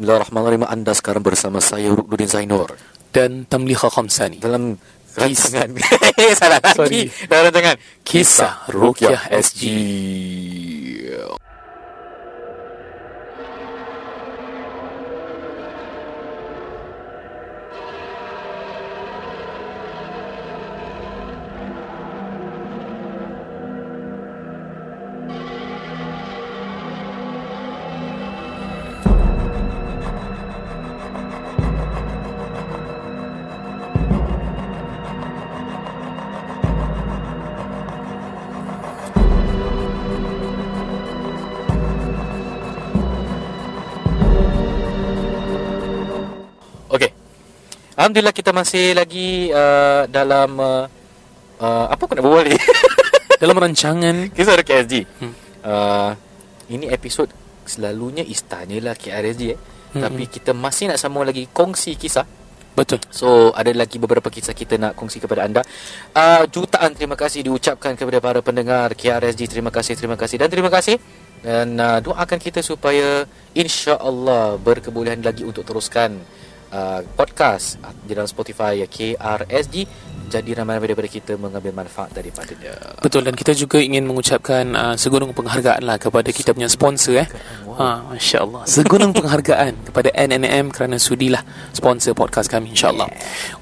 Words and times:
Bismillahirrahmanirrahim. 0.00 0.64
Anda 0.64 0.96
sekarang 0.96 1.20
bersama 1.20 1.60
saya 1.60 1.92
Ruknudin 1.92 2.24
Zainur. 2.24 2.72
Dan 3.12 3.44
Tamliha 3.44 3.84
Khamsani. 3.84 4.40
Dalam 4.40 4.80
rancangan. 5.12 5.76
Salah 6.40 6.56
lagi. 6.56 6.72
Sorry. 6.72 7.28
Dalam 7.28 7.52
rancangan 7.52 7.76
Kisah 8.00 8.64
Rukyah 8.72 9.28
SG 9.28 9.60
Alhamdulillah 48.00 48.32
kita 48.32 48.56
masih 48.56 48.96
lagi 48.96 49.52
uh, 49.52 50.08
Dalam 50.08 50.56
uh, 50.56 50.88
uh, 51.60 51.86
Apa 51.92 52.08
aku 52.08 52.16
nak 52.16 52.24
berbual 52.24 52.48
ni? 52.48 52.56
Dalam 53.44 53.60
rancangan. 53.60 54.32
Kisah 54.32 54.56
dari 54.56 54.64
KSG 54.64 54.94
Hmm. 55.20 55.36
uh, 55.68 56.16
Ini 56.72 56.88
episod 56.96 57.28
Selalunya 57.68 58.24
istanya 58.24 58.80
lah 58.80 58.96
KRSG 58.96 59.42
eh. 59.52 59.60
Hmm, 59.92 60.00
Tapi 60.00 60.32
kita 60.32 60.56
masih 60.56 60.88
nak 60.88 60.96
sambung 60.96 61.28
lagi 61.28 61.44
Kongsi 61.52 62.00
kisah. 62.00 62.24
Betul. 62.72 63.04
So 63.12 63.52
ada 63.52 63.68
lagi 63.76 64.00
beberapa 64.00 64.32
kisah 64.32 64.56
kita 64.56 64.80
nak 64.80 64.96
kongsi 64.96 65.20
kepada 65.20 65.44
anda. 65.44 65.60
Uh, 66.16 66.48
Jutaan 66.48 66.96
terima 66.96 67.20
kasih 67.20 67.44
diucapkan 67.44 67.98
kepada 67.98 68.22
para 68.22 68.40
pendengar 68.40 68.96
KRSG 68.96 69.50
Terima 69.50 69.68
kasih, 69.68 69.98
terima 69.98 70.16
kasih. 70.16 70.40
Dan 70.40 70.48
terima 70.48 70.72
kasih. 70.72 70.96
Dan 71.44 71.76
uh, 71.76 72.00
doakan 72.00 72.38
kita 72.40 72.64
supaya 72.64 73.28
InsyaAllah 73.52 74.56
berkebolehan 74.62 75.20
lagi 75.20 75.44
untuk 75.44 75.68
teruskan 75.68 76.16
uh, 76.70 77.00
Podcast 77.14 77.76
di 78.02 78.14
dalam 78.14 78.26
Spotify 78.26 78.80
ya, 78.80 78.86
KRSG 78.86 79.74
Jadi 80.30 80.54
ramai-ramai 80.54 80.94
daripada 80.94 81.10
kita 81.10 81.34
mengambil 81.34 81.74
manfaat 81.74 82.14
daripadanya. 82.14 82.94
Betul 83.02 83.26
dan 83.26 83.34
kita 83.34 83.50
juga 83.50 83.82
ingin 83.82 84.06
mengucapkan 84.06 84.62
uh, 84.78 84.94
segunung 84.94 85.34
penghargaan 85.34 85.82
lah 85.82 85.98
kepada 85.98 86.30
kita 86.30 86.54
punya 86.54 86.70
sponsor 86.70 87.18
eh. 87.18 87.28
Ha, 87.74 88.14
Masya 88.14 88.38
Allah 88.46 88.62
Segunung 88.62 89.10
penghargaan 89.10 89.74
kepada 89.90 90.14
NNM 90.14 90.70
kerana 90.70 91.02
sudilah 91.02 91.42
sponsor 91.74 92.14
podcast 92.14 92.46
kami 92.46 92.78
insyaAllah. 92.78 93.10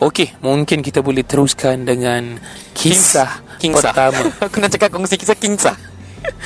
Okey, 0.05 0.36
mungkin 0.45 0.84
kita 0.84 1.01
boleh 1.01 1.25
teruskan 1.25 1.89
dengan 1.89 2.36
kisah 2.77 3.41
Kingsah. 3.56 3.89
pertama. 3.97 4.20
Aku 4.45 4.61
nak 4.61 4.69
cakap 4.69 4.92
kongsi 4.92 5.17
kisah 5.17 5.39
Kingsah. 5.41 5.77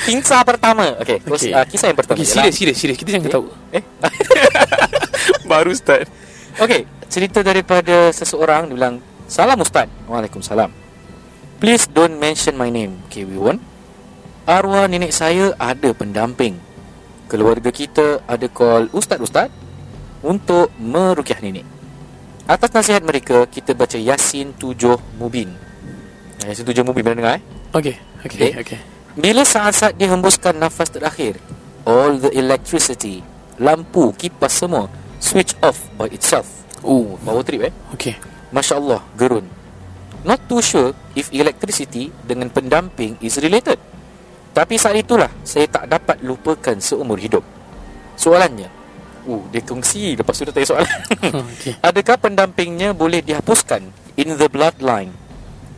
Kingsah 0.07 0.39
pertama. 0.47 0.95
Okay, 1.03 1.19
okay. 1.19 1.51
Okey. 1.51 1.51
Uh, 1.51 1.65
kisah 1.67 1.91
yang 1.91 1.99
pertama 1.99 2.23
Okey, 2.23 2.31
ialah- 2.31 2.47
serius, 2.47 2.55
serius, 2.55 2.77
serius. 2.79 2.97
Kita 2.97 3.09
jangan 3.19 3.27
tahu 3.27 3.45
Eh? 3.75 3.83
Baru 5.51 5.75
start 5.75 6.22
Okey, 6.61 6.85
cerita 7.09 7.41
daripada 7.41 8.13
seseorang 8.13 8.69
dia 8.69 8.75
bilang, 8.77 8.95
"Salam 9.25 9.57
ustaz." 9.65 9.89
Waalaikumsalam. 10.05 10.69
Please 11.57 11.89
don't 11.89 12.21
mention 12.21 12.53
my 12.53 12.69
name. 12.69 13.01
Okay, 13.09 13.25
we 13.25 13.39
won't. 13.39 13.63
Arwah 14.45 14.85
nenek 14.85 15.15
saya 15.15 15.55
ada 15.57 15.95
pendamping. 15.95 16.59
Keluarga 17.31 17.71
kita 17.71 18.21
ada 18.27 18.45
call 18.51 18.91
ustaz-ustaz 18.91 19.49
untuk 20.21 20.69
merukyah 20.77 21.39
nenek. 21.41 21.65
Atas 22.43 22.75
nasihat 22.75 23.01
mereka, 23.01 23.47
kita 23.47 23.71
baca 23.71 23.95
Yasin 23.95 24.51
7 24.59 24.99
Mubin. 25.15 25.55
Yasin 26.43 26.67
7 26.67 26.83
Mubin, 26.83 27.01
pernah 27.07 27.17
dengar 27.23 27.33
eh? 27.39 27.43
Okey, 27.71 27.95
Okey. 28.27 28.37
okey, 28.37 28.51
okey 28.61 28.79
Bila 29.15 29.47
saat-saat 29.47 29.95
dia 29.95 30.11
hembuskan 30.11 30.59
nafas 30.59 30.91
terakhir, 30.91 31.39
all 31.87 32.19
the 32.19 32.29
electricity, 32.35 33.23
lampu, 33.57 34.11
kipas 34.13 34.51
semua 34.51 34.91
switch 35.23 35.55
off 35.63 35.87
by 35.95 36.11
itself. 36.11 36.67
Oh, 36.83 37.15
power 37.23 37.47
trip 37.47 37.71
eh. 37.71 37.73
Okey 37.95 38.19
Masya 38.51 38.75
Allah, 38.75 39.01
gerun. 39.15 39.47
Not 40.27 40.43
too 40.51 40.59
sure 40.59 40.91
if 41.15 41.31
electricity 41.31 42.11
dengan 42.27 42.51
pendamping 42.51 43.15
is 43.23 43.39
related. 43.39 43.79
Tapi 44.53 44.75
saat 44.77 44.99
itulah 44.99 45.31
saya 45.47 45.65
tak 45.71 45.87
dapat 45.87 46.21
lupakan 46.21 46.77
seumur 46.77 47.17
hidup. 47.17 47.41
Soalannya, 48.13 48.69
uh, 49.25 49.43
dia 49.49 49.63
kongsi 49.65 50.13
lepas 50.13 50.35
tu 50.37 50.45
dia 50.45 50.53
tanya 50.53 50.69
soalan. 50.69 50.99
Okey 51.55 51.73
Adakah 51.87 52.19
pendampingnya 52.19 52.91
boleh 52.93 53.23
dihapuskan 53.23 53.89
in 54.19 54.35
the 54.35 54.51
bloodline? 54.51 55.15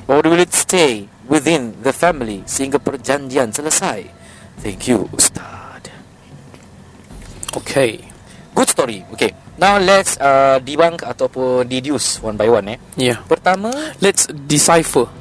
Or 0.10 0.22
will 0.22 0.42
it 0.42 0.54
stay 0.54 1.08
within 1.26 1.80
the 1.82 1.96
family 1.96 2.44
sehingga 2.44 2.78
perjanjian 2.78 3.56
selesai? 3.56 4.10
Thank 4.60 4.92
you, 4.92 5.08
Ustaz. 5.16 5.56
Okey 7.56 8.15
Good 8.56 8.70
story. 8.72 9.04
Okay. 9.12 9.36
Now 9.60 9.76
let's 9.78 10.16
uh, 10.16 10.64
debunk 10.64 11.04
ataupun 11.04 11.68
deduce 11.68 12.24
one 12.24 12.40
by 12.40 12.48
one 12.48 12.76
eh. 12.76 12.80
Ya 12.96 13.06
yeah. 13.16 13.20
Pertama, 13.28 13.72
Let's 14.00 14.32
decipher 14.32 15.12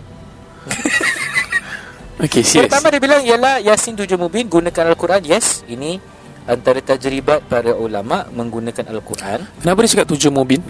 Okay, 2.25 2.41
serious 2.47 2.71
pertama 2.71 2.89
dia 2.89 3.01
bilang 3.03 3.21
ialah 3.21 3.61
Yasin 3.61 3.99
tujuh 3.99 4.17
mubin 4.17 4.47
gunakan 4.49 4.95
Al-Quran. 4.95 5.27
Yes, 5.27 5.67
ini 5.67 5.99
antara 6.47 6.79
tajribat 6.81 7.45
para 7.51 7.75
ulama 7.75 8.25
menggunakan 8.33 8.87
Al-Quran. 8.97 9.45
Kenapa 9.61 9.79
dia 9.85 9.91
cakap 9.99 10.09
tujuh 10.15 10.31
mubin? 10.31 10.63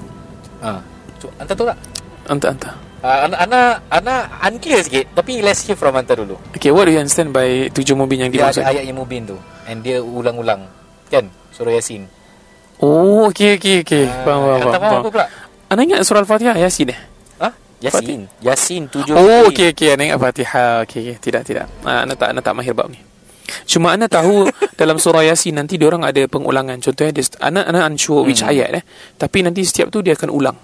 Ah, 0.59 0.81
ha. 0.81 1.29
anta 1.39 1.53
tahu 1.53 1.69
tak? 1.69 1.79
Anta-anta 2.27 2.73
Uh, 3.05 3.29
ana 3.29 3.37
ana 3.37 3.61
ana 3.93 4.15
unclear 4.49 4.81
sikit 4.81 5.13
tapi 5.13 5.45
let's 5.45 5.61
hear 5.69 5.77
from 5.77 5.93
anta 5.93 6.17
dulu. 6.17 6.41
Okay, 6.57 6.73
what 6.73 6.89
do 6.89 6.97
you 6.97 6.97
understand 6.97 7.37
by 7.37 7.69
tujuh 7.69 7.93
mubin 7.93 8.25
yang 8.25 8.33
Dia 8.33 8.49
dimaksud? 8.49 8.65
ada 8.65 8.73
ayat 8.73 8.89
yang 8.89 8.97
mubin 8.97 9.29
tu 9.29 9.37
and 9.69 9.85
dia 9.85 10.01
ulang-ulang. 10.01 10.65
Kan? 11.13 11.29
Surah 11.53 11.77
Yasin. 11.77 12.09
Oh, 12.83 13.29
okay, 13.29 13.57
okay, 13.57 13.83
okay 13.83 14.05
Ah, 14.07 14.25
Faham, 14.25 14.41
faham, 14.41 14.59
anta 14.61 14.79
faham, 14.79 14.93
faham. 15.01 15.13
pula? 15.13 15.27
Anda 15.71 15.81
ingat 15.83 16.01
surah 16.03 16.21
Al-Fatihah 16.23 16.57
Yasin 16.57 16.91
eh? 16.91 16.99
Ah, 17.39 17.53
Yasin. 17.79 18.21
Yasin 18.41 18.83
tujuh. 18.89 19.15
Oh, 19.15 19.21
mubin. 19.21 19.49
okay, 19.49 19.67
okay 19.71 19.89
Anda 19.95 20.03
ingat 20.09 20.21
Fatihah 20.21 20.83
Okay, 20.83 21.01
okay 21.05 21.17
Tidak, 21.19 21.43
tidak 21.43 21.67
ah, 21.83 22.03
Anda 22.03 22.15
tak, 22.15 22.29
anda 22.31 22.41
tak 22.41 22.55
mahir 22.55 22.73
bab 22.73 22.89
ni 22.89 22.99
Cuma 23.65 23.93
anda 23.93 24.09
tahu 24.09 24.49
dalam 24.81 24.97
surah 24.97 25.23
Yasin 25.23 25.55
nanti 25.55 25.77
dia 25.77 25.85
orang 25.85 26.01
ada 26.03 26.25
pengulangan. 26.25 26.81
Contohnya 26.81 27.13
dia 27.13 27.25
anak 27.39 27.69
anak 27.69 27.83
unsure 27.93 28.25
which 28.25 28.41
Hmm. 28.41 28.49
ayat 28.51 28.81
eh. 28.81 28.83
Tapi 29.15 29.45
nanti 29.45 29.61
setiap 29.63 29.93
tu 29.93 30.01
dia 30.01 30.17
akan 30.17 30.33
ulang. 30.33 30.57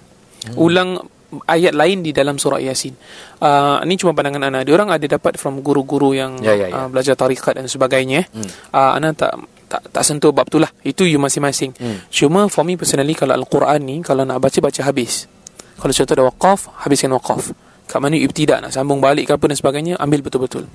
Ulang 0.57 0.97
ayat 1.45 1.77
lain 1.77 2.01
di 2.01 2.09
dalam 2.09 2.41
surah 2.41 2.57
Yasin. 2.57 2.97
Uh, 3.37 3.77
ini 3.85 3.95
cuma 3.95 4.11
pandangan. 4.11 4.65
Dia 4.65 4.73
orang 4.73 4.89
ada 4.89 5.05
dapat 5.05 5.37
from 5.37 5.61
guru-guru 5.61 6.17
yang 6.17 6.41
Ya, 6.41 6.57
ya, 6.57 6.67
ya. 6.67 6.75
Uh, 6.75 6.87
belajar 6.89 7.13
tarikat 7.13 7.53
dan 7.53 7.69
sebagainya. 7.69 8.25
eh. 8.25 8.27
Hmm. 8.33 8.49
Uh, 8.73 8.91
anak 8.97 9.13
tak 9.13 9.33
tak 9.71 9.87
tak 9.87 10.03
sentuh 10.03 10.35
bab 10.35 10.51
tu 10.51 10.59
lah. 10.59 10.67
Itu 10.83 11.07
you 11.07 11.15
masing-masing. 11.15 11.71
Hmm. 11.79 12.03
Cuma 12.11 12.51
for 12.51 12.67
me 12.67 12.75
personally 12.75 13.15
kalau 13.15 13.39
Al-Quran 13.39 13.79
ni 13.79 13.95
kalau 14.03 14.27
nak 14.27 14.43
baca 14.43 14.59
baca 14.59 14.81
habis. 14.83 15.31
Kalau 15.79 15.95
contoh 15.95 16.13
ada 16.13 16.25
waqaf, 16.27 16.59
habiskan 16.83 17.15
waqaf. 17.15 17.55
Kat 17.87 17.99
mana 17.99 18.19
ibtidak 18.19 18.59
nak 18.63 18.71
sambung 18.75 18.99
balik 18.99 19.27
ke 19.27 19.31
apa 19.35 19.45
dan 19.47 19.57
sebagainya, 19.57 19.93
ambil 19.99 20.23
betul-betul. 20.23 20.67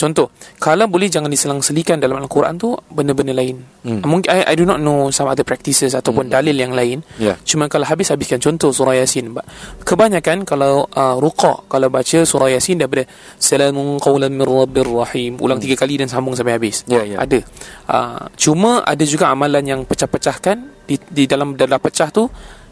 Contoh, 0.00 0.32
kalau 0.56 0.88
boleh 0.88 1.12
jangan 1.12 1.28
diselang-selikan 1.28 2.00
dalam 2.00 2.16
Al-Quran 2.16 2.56
tu 2.56 2.72
benda-benda 2.88 3.36
lain. 3.36 3.60
Hmm. 3.84 4.00
Mungkin 4.00 4.32
I, 4.32 4.48
I 4.48 4.54
do 4.56 4.64
not 4.64 4.80
know 4.80 5.12
some 5.12 5.28
other 5.28 5.44
practices 5.44 5.92
ataupun 5.92 6.32
Hmm. 6.32 6.40
dalil 6.40 6.56
yang 6.56 6.72
lain. 6.72 7.04
Ya. 7.20 7.36
Cuma 7.44 7.68
kalau 7.68 7.84
habis 7.84 8.08
habiskan 8.08 8.40
contoh 8.40 8.72
surah 8.72 8.96
Yasin. 8.96 9.36
Ba- 9.36 9.44
Kebanyakan 9.84 10.48
kalau 10.48 10.88
uh, 10.88 11.20
ruqa 11.20 11.68
kalau 11.68 11.92
baca 11.92 12.24
surah 12.24 12.48
Yasin 12.48 12.80
daripada 12.80 13.04
salamun 13.36 14.00
qawlan 14.00 14.32
min 14.32 14.48
rabbir 14.48 14.88
rahim 14.88 15.36
ulang 15.36 15.60
tiga 15.60 15.76
kali 15.76 16.00
dan 16.00 16.08
sambung 16.08 16.32
sampai 16.32 16.56
habis. 16.56 16.80
Ya, 16.88 17.04
ya. 17.04 17.20
Ada. 17.20 17.44
Uh, 17.84 18.24
cuma 18.40 18.80
ada 18.86 19.04
juga 19.04 19.28
amalan 19.28 19.60
yang 19.66 19.80
pecah-pecahkan 19.84 20.56
di, 20.88 20.96
di 21.12 21.28
dalam 21.28 21.58
dalam 21.60 21.76
pecah 21.76 22.08
tu 22.08 22.24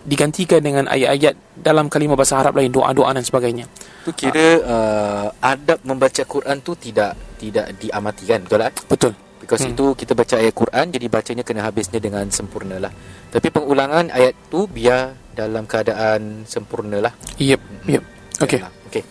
digantikan 0.09 0.65
dengan 0.65 0.89
ayat-ayat 0.89 1.37
dalam 1.53 1.93
kalimah 1.93 2.17
bahasa 2.17 2.41
Arab 2.41 2.57
lain 2.57 2.73
doa-doa 2.73 3.13
dan 3.13 3.21
sebagainya. 3.21 3.69
Tu 4.09 4.11
kira 4.17 4.65
uh, 4.65 5.27
adab 5.45 5.85
membaca 5.85 6.25
Quran 6.25 6.65
tu 6.65 6.73
tidak 6.81 7.13
tidak 7.37 7.77
diamati 7.77 8.25
kan 8.25 8.41
betul 8.49 8.59
tak? 8.65 8.73
Betul. 8.89 9.13
Because 9.39 9.63
Hmm. 9.65 9.73
itu 9.77 9.87
kita 9.95 10.13
baca 10.17 10.35
ayat 10.41 10.55
Quran 10.57 10.87
jadi 10.89 11.07
bacanya 11.13 11.45
kena 11.45 11.61
habisnya 11.69 12.01
dengan 12.01 12.25
sempurna 12.33 12.81
lah. 12.81 12.93
Tapi 13.29 13.49
pengulangan 13.53 14.09
ayat 14.09 14.35
tu 14.49 14.65
biar 14.65 15.13
dalam 15.37 15.69
keadaan 15.69 16.49
sempurna 16.49 17.05
lah. 17.05 17.13
Yep, 17.37 17.61
yep. 17.87 18.03
Okey. 18.41 18.61
Okay. 18.89 19.05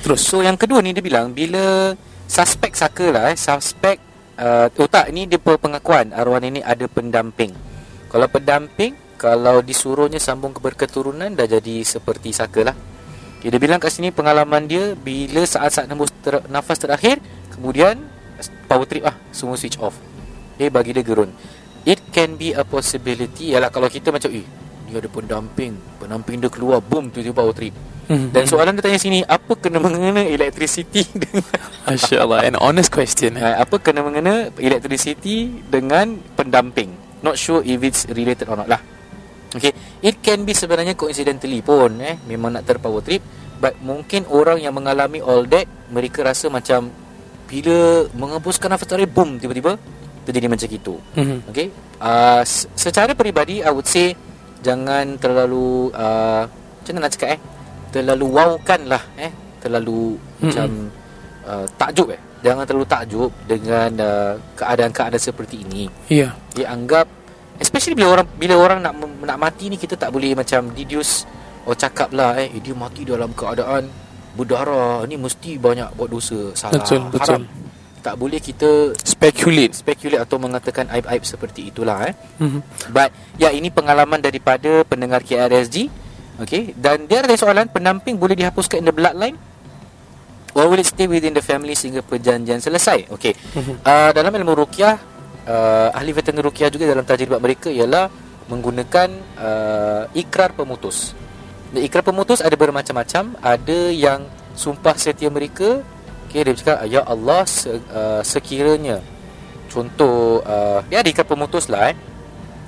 Terus. 0.00 0.22
So 0.24 0.40
yang 0.40 0.56
kedua 0.56 0.80
ni 0.80 0.94
dia 0.94 1.04
bilang 1.04 1.34
bila 1.34 1.92
suspek 2.30 2.72
saka 2.78 3.10
lah 3.10 3.34
eh, 3.34 3.36
suspek 3.36 3.98
uh, 4.38 4.70
oh 4.80 4.88
tak 4.88 5.10
ni 5.10 5.26
dia 5.26 5.42
pengakuan 5.42 6.14
arwah 6.14 6.40
nenek 6.40 6.64
ada 6.64 6.86
pendamping. 6.86 7.52
Kalau 8.10 8.26
pendamping 8.26 9.09
kalau 9.20 9.60
disuruhnya 9.60 10.16
sambung 10.16 10.56
ke 10.56 10.64
berketurunan 10.64 11.28
dah 11.36 11.44
jadi 11.44 11.84
seperti 11.84 12.32
saka 12.32 12.72
lah. 12.72 12.76
Okay, 13.36 13.52
dia 13.52 13.60
bilang 13.60 13.76
kat 13.76 13.92
sini 13.92 14.08
pengalaman 14.08 14.64
dia 14.64 14.96
bila 14.96 15.44
saat-saat 15.44 15.84
nembus 15.84 16.08
ter- 16.24 16.44
nafas 16.48 16.80
terakhir 16.80 17.20
kemudian 17.52 18.00
power 18.64 18.88
trip 18.88 19.04
lah 19.04 19.16
semua 19.28 19.60
switch 19.60 19.76
off. 19.76 19.92
Okay, 20.56 20.72
bagi 20.72 20.96
dia 20.96 21.04
gerun. 21.04 21.28
it 21.88 22.00
can 22.12 22.36
be 22.36 22.52
a 22.52 22.60
possibility 22.60 23.56
Yalah 23.56 23.72
kalau 23.72 23.88
kita 23.88 24.12
macam 24.12 24.28
Eh 24.28 24.44
dia 24.84 25.00
ada 25.00 25.08
pendamping 25.08 25.72
Pendamping 25.96 26.36
dia 26.44 26.52
keluar 26.52 26.84
Boom 26.84 27.08
dia 27.08 27.32
power 27.32 27.56
trip 27.56 27.72
Mhm. 28.10 28.34
Dan 28.34 28.42
soalan 28.44 28.74
dia 28.74 28.82
tanya 28.84 28.98
sini 28.98 29.22
Apa 29.22 29.54
kena 29.54 29.78
mengena 29.78 30.20
electricity 30.20 31.06
dengan 31.22 31.46
Masya 31.86 32.16
Allah 32.20 32.42
An 32.42 32.58
honest 32.58 32.90
question 32.90 33.38
eh? 33.38 33.40
uh, 33.40 33.62
Apa 33.62 33.78
kena 33.78 34.02
mengena 34.02 34.50
electricity 34.58 35.62
Dengan 35.64 36.18
pendamping 36.34 36.90
Not 37.22 37.38
sure 37.38 37.62
if 37.62 37.78
it's 37.80 38.10
related 38.10 38.50
or 38.50 38.58
not 38.58 38.66
lah 38.66 38.82
Okay 39.52 39.72
It 40.00 40.18
can 40.18 40.42
be 40.42 40.52
sebenarnya 40.52 40.94
coincidentally 40.94 41.58
pun 41.58 41.98
eh 41.98 42.16
Memang 42.22 42.54
nak 42.54 42.64
terpower 42.64 43.00
trip 43.00 43.18
But 43.56 43.76
mungkin 43.78 44.24
orang 44.26 44.58
yang 44.58 44.72
mengalami 44.72 45.18
all 45.18 45.42
that 45.46 45.66
Mereka 45.88 46.22
rasa 46.22 46.46
macam 46.46 46.86
Bila 47.44 47.78
mengembuskan 48.12 48.68
nafas 48.68 48.86
tarik 48.86 49.08
Boom 49.08 49.36
tiba-tiba 49.36 49.74
Terjadi 50.22 50.46
macam 50.46 50.68
itu 50.68 50.94
Mhm. 51.12 51.38
Okay 51.46 51.66
uh, 51.98 52.40
s- 52.40 52.70
Secara 52.72 53.10
peribadi 53.10 53.58
I 53.58 53.68
would 53.68 53.84
say 53.84 54.14
Jangan 54.60 55.16
terlalu 55.16 55.90
uh, 55.90 56.46
Macam 56.46 56.92
mana 56.92 57.04
nak 57.04 57.12
cakap 57.12 57.28
eh 57.34 57.40
Terlalu 57.90 58.26
wowkan 58.28 58.80
lah 58.86 59.02
eh 59.16 59.32
Terlalu 59.58 60.14
Mm-mm. 60.14 60.42
Macam 60.46 60.68
uh, 61.42 61.66
Takjub 61.74 62.08
eh 62.08 62.20
Jangan 62.40 62.64
terlalu 62.64 62.86
takjub 62.86 63.30
Dengan 63.44 63.90
uh, 63.98 64.32
Keadaan-keadaan 64.54 65.20
seperti 65.20 65.60
ini 65.60 65.84
Ya 66.06 66.32
Dia 66.54 66.70
anggap 66.70 67.04
Especially 67.60 67.92
bila 67.92 68.16
orang 68.18 68.26
Bila 68.40 68.54
orang 68.56 68.80
nak 68.80 68.96
nak 68.96 69.36
mati 69.36 69.68
ni 69.68 69.76
Kita 69.76 69.94
tak 70.00 70.10
boleh 70.10 70.32
macam 70.32 70.72
Deduce 70.72 71.28
Oh 71.68 71.76
cakap 71.76 72.08
lah 72.16 72.40
eh, 72.40 72.48
eh 72.48 72.60
Dia 72.64 72.72
mati 72.72 73.04
dalam 73.04 73.36
keadaan 73.36 73.86
Berdarah. 74.32 75.04
Ni 75.04 75.20
mesti 75.20 75.60
banyak 75.60 75.92
buat 75.98 76.08
dosa. 76.08 76.54
Salah. 76.56 76.80
Betul, 76.80 77.12
betul. 77.12 77.20
Haram 77.20 77.42
Tak 78.00 78.14
boleh 78.16 78.40
kita 78.40 78.96
Speculate. 79.04 79.76
Speculate 79.76 80.24
atau 80.24 80.40
mengatakan 80.40 80.88
Aib-aib 80.88 81.20
seperti 81.20 81.68
itulah 81.68 82.08
eh. 82.08 82.14
Mhm. 82.40 82.90
But 82.96 83.12
Ya 83.36 83.52
ini 83.52 83.68
pengalaman 83.68 84.24
daripada 84.24 84.80
Pendengar 84.88 85.20
KRSG 85.20 85.92
Okay? 86.40 86.72
Dan 86.72 87.04
dia 87.04 87.20
ada 87.20 87.36
soalan 87.36 87.68
Pendamping 87.68 88.16
boleh 88.16 88.32
dihapuskan 88.32 88.80
in 88.80 88.88
the 88.88 88.96
bloodline? 88.96 89.36
Or 90.56 90.66
will 90.66 90.80
it 90.80 90.88
stay 90.88 91.04
within 91.04 91.36
the 91.36 91.44
family 91.44 91.76
Sehingga 91.76 92.00
perjanjian 92.00 92.64
selesai? 92.64 93.12
Okay. 93.12 93.36
Mhm. 93.36 93.84
uh, 93.84 94.10
Dalam 94.16 94.32
ilmu 94.32 94.56
rukyah 94.64 95.09
uh, 95.46 95.96
Ahli 95.96 96.10
veteran 96.12 96.42
rukyah 96.42 96.68
juga 96.68 96.90
Dalam 96.90 97.06
tajribat 97.06 97.40
mereka 97.40 97.68
Ialah 97.70 98.10
Menggunakan 98.50 99.08
uh, 99.38 100.04
Ikrar 100.10 100.52
pemutus. 100.58 101.14
Dan 101.70 101.86
Ikrar 101.86 102.02
pemutus 102.02 102.42
ada 102.42 102.58
bermacam-macam. 102.58 103.38
Ada 103.38 103.94
yang 103.94 104.26
Sumpah 104.58 104.98
setia 104.98 105.30
mereka 105.30 105.86
Okay 106.30 106.46
dia 106.46 106.54
cakap 106.54 106.86
Ya 106.86 107.02
Allah 107.06 107.42
se, 107.46 107.70
uh, 107.70 108.22
Sekiranya 108.26 109.02
Contoh 109.70 110.42
uh, 110.42 110.82
Dia 110.90 111.02
ada 111.02 111.08
ikrar 111.10 111.26
pemutus 111.26 111.70
lah 111.70 111.94
eh. 111.94 111.96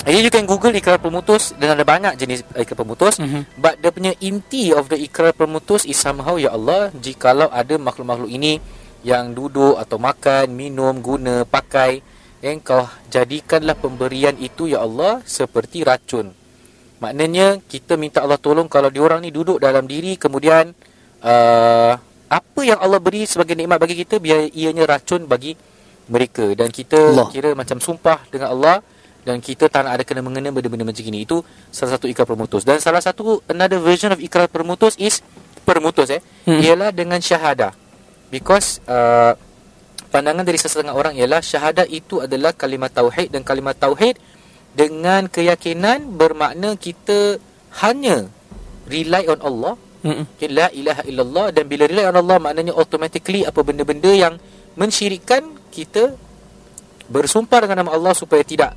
Okay, 0.02 0.18
you 0.18 0.34
can 0.34 0.46
google 0.50 0.74
ikrar 0.74 0.98
pemutus 0.98 1.54
Dan 1.54 1.78
ada 1.78 1.86
banyak 1.86 2.18
jenis 2.18 2.42
ikrar 2.58 2.74
pemutus. 2.74 3.22
Mhm. 3.22 3.54
But 3.54 3.78
dia 3.78 3.94
punya 3.94 4.12
inti 4.18 4.74
of 4.74 4.90
the 4.90 4.98
ikrar 4.98 5.30
pemutus 5.30 5.86
is 5.86 5.98
somehow 5.98 6.34
Ya 6.38 6.50
Allah 6.54 6.90
Jikalau 6.94 7.50
ada 7.50 7.74
makhluk-makhluk 7.78 8.30
ini 8.30 8.58
Yang 9.06 9.24
duduk 9.34 9.74
atau 9.78 9.98
makan, 9.98 10.54
minum, 10.54 10.98
guna, 11.02 11.42
pakai 11.46 12.02
Then 12.42 12.58
kau 12.58 12.90
jadikanlah 13.06 13.78
pemberian 13.78 14.34
itu 14.36 14.66
Ya 14.66 14.82
Allah 14.82 15.22
Seperti 15.22 15.86
racun. 15.86 16.34
Maknanya 16.98 17.62
kita 17.70 17.94
minta 17.94 18.20
Allah 18.26 18.36
tolong 18.36 18.66
Kalau 18.66 18.90
diorang 18.90 19.22
ni 19.22 19.30
duduk 19.30 19.62
dalam 19.62 19.86
diri 19.86 20.18
Kemudian 20.18 20.74
uh, 21.22 21.94
Apa 22.26 22.60
yang 22.66 22.82
Allah 22.82 22.98
beri 22.98 23.30
sebagai 23.30 23.54
nikmat 23.54 23.78
bagi 23.78 23.94
kita 23.94 24.18
Biar 24.18 24.50
ianya 24.50 24.90
racun 24.90 25.30
bagi 25.30 25.54
mereka. 26.10 26.46
Dan 26.56 26.72
kita 26.72 26.98
Allah. 26.98 27.28
kira 27.30 27.54
macam 27.54 27.78
sumpah 27.78 28.24
dengan 28.32 28.50
Allah 28.54 28.76
dan 29.22 29.38
kita 29.38 29.70
tak 29.70 29.86
nak 29.86 29.92
ada 29.94 30.02
kena 30.02 30.18
mengena 30.18 30.50
benda-benda 30.50 30.82
macam 30.82 31.04
ini 31.06 31.22
itu 31.22 31.46
salah 31.70 31.94
satu 31.94 32.10
ikrar 32.10 32.26
permutus. 32.26 32.66
Dan 32.66 32.82
salah 32.82 32.98
satu 32.98 33.38
another 33.46 33.78
version 33.78 34.10
of 34.10 34.18
ikrar 34.18 34.50
permutus 34.50 34.98
is 34.98 35.22
permutus 35.62 36.10
eh. 36.10 36.18
Hmm. 36.42 36.58
ialah 36.58 36.90
dengan 36.90 37.22
syahadah. 37.22 37.70
Because 38.34 38.82
uh, 38.90 39.38
pandangan 40.12 40.44
dari 40.44 40.60
sesetengah 40.60 40.92
orang 40.92 41.16
ialah 41.16 41.40
syahadah 41.40 41.88
itu 41.88 42.20
adalah 42.20 42.52
kalimat 42.52 42.92
tauhid 42.92 43.32
dan 43.32 43.40
kalimat 43.42 43.72
tauhid 43.74 44.20
dengan 44.76 45.26
keyakinan 45.26 46.12
bermakna 46.12 46.76
kita 46.76 47.40
hanya 47.80 48.28
rely 48.86 49.24
on 49.32 49.40
Allah 49.40 49.74
okay, 50.36 50.52
la 50.52 50.68
ilaha 50.70 51.02
illallah 51.08 51.46
dan 51.56 51.64
bila 51.64 51.88
rely 51.88 52.04
on 52.04 52.16
Allah 52.20 52.36
maknanya 52.36 52.76
automatically 52.76 53.48
apa 53.48 53.60
benda-benda 53.64 54.12
yang 54.12 54.34
mensyirikkan 54.76 55.48
kita 55.72 56.12
bersumpah 57.08 57.64
dengan 57.64 57.84
nama 57.84 57.96
Allah 57.96 58.12
supaya 58.12 58.44
tidak 58.44 58.76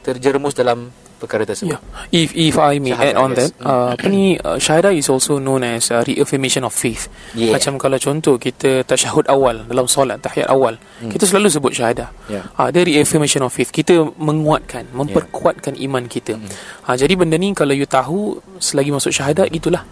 terjerumus 0.00 0.56
dalam 0.56 0.88
perkara 1.20 1.44
tersebut. 1.44 1.76
Yeah. 1.76 2.08
If 2.08 2.32
if 2.32 2.56
I 2.56 2.80
may 2.80 2.96
Syahadah, 2.96 3.12
add 3.12 3.20
on 3.20 3.30
yes. 3.30 3.38
that, 3.38 3.50
uh, 3.60 3.88
apa 3.92 4.06
ni 4.08 4.40
uh, 4.40 4.56
syahadah 4.56 4.96
is 4.96 5.12
also 5.12 5.36
known 5.36 5.60
as 5.60 5.92
uh, 5.92 6.00
reaffirmation 6.00 6.64
of 6.64 6.72
faith. 6.72 7.12
Yeah. 7.36 7.52
Macam 7.52 7.76
kalau 7.76 8.00
contoh 8.00 8.40
kita 8.40 8.88
tasyahud 8.88 9.28
awal 9.28 9.68
dalam 9.68 9.84
solat 9.84 10.24
tahiyat 10.24 10.48
awal, 10.48 10.80
Hmm. 11.00 11.12
kita 11.12 11.28
selalu 11.28 11.52
sebut 11.52 11.72
syahadah. 11.76 12.08
Yeah. 12.32 12.48
Ah, 12.56 12.72
dia 12.72 12.84
reaffirmation 12.84 13.44
of 13.44 13.52
faith. 13.52 13.68
Kita 13.68 14.00
menguatkan, 14.16 14.88
memperkuatkan 14.96 15.76
iman 15.76 16.04
kita. 16.08 16.40
Hmm. 16.40 16.48
Ha, 16.88 16.96
jadi 16.96 17.12
benda 17.16 17.36
ni 17.36 17.52
kalau 17.52 17.76
you 17.76 17.84
tahu 17.84 18.40
selagi 18.56 18.88
masuk 18.92 19.12
syahadah 19.12 19.48
itulah. 19.52 19.84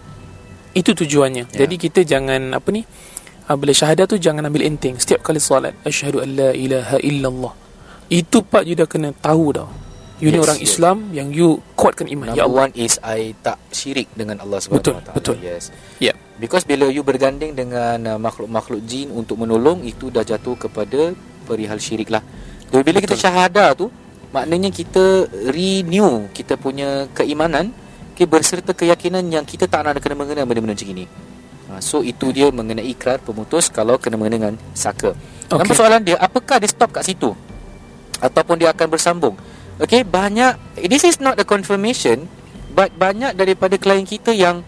Itu 0.73 0.93
tujuannya. 0.97 1.49
Yeah. 1.49 1.65
Jadi 1.65 1.75
kita 1.77 2.05
jangan 2.05 2.53
apa 2.53 2.69
ni? 2.73 2.85
Uh, 3.49 3.57
bila 3.57 3.73
syahadah 3.73 4.05
tu 4.05 4.21
jangan 4.21 4.45
ambil 4.45 4.69
enteng. 4.69 5.01
Setiap 5.01 5.25
kali 5.25 5.41
solat, 5.41 5.73
asyhadu 5.81 6.21
an 6.21 6.29
la 6.37 6.49
ilaha 6.53 6.97
illallah. 7.01 7.53
Itu 8.09 8.41
part 8.45 8.65
you 8.65 8.77
dah 8.77 8.85
kena 8.89 9.13
tahu 9.17 9.53
dah. 9.53 9.69
You 10.19 10.35
ni 10.35 10.37
Yes, 10.39 10.45
orang 10.45 10.59
yes. 10.59 10.67
Islam 10.67 10.97
yang 11.15 11.27
you 11.31 11.63
kuatkan 11.79 12.07
iman. 12.11 12.31
Number 12.31 12.39
ya 12.39 12.45
Allah. 12.45 12.67
one 12.67 12.71
is 12.75 12.99
I 12.99 13.31
tak 13.39 13.55
syirik 13.71 14.11
dengan 14.11 14.43
Allah 14.43 14.59
Subhanahu 14.59 14.83
Betul, 14.83 14.95
Wa 14.99 15.13
betul. 15.15 15.35
Yes. 15.39 15.71
Ya. 16.03 16.11
Because 16.35 16.67
bila 16.67 16.91
you 16.91 17.03
berganding 17.07 17.55
dengan 17.55 17.97
uh, 18.03 18.19
makhluk-makhluk 18.19 18.83
jin 18.83 19.11
untuk 19.15 19.39
menolong 19.39 19.83
itu 19.87 20.11
dah 20.11 20.23
jatuh 20.27 20.59
kepada 20.59 21.15
perihal 21.47 21.79
syirik 21.79 22.11
lah. 22.11 22.23
Jadi 22.67 22.83
bila 22.83 22.99
kita 22.99 23.15
syahadah 23.15 23.73
tu 23.79 23.87
maknanya 24.29 24.69
kita 24.69 25.25
renew 25.49 26.29
kita 26.35 26.53
punya 26.59 27.09
keimanan 27.17 27.73
okay, 28.19 28.27
berserta 28.27 28.75
keyakinan 28.75 29.23
yang 29.31 29.47
kita 29.47 29.63
tak 29.71 29.87
nak 29.87 29.95
kena 30.03 30.19
mengena 30.19 30.43
benda-benda 30.43 30.75
macam 30.75 30.91
ini. 30.91 31.07
Ha, 31.71 31.79
so 31.79 32.03
itu 32.03 32.35
dia 32.35 32.51
mengenai 32.51 32.83
ikrar 32.91 33.23
pemutus 33.23 33.71
kalau 33.71 33.95
kena 33.95 34.19
mengena 34.19 34.35
dengan 34.35 34.55
saka. 34.75 35.15
Okay. 35.47 35.55
Nombor 35.55 35.75
soalan 35.79 36.03
dia 36.03 36.19
apakah 36.19 36.59
dia 36.59 36.67
stop 36.67 36.91
kat 36.91 37.07
situ? 37.07 37.31
Ataupun 38.19 38.59
dia 38.59 38.75
akan 38.75 38.87
bersambung? 38.91 39.39
Okay, 39.79 40.03
banyak 40.03 40.59
this 40.91 41.07
is 41.07 41.23
not 41.23 41.39
a 41.39 41.47
confirmation 41.47 42.27
but 42.75 42.91
banyak 42.99 43.31
daripada 43.31 43.79
klien 43.79 44.03
kita 44.03 44.35
yang 44.35 44.59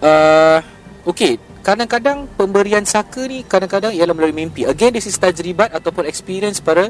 uh, 0.00 0.64
okay, 1.04 1.36
kadang-kadang 1.60 2.26
pemberian 2.34 2.82
saka 2.82 3.28
ni 3.28 3.44
kadang-kadang 3.44 3.92
ialah 3.92 4.16
melalui 4.16 4.32
mimpi. 4.32 4.64
Again 4.64 4.96
this 4.96 5.04
is 5.04 5.20
tajribat 5.20 5.76
ataupun 5.76 6.08
experience 6.08 6.64
para 6.64 6.88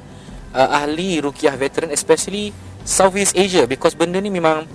uh, 0.55 0.69
ahli 0.71 1.19
ruqyah 1.19 1.59
veteran 1.59 1.91
especially 1.91 2.55
Southeast 2.87 3.35
Asia 3.35 3.67
because 3.67 3.99
benda 3.99 4.23
ni 4.23 4.31
memang 4.31 4.67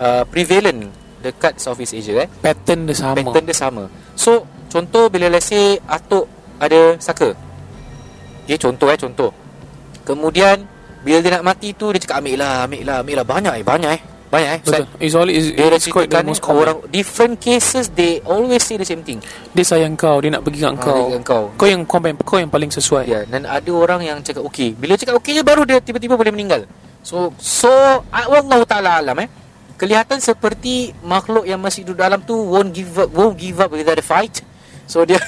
uh, 0.00 0.24
prevalent 0.24 0.90
dekat 1.24 1.56
Southeast 1.60 1.96
Asia 1.96 2.24
eh. 2.24 2.28
Pattern 2.28 2.84
dia 2.84 2.96
sama. 2.96 3.16
Pattern 3.20 3.44
dia 3.48 3.56
sama. 3.56 3.84
So, 4.16 4.44
contoh 4.68 5.08
bila 5.08 5.32
let's 5.32 5.48
say 5.48 5.80
atuk 5.88 6.28
ada 6.60 7.00
saka. 7.00 7.32
Okay, 8.44 8.60
contoh 8.60 8.88
eh, 8.92 8.98
contoh. 9.00 9.30
Kemudian 10.04 10.68
bila 11.04 11.20
dia 11.20 11.30
nak 11.36 11.44
mati 11.44 11.76
tu 11.76 11.92
dia 11.92 12.00
cakap 12.00 12.24
ambil 12.24 12.40
lah, 12.40 12.64
ambil 12.64 12.82
lah, 12.82 12.96
ambil 13.04 13.14
lah 13.20 13.26
banyak 13.26 13.54
eh, 13.54 13.64
banyak 13.64 13.92
eh. 13.92 14.02
Banyak 14.24 14.50
eh. 14.50 14.60
Betul. 14.66 14.84
It's 14.98 15.14
all 15.14 15.30
is 15.30 15.54
Dia 15.54 15.70
it's 15.70 15.86
quite 15.86 16.10
the 16.10 16.18
most 16.26 16.42
common. 16.42 16.58
orang 16.66 16.76
different 16.90 17.38
cases 17.38 17.86
they 17.94 18.18
always 18.26 18.66
say 18.66 18.74
the 18.74 18.82
same 18.82 19.06
thing. 19.06 19.22
Dia 19.54 19.62
sayang 19.62 19.94
kau, 19.94 20.18
dia 20.18 20.34
nak 20.34 20.42
pergi 20.42 20.58
kat 20.58 20.74
Ah, 20.74 20.82
kau. 20.82 21.06
kat 21.06 21.22
kau. 21.22 21.44
Kau 21.54 21.66
yang 21.70 21.86
kau 21.86 22.02
yang 22.02 22.18
kau 22.18 22.38
yang 22.42 22.50
paling 22.50 22.66
sesuai. 22.66 23.04
Ya, 23.06 23.22
dan 23.22 23.46
ada 23.46 23.70
orang 23.70 24.02
yang 24.02 24.18
cakap 24.26 24.42
okey. 24.50 24.74
Bila 24.74 24.98
cakap 24.98 25.14
okey 25.22 25.38
je 25.38 25.42
baru 25.46 25.62
dia 25.62 25.78
tiba-tiba 25.78 26.18
boleh 26.18 26.34
meninggal. 26.34 26.66
So 27.06 27.30
so 27.38 27.70
ah, 28.10 28.26
wallahu 28.26 28.66
taala 28.66 28.98
alam 28.98 29.14
eh. 29.22 29.30
Kelihatan 29.78 30.18
seperti 30.18 30.90
makhluk 31.06 31.46
yang 31.46 31.62
masih 31.62 31.86
duduk 31.86 32.02
dalam 32.02 32.18
tu 32.18 32.34
won't 32.34 32.74
give 32.74 32.90
up 32.96 33.14
won't 33.14 33.38
give 33.38 33.62
up 33.62 33.70
without 33.70 33.94
a 33.94 34.02
fight. 34.02 34.42
So 34.90 35.06
dia 35.06 35.22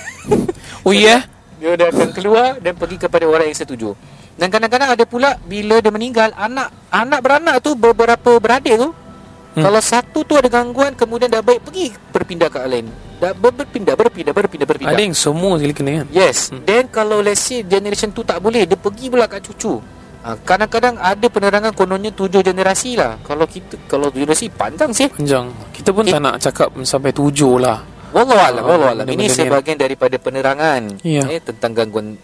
Oh 0.83 0.91
ya? 0.91 1.23
dia 1.63 1.79
dia 1.79 1.87
akan 1.95 2.11
keluar 2.11 2.59
dan 2.59 2.75
pergi 2.75 2.99
kepada 2.99 3.23
orang 3.23 3.47
yang 3.47 3.55
setuju. 3.55 3.95
Dan 4.37 4.53
kadang-kadang 4.53 4.93
ada 4.93 5.05
pula 5.05 5.41
bila 5.43 5.81
dia 5.81 5.89
meninggal 5.89 6.29
anak 6.37 6.69
anak 6.93 7.21
beranak 7.25 7.57
tu 7.59 7.73
beberapa 7.73 8.37
beradik 8.37 8.77
tu 8.77 8.93
hmm. 8.93 9.65
kalau 9.65 9.81
satu 9.81 10.21
tu 10.23 10.37
ada 10.37 10.47
gangguan 10.47 10.93
kemudian 10.93 11.33
dah 11.33 11.41
baik 11.41 11.65
pergi 11.65 11.97
berpindah 12.13 12.49
ke 12.49 12.61
lain. 12.63 12.87
Dah 13.17 13.33
ber- 13.33 13.57
berpindah 13.57 13.97
berpindah 13.97 14.37
berpindah 14.37 14.69
berpindah. 14.69 14.93
Ada 14.93 15.01
yang 15.01 15.17
semua 15.17 15.57
sekali 15.57 15.73
kena 15.73 16.05
kan? 16.05 16.07
Yes. 16.13 16.53
Hmm. 16.53 16.61
Then 16.69 16.85
kalau 16.87 17.25
let's 17.25 17.41
say 17.41 17.65
generation 17.65 18.13
tu 18.13 18.21
tak 18.21 18.45
boleh, 18.45 18.69
dia 18.69 18.77
pergi 18.77 19.09
pula 19.09 19.25
kat 19.25 19.41
cucu. 19.41 19.81
Ha, 20.21 20.37
kadang-kadang 20.43 21.01
ada 21.01 21.27
penerangan 21.31 21.73
kononnya 21.73 22.13
tujuh 22.13 22.45
generasi 22.45 22.99
lah. 22.99 23.17
Kalau 23.25 23.49
kita 23.49 23.81
kalau 23.89 24.13
tujuh 24.13 24.29
generasi 24.29 24.53
panjang 24.53 24.93
sih. 24.93 25.09
Panjang. 25.09 25.49
Kita 25.73 25.97
pun 25.97 26.05
Eh. 26.05 26.13
tak 26.13 26.21
nak 26.21 26.37
cakap 26.37 26.69
sampai 26.85 27.15
tujuh 27.17 27.57
lah. 27.57 27.81
Wallahu 28.13 28.37
alam, 28.37 28.63
Ah, 28.63 28.69
wallahu 28.69 28.91
alam. 29.01 29.07
Ini 29.09 29.33
sebahagian 29.33 29.81
daripada 29.81 30.19
penerangan 30.21 31.01
Ya. 31.01 31.25
eh, 31.31 31.41
tentang 31.41 31.73
gangguan. 31.73 32.21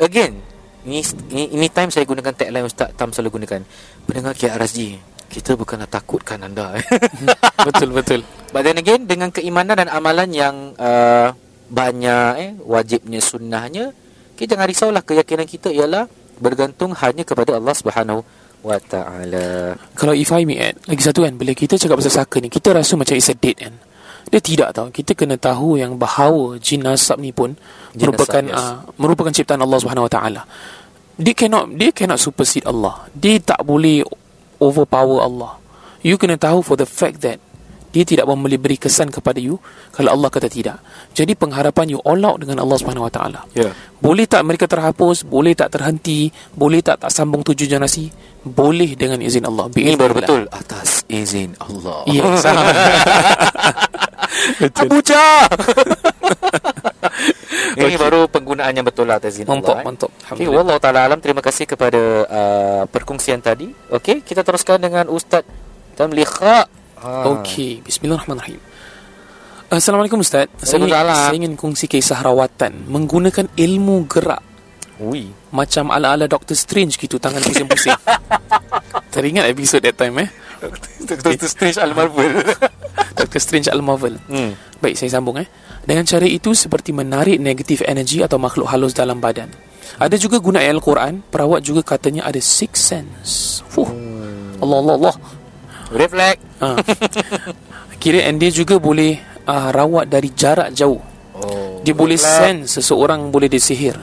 Again, 0.00 0.42
ini, 0.84 1.00
ini, 1.32 1.44
ini 1.56 1.66
time 1.72 1.88
saya 1.88 2.04
gunakan 2.04 2.32
tagline 2.36 2.68
Ustaz 2.68 2.92
Tam 2.94 3.10
selalu 3.10 3.40
gunakan. 3.40 3.64
Pendengar 4.04 4.36
KRSG, 4.36 5.00
kita 5.32 5.56
bukanlah 5.56 5.88
takutkan 5.88 6.44
anda. 6.44 6.76
betul 7.66 7.96
betul. 7.96 8.20
But 8.52 8.68
then 8.68 8.78
again, 8.78 9.08
dengan 9.08 9.32
keimanan 9.32 9.80
dan 9.80 9.88
amalan 9.88 10.30
yang 10.30 10.56
uh, 10.76 11.32
banyak, 11.72 12.30
eh, 12.38 12.52
wajibnya, 12.62 13.18
sunnahnya, 13.18 13.96
kita 14.36 14.54
jangan 14.54 14.68
risaulah 14.68 15.02
keyakinan 15.02 15.48
kita 15.48 15.72
ialah 15.72 16.06
bergantung 16.38 16.92
hanya 16.98 17.24
kepada 17.24 17.56
Allah 17.56 17.74
Subhanahu 17.74 18.20
wa 18.64 18.78
taala. 18.80 19.78
Kalau 19.96 20.14
if 20.16 20.32
I 20.32 20.48
may 20.48 20.56
add 20.56 20.80
Lagi 20.88 21.04
satu 21.04 21.20
kan 21.28 21.36
Bila 21.36 21.52
kita 21.52 21.76
cakap 21.76 22.00
pasal 22.00 22.24
saka 22.24 22.40
ni 22.40 22.48
Kita 22.48 22.72
rasa 22.72 22.96
macam 22.96 23.12
it's 23.12 23.28
a 23.28 23.36
date 23.36 23.60
kan 23.60 23.76
Dia 24.28 24.40
tidak 24.40 24.68
tahu 24.76 24.88
Kita 24.94 25.12
kena 25.12 25.36
tahu 25.36 25.76
yang 25.80 25.96
bahawa 25.96 26.56
Jin 26.60 26.84
nasab 26.84 27.20
ni 27.20 27.30
pun 27.32 27.56
Jin 27.92 28.08
Merupakan 28.08 28.42
nasab, 28.44 28.56
yes. 28.56 28.60
uh, 28.60 28.76
Merupakan 29.00 29.32
ciptaan 29.32 29.60
Allah 29.60 29.78
Subhanahu 29.80 30.06
Wa 30.08 30.12
Taala. 30.12 30.42
Dia 31.20 31.34
cannot 31.36 31.74
Dia 31.76 31.90
cannot 31.90 32.20
supersede 32.20 32.64
Allah 32.66 33.06
Dia 33.12 33.38
tak 33.40 33.62
boleh 33.62 34.02
Overpower 34.58 35.24
Allah 35.24 35.60
You 36.04 36.20
kena 36.20 36.36
tahu 36.36 36.60
for 36.60 36.76
the 36.76 36.88
fact 36.88 37.24
that 37.24 37.40
dia 37.94 38.02
tidak 38.02 38.26
boleh 38.26 38.58
beri 38.58 38.74
kesan 38.74 39.06
kepada 39.06 39.38
you 39.38 39.62
kalau 39.94 40.18
Allah 40.18 40.26
kata 40.26 40.50
tidak. 40.50 40.82
Jadi 41.14 41.38
pengharapan 41.38 41.94
you 41.94 42.02
all 42.02 42.18
out 42.26 42.42
dengan 42.42 42.58
Allah 42.66 42.74
Subhanahu 42.74 43.06
Wa 43.06 43.12
Taala. 43.14 43.40
Ya. 43.54 43.70
Boleh 44.02 44.26
tak 44.26 44.42
mereka 44.42 44.66
terhapus? 44.66 45.22
Boleh 45.22 45.54
tak 45.54 45.70
terhenti? 45.70 46.26
Boleh 46.58 46.82
tak 46.82 47.06
tak 47.06 47.14
sambung 47.14 47.46
tujuh 47.46 47.70
generasi? 47.70 48.10
Boleh 48.42 48.98
dengan 48.98 49.22
izin 49.22 49.46
Allah. 49.46 49.70
Ini 49.70 49.94
baru 49.94 50.18
betul 50.18 50.50
atas 50.50 51.06
izin 51.06 51.54
Allah. 51.62 52.02
Yes. 52.10 52.42
betul. 54.60 54.88
Ini 57.74 57.98
baru 57.98 58.30
penggunaan 58.30 58.70
yang 58.70 58.86
betul 58.86 59.06
lah 59.10 59.18
atas 59.18 59.38
izin 59.38 59.46
Mantap, 59.50 59.74
Allah. 59.74 59.82
eh. 59.82 59.86
mantap. 59.86 60.10
Okey, 60.34 60.46
wallahu 60.46 60.78
taala 60.78 61.06
alam. 61.06 61.18
Terima 61.18 61.42
kasih 61.42 61.66
kepada 61.66 62.00
uh, 62.26 62.82
perkongsian 62.86 63.42
tadi. 63.42 63.70
Okey, 63.90 64.22
kita 64.22 64.46
teruskan 64.46 64.78
dengan 64.78 65.10
Ustaz 65.10 65.42
Tamlikha. 65.98 66.66
Ha. 67.02 67.08
Okey, 67.34 67.82
bismillahirrahmanirrahim. 67.82 68.60
Assalamualaikum 69.74 70.22
Ustaz. 70.22 70.46
Saya, 70.62 70.86
saya 70.86 71.34
ingin 71.34 71.58
kongsi 71.58 71.90
kisah 71.90 72.22
rawatan 72.22 72.86
menggunakan 72.86 73.50
ilmu 73.58 74.06
gerak 74.06 74.38
Ui. 75.02 75.26
macam 75.50 75.90
ala-ala 75.90 76.30
Doctor 76.30 76.54
Strange 76.54 76.94
gitu 76.94 77.18
tangan 77.18 77.42
pusing-pusing. 77.42 77.96
Teringat 79.14 79.50
episod 79.50 79.82
that 79.82 79.98
time 79.98 80.14
eh? 80.22 80.28
Doctor 81.02 81.48
Strange 81.50 81.78
Al 81.82 81.90
Marvel. 81.90 82.38
Doctor 83.34 83.50
Strange 83.50 83.66
Al-Marvel. 83.66 84.14
hmm. 84.30 84.78
Baik, 84.78 84.94
saya 84.94 85.18
sambung 85.18 85.34
eh. 85.42 85.50
Dengan 85.82 86.06
cara 86.06 86.22
itu 86.22 86.54
seperti 86.54 86.94
menarik 86.94 87.42
negatif 87.42 87.82
energi 87.82 88.22
atau 88.22 88.38
makhluk 88.38 88.70
halus 88.70 88.94
dalam 88.94 89.18
badan. 89.18 89.50
Ada 89.98 90.14
juga 90.22 90.38
guna 90.38 90.62
ayat 90.62 90.78
Al-Quran, 90.78 91.26
perawat 91.34 91.66
juga 91.66 91.82
katanya 91.82 92.30
ada 92.30 92.38
six 92.38 92.78
sense. 92.78 93.58
Fuh. 93.74 93.90
Allah 94.62 94.78
Allah 94.78 94.94
Allah. 95.02 95.16
Reflect. 95.90 96.40
Ha. 96.62 96.78
Kira 97.98 98.22
and 98.30 98.38
dia 98.38 98.54
juga 98.54 98.78
boleh 98.78 99.18
uh, 99.50 99.74
rawat 99.74 100.06
dari 100.06 100.30
jarak 100.30 100.70
jauh. 100.70 101.02
Oh. 101.34 101.82
Dia 101.82 101.90
boleh 101.90 102.14
reflect. 102.14 102.38
sense 102.38 102.78
seseorang 102.78 103.34
boleh 103.34 103.50
disihir. 103.50 103.98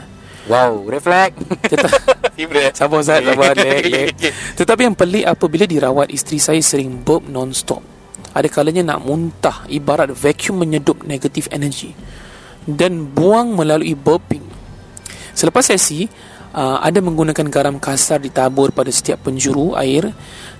Wow, 0.52 0.92
reflect. 0.92 1.40
Tetap-. 1.72 2.20
Sabar 2.76 3.00
Ustaz, 3.00 3.22
sabar 3.22 3.54
lek, 3.64 3.86
lek. 3.88 4.12
Tetapi 4.58 4.82
yang 4.92 4.98
pelik 4.98 5.24
apabila 5.24 5.64
dirawat 5.64 6.10
isteri 6.12 6.42
saya 6.42 6.60
sering 6.60 7.00
burp 7.06 7.30
non-stop. 7.30 7.91
Ada 8.32 8.48
kalanya 8.48 8.96
nak 8.96 9.04
muntah 9.04 9.68
ibarat 9.68 10.12
vacuum 10.16 10.64
menyedup 10.64 11.04
negatif 11.04 11.52
energi 11.52 11.92
dan 12.64 13.12
buang 13.12 13.58
melalui 13.58 13.98
burping. 13.98 14.46
Selepas 15.36 15.68
sesi, 15.68 16.08
uh, 16.56 16.80
ada 16.80 17.00
menggunakan 17.04 17.48
garam 17.52 17.76
kasar 17.82 18.24
ditabur 18.24 18.72
pada 18.72 18.88
setiap 18.94 19.28
penjuru 19.28 19.76
air 19.76 20.12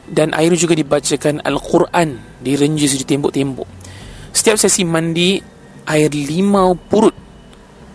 dan 0.08 0.36
air 0.36 0.52
juga 0.60 0.76
dibacakan 0.76 1.40
Al-Quran 1.46 2.42
direnjis 2.44 2.98
di 3.00 3.06
tembok-tembok. 3.08 3.70
Setiap 4.32 4.60
sesi 4.60 4.84
mandi, 4.84 5.40
air 5.88 6.12
limau 6.12 6.76
purut 6.76 7.22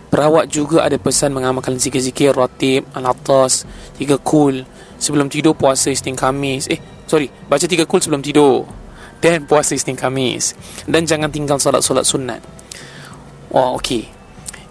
Perawat 0.06 0.46
juga 0.46 0.86
ada 0.86 0.94
pesan 1.02 1.34
mengamalkan 1.34 1.76
zikir-zikir 1.76 2.30
ratib, 2.30 2.86
al-atas, 2.94 3.66
tiga 3.98 4.16
kul. 4.16 4.62
Sebelum 4.96 5.26
tidur 5.26 5.52
puasa 5.52 5.90
Isnin 5.90 6.14
Khamis. 6.14 6.70
Eh, 6.70 6.78
sorry, 7.10 7.28
baca 7.50 7.66
tiga 7.66 7.84
kul 7.84 8.00
sebelum 8.00 8.22
tidur. 8.22 8.64
Dan 9.18 9.44
puasa 9.44 9.72
Isnin 9.72 9.94
Khamis. 9.94 10.52
Dan 10.84 11.04
jangan 11.04 11.28
tinggal 11.28 11.56
solat-solat 11.56 12.04
sunat. 12.04 12.40
Wah, 13.48 13.74
okey. 13.74 14.06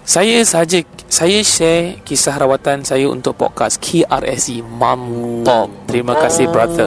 Saya 0.05 0.45
saja 0.45 0.85
saya 1.09 1.41
share 1.41 1.97
kisah 2.01 2.37
rawatan 2.37 2.85
saya 2.85 3.09
untuk 3.09 3.33
podcast 3.33 3.81
KRSE. 3.81 4.61
Mantap. 4.61 5.69
Terima 5.89 6.13
kasih 6.13 6.45
brother. 6.47 6.85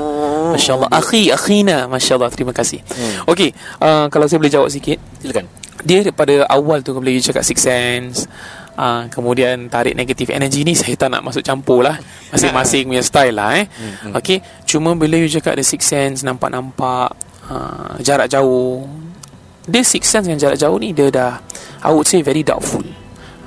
Masya 0.49 0.81
Allah 0.81 0.89
Akhi, 0.89 1.29
akhina 1.29 1.85
Masya 1.85 2.17
Allah, 2.17 2.33
terima 2.33 2.57
kasih 2.57 2.81
Hmm. 2.89 3.29
Okey, 3.29 3.53
uh, 3.85 4.09
kalau 4.09 4.25
saya 4.25 4.41
boleh 4.41 4.49
jawab 4.49 4.73
sikit 4.73 4.97
Silakan. 5.21 5.45
dia 5.85 6.01
daripada 6.01 6.49
awal 6.49 6.81
tu 6.81 6.97
bila 6.97 7.13
you 7.13 7.21
cakap 7.21 7.45
six 7.45 7.61
sense 7.61 8.25
uh, 8.73 9.05
kemudian 9.13 9.69
tarik 9.69 9.93
negatif 9.93 10.33
energy 10.33 10.65
ni 10.65 10.73
saya 10.73 10.97
tak 10.97 11.13
nak 11.13 11.21
masuk 11.21 11.45
campur 11.45 11.85
lah 11.85 12.01
masing-masing 12.33 12.89
punya 12.89 13.05
style 13.05 13.37
lah 13.37 13.61
eh 13.61 13.69
Hmm, 13.69 13.93
hmm. 14.09 14.13
okay 14.17 14.41
cuma 14.65 14.97
bila 14.97 15.21
you 15.21 15.29
cakap 15.29 15.53
ada 15.53 15.63
six 15.63 15.85
sense 15.85 16.25
nampak-nampak 16.25 17.13
uh, 17.49 17.97
jarak 18.01 18.29
jauh. 18.29 18.85
Dia 19.69 19.85
six 19.85 20.09
sense 20.09 20.25
dengan 20.25 20.41
jarak 20.41 20.57
jauh 20.57 20.81
ni 20.81 20.97
dia 20.97 21.13
dah 21.13 21.37
I 21.85 21.93
would 21.93 22.09
say 22.09 22.25
very 22.25 22.41
doubtful. 22.41 22.85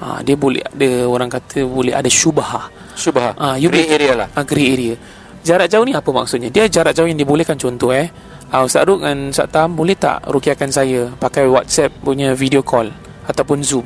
Uh, 0.01 0.17
dia 0.21 0.33
boleh 0.33 0.61
ada 0.61 1.05
orang 1.05 1.29
kata 1.29 1.61
boleh 1.61 1.93
ada 1.93 2.09
syubhah. 2.09 2.69
Syubha. 2.97 3.33
Ah, 3.37 3.53
you 3.57 3.69
Grey 3.69 3.85
boleh- 3.85 3.95
area 3.97 4.13
lah. 4.13 4.27
uh, 4.33 4.45
grey 4.45 4.67
area. 4.73 4.95
Jarak 5.41 5.69
jauh 5.69 5.81
ni 5.81 5.93
apa 5.93 6.05
maksudnya? 6.05 6.53
Dia 6.53 6.69
jarak 6.69 6.93
jauh 6.93 7.09
yang 7.09 7.17
dibolehkan 7.17 7.57
contoh 7.57 7.89
eh. 7.89 8.09
Uh, 8.53 8.67
Ustaz 8.67 8.85
Ruk 8.85 9.01
dan 9.01 9.33
Ustaz 9.33 9.49
Tam 9.49 9.73
boleh 9.73 9.95
tak 9.95 10.21
rukiakan 10.29 10.69
saya 10.69 11.09
pakai 11.17 11.49
WhatsApp 11.49 11.89
punya 12.01 12.37
video 12.37 12.61
call 12.61 12.93
ataupun 13.25 13.65
Zoom? 13.65 13.85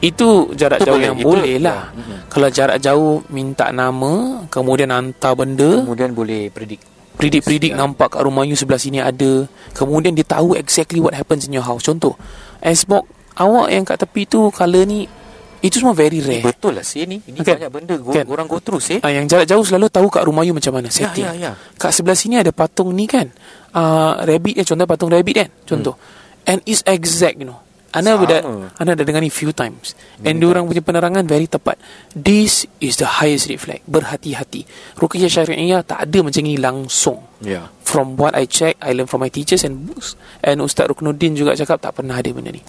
Itu 0.00 0.48
jarak 0.56 0.80
Itu 0.80 0.88
jauh 0.88 0.96
boleh, 0.96 1.08
yang 1.12 1.18
itu- 1.20 1.26
boleh 1.28 1.54
lah. 1.60 1.92
Ya, 1.92 1.92
mm-mm. 1.92 2.18
kalau 2.32 2.48
jarak 2.48 2.78
jauh 2.80 3.20
minta 3.28 3.68
nama 3.68 4.40
kemudian 4.48 4.88
hantar 4.88 5.36
benda. 5.36 5.84
Kemudian 5.84 6.16
boleh 6.16 6.48
predict. 6.48 6.88
Predik-predik 7.20 7.72
Ya. 7.72 7.78
nampak 7.78 8.16
kat 8.16 8.24
rumah 8.24 8.42
you 8.42 8.56
sebelah 8.56 8.80
sini 8.80 8.98
ada 8.98 9.44
Kemudian 9.70 10.16
dia 10.16 10.24
tahu 10.24 10.56
exactly 10.56 10.98
what 10.98 11.12
happens 11.12 11.44
in 11.44 11.52
your 11.52 11.62
house 11.62 11.84
Contoh 11.84 12.16
Xbox 12.58 13.04
awak 13.36 13.68
yang 13.68 13.84
kat 13.84 14.00
tepi 14.00 14.24
tu 14.24 14.48
Color 14.48 14.84
ni 14.84 15.04
Itu 15.60 15.76
semua 15.76 15.92
very 15.92 16.24
rare 16.24 16.40
Betul 16.40 16.72
lah 16.72 16.84
sih 16.84 17.04
ni. 17.04 17.20
Ini 17.20 17.44
Kan? 17.44 17.60
banyak 17.60 17.70
benda 17.70 17.94
go, 18.00 18.16
Kan? 18.16 18.24
orang 18.24 18.48
go 18.48 18.56
through 18.58 18.80
sih. 18.80 18.96
Ah, 19.04 19.12
yang 19.12 19.28
jarak 19.28 19.44
jauh 19.44 19.60
selalu 19.60 19.92
tahu 19.92 20.08
kat 20.08 20.24
rumah 20.24 20.40
you 20.40 20.56
macam 20.56 20.72
mana 20.72 20.88
Ya, 20.88 21.04
setting. 21.04 21.28
ya, 21.28 21.36
ya. 21.36 21.52
Kat 21.76 21.92
sebelah 21.92 22.16
sini 22.16 22.40
ada 22.40 22.48
patung 22.48 22.88
ni 22.90 23.04
kan. 23.04 23.28
Uh, 23.70 24.24
rabbit 24.24 24.56
ya 24.56 24.64
contoh 24.64 24.88
patung 24.88 25.12
rabbit 25.12 25.36
kan. 25.36 25.48
Contoh. 25.62 26.00
And 26.48 26.64
it's 26.64 26.80
exact 26.88 27.36
you 27.36 27.44
know. 27.44 27.60
Anda 27.90 28.14
Sama. 28.14 28.26
dah 28.30 28.40
anda 28.78 28.92
dah 28.94 29.04
dengar 29.04 29.18
ni 29.18 29.30
few 29.34 29.50
times. 29.50 29.98
And 30.22 30.38
diorang 30.38 30.70
punya 30.70 30.78
penerangan 30.78 31.26
very 31.26 31.50
tepat. 31.50 31.74
This 32.14 32.70
is 32.78 33.02
the 33.02 33.18
highest 33.18 33.50
red 33.50 33.58
flag. 33.58 33.80
Berhati-hati. 33.90 34.62
Ruqyah 34.94 35.26
syariah 35.26 35.82
tak 35.82 36.06
ada 36.06 36.18
macam 36.22 36.42
ni 36.46 36.54
langsung. 36.54 37.18
Ya. 37.42 37.66
From 37.82 38.14
what 38.14 38.38
I 38.38 38.46
check, 38.46 38.78
I 38.78 38.94
learn 38.94 39.10
from 39.10 39.26
my 39.26 39.32
teachers 39.32 39.66
and 39.66 39.90
books. 39.90 40.14
And 40.46 40.62
Ustaz 40.62 40.86
Ruknuddin 40.86 41.34
juga 41.34 41.58
cakap 41.58 41.82
tak 41.82 41.98
pernah 41.98 42.22
ada 42.22 42.30
benda 42.30 42.54
ni. 42.54 42.62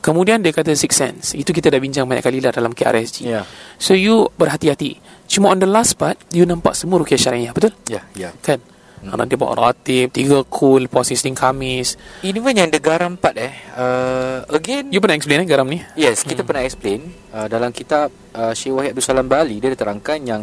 Kemudian 0.00 0.40
dia 0.40 0.56
kata 0.56 0.72
six 0.72 0.96
sense. 0.96 1.36
Itu 1.36 1.52
kita 1.52 1.68
dah 1.68 1.76
bincang 1.76 2.08
banyak 2.08 2.24
kali 2.24 2.40
lah 2.40 2.50
dalam 2.50 2.72
KRSG. 2.72 3.28
Ya. 3.28 3.44
So 3.76 3.92
you 3.92 4.32
berhati-hati. 4.40 4.96
Cuma 5.28 5.52
on 5.52 5.60
the 5.60 5.68
last 5.68 6.00
part, 6.00 6.16
you 6.32 6.48
nampak 6.48 6.72
semua 6.72 6.96
rukiah 6.96 7.20
syariah, 7.20 7.52
betul? 7.52 7.76
Ya, 7.86 8.08
ya. 8.16 8.32
Kan? 8.40 8.64
Anak 9.02 9.34
dia 9.34 9.38
bawa 9.40 9.58
ratib, 9.58 10.14
tiga 10.14 10.46
kul, 10.46 10.86
puasa 10.86 11.10
Isnin 11.10 11.34
Khamis. 11.34 11.98
Ini 12.22 12.38
pun 12.38 12.54
yang 12.54 12.70
the 12.70 12.78
garam 12.78 13.18
part 13.18 13.34
eh. 13.34 13.50
Uh, 13.74 14.46
again, 14.54 14.94
You 14.94 15.02
pernah 15.02 15.18
explain 15.18 15.42
eh 15.42 15.48
garam 15.50 15.66
ni? 15.66 15.82
Yes, 15.98 16.22
kita 16.22 16.42
hmm. 16.42 16.48
pernah 16.48 16.62
explain 16.62 17.10
uh, 17.34 17.50
dalam 17.50 17.74
kitab 17.74 18.14
uh, 18.38 18.54
Syekh 18.54 18.78
Wahid 18.78 18.94
Abdul 18.94 19.02
Salam 19.02 19.26
Bali 19.26 19.58
dia 19.58 19.74
ada 19.74 19.78
terangkan 19.78 20.18
yang 20.22 20.42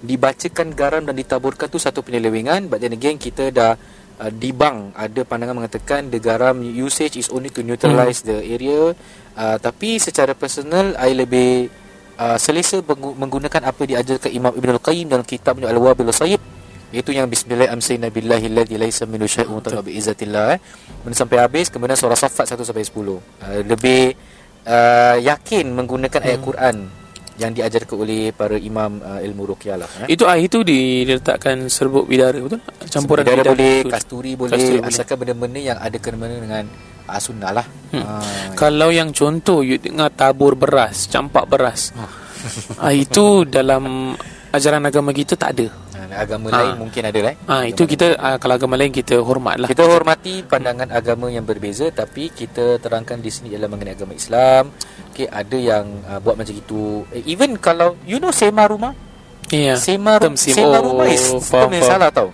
dibacakan 0.00 0.72
garam 0.72 1.02
dan 1.04 1.14
ditaburkan 1.14 1.68
tu 1.68 1.76
satu 1.76 2.00
penyelewengan 2.00 2.72
but 2.72 2.80
then 2.80 2.96
again 2.96 3.20
kita 3.20 3.52
dah 3.52 3.76
uh, 4.16 4.30
dibang 4.32 4.96
ada 4.96 5.28
pandangan 5.28 5.60
mengatakan 5.60 6.08
the 6.08 6.16
garam 6.16 6.64
usage 6.64 7.20
is 7.20 7.28
only 7.28 7.52
to 7.52 7.60
neutralize 7.60 8.24
hmm. 8.24 8.32
the 8.32 8.38
area 8.48 8.96
uh, 9.36 9.56
tapi 9.60 10.00
secara 10.00 10.32
personal 10.32 10.96
I 10.96 11.12
lebih 11.12 11.68
uh, 12.16 12.40
selesa 12.40 12.80
menggunakan 12.90 13.68
apa 13.68 13.82
diajarkan 13.84 14.32
Imam 14.32 14.52
Ibn 14.56 14.80
Al-Qayyim 14.80 15.06
dalam 15.12 15.24
kitabnya 15.28 15.68
Al-Wabil 15.68 16.08
Sayyid 16.16 16.59
itu 16.90 17.14
yang 17.14 17.30
bismillah 17.30 17.70
amsayna 17.70 18.10
billahi 18.10 18.50
alladhi 18.50 18.74
laysa 18.74 19.06
minhu 19.06 19.30
syai'un 19.30 19.62
ta'ala 19.62 19.80
bi 19.80 19.94
izzatillah 19.94 20.54
eh. 20.54 20.58
Kemudian 21.00 21.16
sampai 21.16 21.36
habis 21.38 21.70
kemudian 21.70 21.94
surah 21.94 22.18
Saffat 22.18 22.50
1 22.50 22.66
sampai 22.66 22.82
10. 22.82 22.90
Uh, 22.92 23.18
lebih 23.62 24.12
uh, 24.66 25.16
yakin 25.22 25.70
menggunakan 25.70 26.20
ayat 26.20 26.40
Quran 26.42 26.76
yang 27.40 27.56
diajarkan 27.56 27.96
oleh 27.96 28.36
para 28.36 28.52
imam 28.52 29.00
uh, 29.00 29.22
ilmu 29.24 29.54
ruqyah 29.54 29.80
lah 29.80 29.88
eh. 30.04 30.12
Itu 30.12 30.28
air 30.28 30.50
tu 30.50 30.60
diletakkan 30.60 31.70
serbuk 31.72 32.04
bidara, 32.04 32.36
betul? 32.36 32.60
Campuran 32.90 33.22
Bidara 33.24 33.40
bidara. 33.40 33.50
boleh, 33.54 33.76
betul. 33.80 33.92
kasturi 33.94 34.32
boleh, 34.36 34.52
Kasturi 34.52 34.78
boleh. 34.82 34.90
asalkan 34.92 35.16
benda-benda 35.16 35.60
yang 35.62 35.78
ada 35.80 35.96
kena 35.96 36.26
dengan 36.28 36.64
uh, 37.08 37.20
sunnah 37.22 37.50
lah. 37.54 37.66
Hmm. 37.96 38.02
Ah, 38.04 38.22
Kalau 38.58 38.92
yang 38.92 39.14
contoh 39.14 39.62
you 39.64 39.80
dengar 39.80 40.12
tabur 40.12 40.52
beras, 40.52 41.08
campak 41.08 41.48
beras. 41.48 41.94
Oh. 41.96 42.04
ah, 42.82 42.92
itu 42.92 43.48
dalam 43.48 44.12
ajaran 44.52 44.84
agama 44.84 45.14
kita 45.14 45.32
tak 45.38 45.54
ada. 45.56 45.66
Ha, 46.10 46.20
agama 46.20 46.46
Ha. 46.46 46.56
lain 46.56 46.74
mungkin 46.78 47.02
ada 47.02 47.20
lah. 47.20 47.34
Ah 47.44 47.62
itu 47.62 47.82
kita 47.84 48.14
ah, 48.14 48.36
kalau 48.36 48.54
agama 48.54 48.74
lain 48.74 48.90
kita 48.90 49.18
hormat 49.18 49.56
lah. 49.56 49.66
Kita 49.66 49.82
hormati 49.82 50.42
pandangan 50.42 50.90
agama 50.90 51.26
yang 51.26 51.42
berbeza 51.42 51.88
tapi 51.88 52.28
kita 52.28 52.76
terangkan 52.76 53.18
di 53.18 53.28
sini 53.28 53.50
ialah 53.50 53.66
mengenai 53.66 53.94
agama 53.94 54.12
Islam. 54.12 54.74
Okey, 55.08 55.26
ada 55.26 55.56
yang 55.56 55.86
uh, 56.04 56.18
buat 56.18 56.34
macam 56.34 56.52
itu. 56.52 57.02
Eh, 57.10 57.22
even 57.24 57.54
kalau 57.56 57.98
you 58.02 58.16
know 58.16 58.30
sema 58.30 58.64
rumah, 58.64 58.94
Ya. 59.48 59.74
sema, 59.74 60.14
ru- 60.14 60.22
Term 60.24 60.36
sim. 60.36 60.52
sema 60.52 60.78
Oh, 60.78 60.94
rumah 60.94 61.06
is 61.06 61.26
faham, 61.40 61.66
term 61.66 61.70
yang 61.72 61.82
faham. 61.82 61.94
salah 61.96 62.10
tau. 62.10 62.28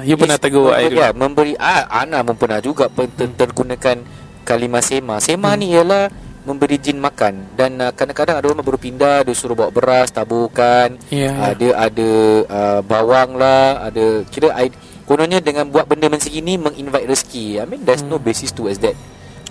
You 0.00 0.16
pernah 0.16 0.36
tegur 0.36 0.72
I 0.72 0.88
dulu. 0.88 0.96
Ya, 0.96 1.08
memberi 1.10 1.52
ah, 1.54 1.84
Ana 1.86 2.20
pun 2.22 2.32
pernah 2.34 2.58
juga 2.58 2.88
ter- 2.88 3.12
tergunakan 3.30 4.00
kalimah 4.42 4.80
sema. 4.80 5.16
Sema 5.18 5.52
Hmm. 5.52 5.58
ni 5.58 5.66
ialah 5.70 6.08
memberi 6.42 6.78
jin 6.78 6.98
makan. 6.98 7.54
Dan 7.54 7.78
uh, 7.78 7.94
kadang-kadang 7.94 8.38
ada 8.38 8.46
orang 8.50 8.64
baru 8.66 8.78
pindah 8.78 9.22
dia 9.22 9.34
suruh 9.34 9.54
bawa 9.54 9.70
beras 9.70 10.10
taburkan 10.10 10.98
Ya, 11.08 11.30
ya. 11.30 11.54
ada 11.54 11.68
ada 11.90 12.10
uh, 12.46 12.80
bawang 12.82 13.38
lah 13.38 13.86
ada 13.86 14.26
kira 14.28 14.50
I, 14.58 14.70
kononnya 15.06 15.38
dengan 15.42 15.70
buat 15.70 15.86
benda 15.86 16.10
macam 16.10 16.30
ini 16.30 16.58
menginvite 16.58 17.06
rezeki. 17.06 17.62
I 17.62 17.64
mean 17.66 17.82
there's 17.86 18.02
no 18.02 18.18
basis 18.18 18.50
towards 18.50 18.82
that. 18.82 18.94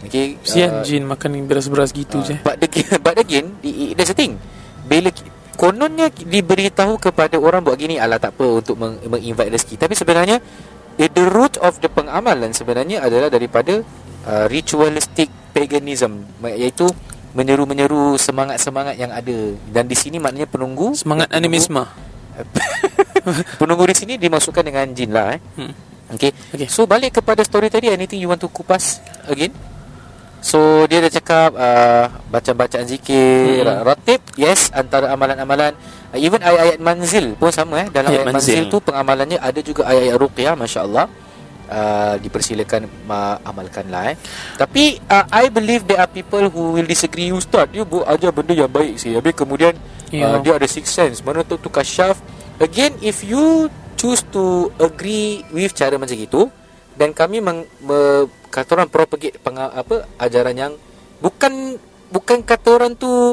Okay 0.01 0.35
Sian 0.41 0.81
uh, 0.81 0.83
jin 0.83 1.05
makan 1.05 1.45
beras-beras 1.45 1.93
gitu 1.93 2.19
uh, 2.19 2.25
je. 2.25 2.35
but 2.41 2.57
again 2.57 2.97
but 3.05 3.15
again 3.21 3.45
there's 3.95 4.11
a 4.11 4.17
thing. 4.17 4.35
Bila 4.85 5.13
kononnya 5.55 6.09
diberitahu 6.09 6.97
kepada 6.97 7.37
orang 7.37 7.61
buat 7.61 7.77
gini 7.77 8.01
alah 8.01 8.17
tak 8.17 8.33
apa 8.33 8.65
untuk 8.65 8.75
meng, 8.81 8.97
menginvite 9.05 9.53
rezeki. 9.53 9.75
Tapi 9.77 9.93
sebenarnya 9.93 10.41
the, 10.97 11.05
the 11.07 11.25
root 11.29 11.55
of 11.61 11.77
the 11.79 11.89
pengamalan 11.91 12.49
sebenarnya 12.51 13.05
adalah 13.05 13.29
daripada 13.29 13.85
uh, 14.25 14.45
ritualistic 14.49 15.29
paganism 15.51 16.23
iaitu 16.41 16.87
menyeru-menyeru 17.31 18.17
semangat-semangat 18.17 18.95
yang 18.95 19.07
ada 19.09 19.37
dan 19.67 19.85
di 19.85 19.95
sini 19.95 20.17
maknanya 20.17 20.45
penunggu 20.45 20.91
Semangat 20.93 21.27
penunggu- 21.27 21.37
animisme. 21.37 21.83
penunggu 23.59 23.83
di 23.85 23.95
sini 23.95 24.13
dimasukkan 24.17 24.63
dengan 24.63 24.87
jin 24.89 25.11
lah 25.11 25.35
eh. 25.35 25.39
Hmm. 25.55 25.73
Okay. 26.11 26.31
Okay. 26.51 26.67
So 26.67 26.83
balik 26.83 27.15
kepada 27.15 27.39
story 27.41 27.67
tadi 27.67 27.87
anything 27.87 28.19
you 28.19 28.27
want 28.27 28.39
to 28.39 28.47
kupas 28.47 28.99
again? 29.25 29.55
So 30.41 30.83
dia 30.85 30.99
dah 30.99 31.13
cakap 31.13 31.53
uh, 31.53 32.09
bacaan-bacaan 32.27 32.83
zikir, 32.83 33.61
Hmm. 33.61 33.85
ratib, 33.85 34.19
yes 34.35 34.73
antara 34.73 35.07
amalan-amalan 35.07 35.71
uh, 36.11 36.17
even 36.17 36.41
ayat-ayat 36.41 36.81
manzil 36.81 37.37
pun 37.37 37.47
sama 37.47 37.85
eh 37.85 37.87
dalam 37.89 38.09
Ayat 38.09 38.25
ayat, 38.25 38.33
manzil. 38.33 38.57
manzil. 38.57 38.63
tu 38.67 38.77
pengamalannya 38.81 39.37
ada 39.37 39.59
juga 39.61 39.85
ayat-ayat 39.85 40.17
ruqyah 40.17 40.53
masya-Allah. 40.57 41.05
Uh, 41.71 42.19
dipersilakan 42.19 42.83
uh, 43.07 43.39
amalkanlah 43.47 44.11
eh. 44.11 44.19
Tapi 44.59 44.99
uh, 45.07 45.23
I 45.31 45.47
believe 45.47 45.87
there 45.87 46.03
are 46.03 46.11
people 46.11 46.51
who 46.51 46.75
will 46.75 46.83
disagree 46.83 47.31
Ustaz 47.31 47.71
dia 47.71 47.87
buat 47.87 48.03
ajar 48.11 48.35
benda 48.35 48.51
yang 48.51 48.67
baik 48.67 48.99
sih 48.99 49.15
Habis 49.15 49.39
kemudian 49.39 49.71
Ya. 50.11 50.35
uh, 50.35 50.43
dia 50.43 50.59
ada 50.59 50.67
six 50.67 50.91
sense 50.91 51.23
Mana 51.23 51.47
tu 51.47 51.55
tu 51.55 51.71
kasyaf 51.71 52.19
Again 52.59 52.99
if 52.99 53.23
you 53.23 53.71
choose 53.95 54.19
to 54.35 54.67
agree 54.83 55.47
with 55.47 55.71
cara 55.71 55.95
macam 55.95 56.19
itu 56.19 56.51
Dan 56.91 57.15
kami 57.15 57.39
meng, 57.39 57.63
me, 57.79 57.99
kata 58.51 58.75
orang 58.75 58.91
propagate 58.91 59.39
penga, 59.39 59.71
apa 59.71 60.11
ajaran 60.19 60.51
yang 60.51 60.73
Bukan 61.23 61.79
bukan 62.11 62.43
kata 62.43 62.83
orang 62.83 62.99
tu 62.99 63.31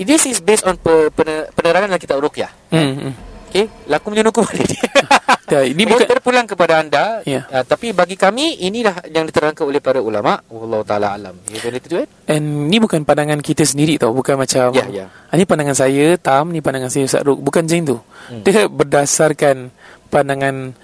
This 0.00 0.24
is 0.24 0.40
based 0.40 0.64
on 0.64 0.80
pe, 0.80 1.12
pener, 1.12 1.52
penerangan 1.52 1.92
dalam 1.92 2.00
kitab 2.00 2.24
Ruqyah 2.24 2.48
Hmm. 2.72 3.12
Hmm. 3.54 3.70
Okay 3.70 3.70
Laku 3.86 4.06
menyenuku 4.10 4.40
balik? 4.42 4.66
Dia 4.66 4.82
Tak, 5.44 5.60
ini 5.60 5.84
ini 5.84 5.92
bukan 5.92 6.08
terpulang 6.08 6.48
kepada 6.48 6.80
anda. 6.80 7.20
Ya. 7.28 7.44
uh, 7.46 7.62
Tapi 7.62 7.92
bagi 7.92 8.16
kami 8.16 8.64
Inilah 8.64 9.04
yang 9.12 9.28
diterangkan 9.28 9.62
oleh 9.68 9.78
para 9.78 10.00
ulama. 10.00 10.40
Allah 10.48 10.80
Ta'ala 10.82 11.08
alam. 11.14 11.36
Ya 11.52 11.60
boleh 11.60 11.78
tu 11.84 12.00
kan 12.00 12.08
And 12.26 12.72
ni 12.72 12.80
bukan 12.80 13.04
pandangan 13.04 13.38
kita 13.44 13.62
sendiri 13.62 14.00
tau. 14.00 14.16
Bukan 14.16 14.40
macam 14.40 14.72
Ya, 14.74 14.84
ya. 14.90 15.06
Ah, 15.30 15.36
Ni 15.38 15.44
pandangan 15.44 15.76
saya 15.76 16.16
Tam 16.18 16.50
Ni 16.50 16.58
pandangan 16.64 16.90
saya 16.90 17.06
Ustaz 17.06 17.22
Ruk. 17.22 17.44
Bukan 17.44 17.68
macam 17.68 17.84
tu. 17.86 17.96
Hmm. 18.32 18.42
Dia 18.42 18.66
berdasarkan 18.66 19.68
Pandangan 20.08 20.74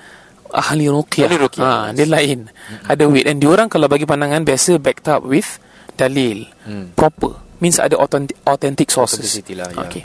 Ahli 0.50 0.90
ruqyah. 0.90 1.30
Ahli 1.30 1.38
ruqyah, 1.38 1.64
ha, 1.64 1.70
yes. 1.90 1.96
Dia 1.96 2.06
lain 2.10 2.38
Ada 2.84 3.02
weight. 3.08 3.26
And 3.26 3.40
diorang 3.40 3.72
kalau 3.72 3.88
bagi 3.88 4.04
pandangan 4.04 4.44
Biasa 4.44 4.76
backed 4.76 5.08
up 5.08 5.24
with 5.24 5.58
Dalil. 5.96 6.46
Hmm. 6.68 6.92
Proper. 6.94 7.38
Means 7.60 7.80
ada 7.80 7.96
authentic, 7.96 8.36
authentic 8.44 8.88
sources. 8.88 9.36
Lah, 9.52 9.68
ya. 9.72 9.84
Okay. 9.88 10.02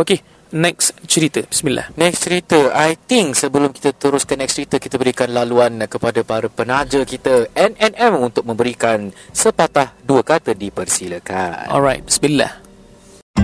Okay 0.00 0.18
Next 0.54 0.96
cerita. 1.04 1.44
Bismillah. 1.44 1.92
Next 1.96 2.24
cerita. 2.24 2.72
I 2.72 2.96
think 2.96 3.36
sebelum 3.36 3.72
kita 3.72 3.92
teruskan 3.92 4.40
next 4.40 4.56
cerita 4.56 4.80
Kita 4.80 4.96
berikan 4.96 5.28
laluan 5.32 5.80
kepada 5.84 6.24
para 6.24 6.48
penaja 6.48 7.04
kita 7.04 7.52
NNM 7.52 8.16
untuk 8.20 8.48
memberikan 8.48 9.12
Sepatah 9.32 9.92
dua 10.04 10.24
kata 10.24 10.56
dipersilakan. 10.56 11.68
Alright 11.68 12.04
Bismillah 12.04 12.67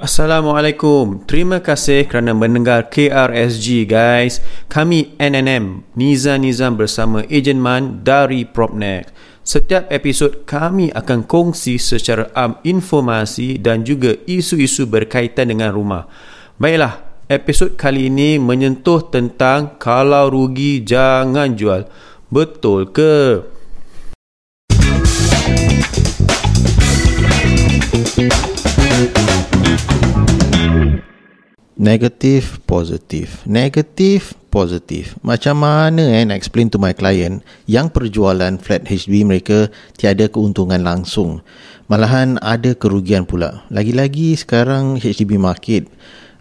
Assalamualaikum. 0.00 1.28
Terima 1.28 1.60
kasih 1.60 2.08
kerana 2.08 2.32
mendengar 2.32 2.88
KRSG 2.88 3.84
guys. 3.84 4.40
Kami 4.72 5.12
NNM 5.20 5.92
Niza 5.92 6.40
Nizam 6.40 6.80
bersama 6.80 7.20
Ejen 7.28 7.60
Man 7.60 8.00
dari 8.00 8.48
Propnex. 8.48 9.12
Setiap 9.44 9.92
episod 9.92 10.48
kami 10.48 10.88
akan 10.88 11.28
kongsi 11.28 11.76
secara 11.76 12.32
am 12.32 12.56
informasi 12.64 13.60
dan 13.60 13.84
juga 13.84 14.16
isu-isu 14.24 14.88
berkaitan 14.88 15.52
dengan 15.52 15.68
rumah. 15.68 16.08
Baiklah, 16.56 17.04
episod 17.28 17.76
kali 17.76 18.08
ini 18.08 18.40
menyentuh 18.40 19.04
tentang 19.12 19.76
kalau 19.76 20.32
rugi 20.32 20.80
jangan 20.80 21.52
jual. 21.52 21.84
Betul 22.32 22.88
ke? 22.88 23.44
Negatif, 31.80 32.60
positif. 32.68 33.40
Negatif, 33.48 34.36
positif. 34.52 35.16
Macam 35.24 35.64
mana 35.64 36.12
eh 36.12 36.28
nak 36.28 36.36
explain 36.36 36.68
to 36.68 36.76
my 36.76 36.92
client 36.92 37.40
yang 37.64 37.88
perjualan 37.88 38.60
flat 38.60 38.84
HDB 38.84 39.24
mereka 39.24 39.72
tiada 39.96 40.28
keuntungan 40.28 40.84
langsung. 40.84 41.40
Malahan 41.88 42.36
ada 42.44 42.76
kerugian 42.76 43.24
pula. 43.24 43.64
Lagi-lagi 43.72 44.36
sekarang 44.36 45.00
HDB 45.00 45.40
market 45.40 45.88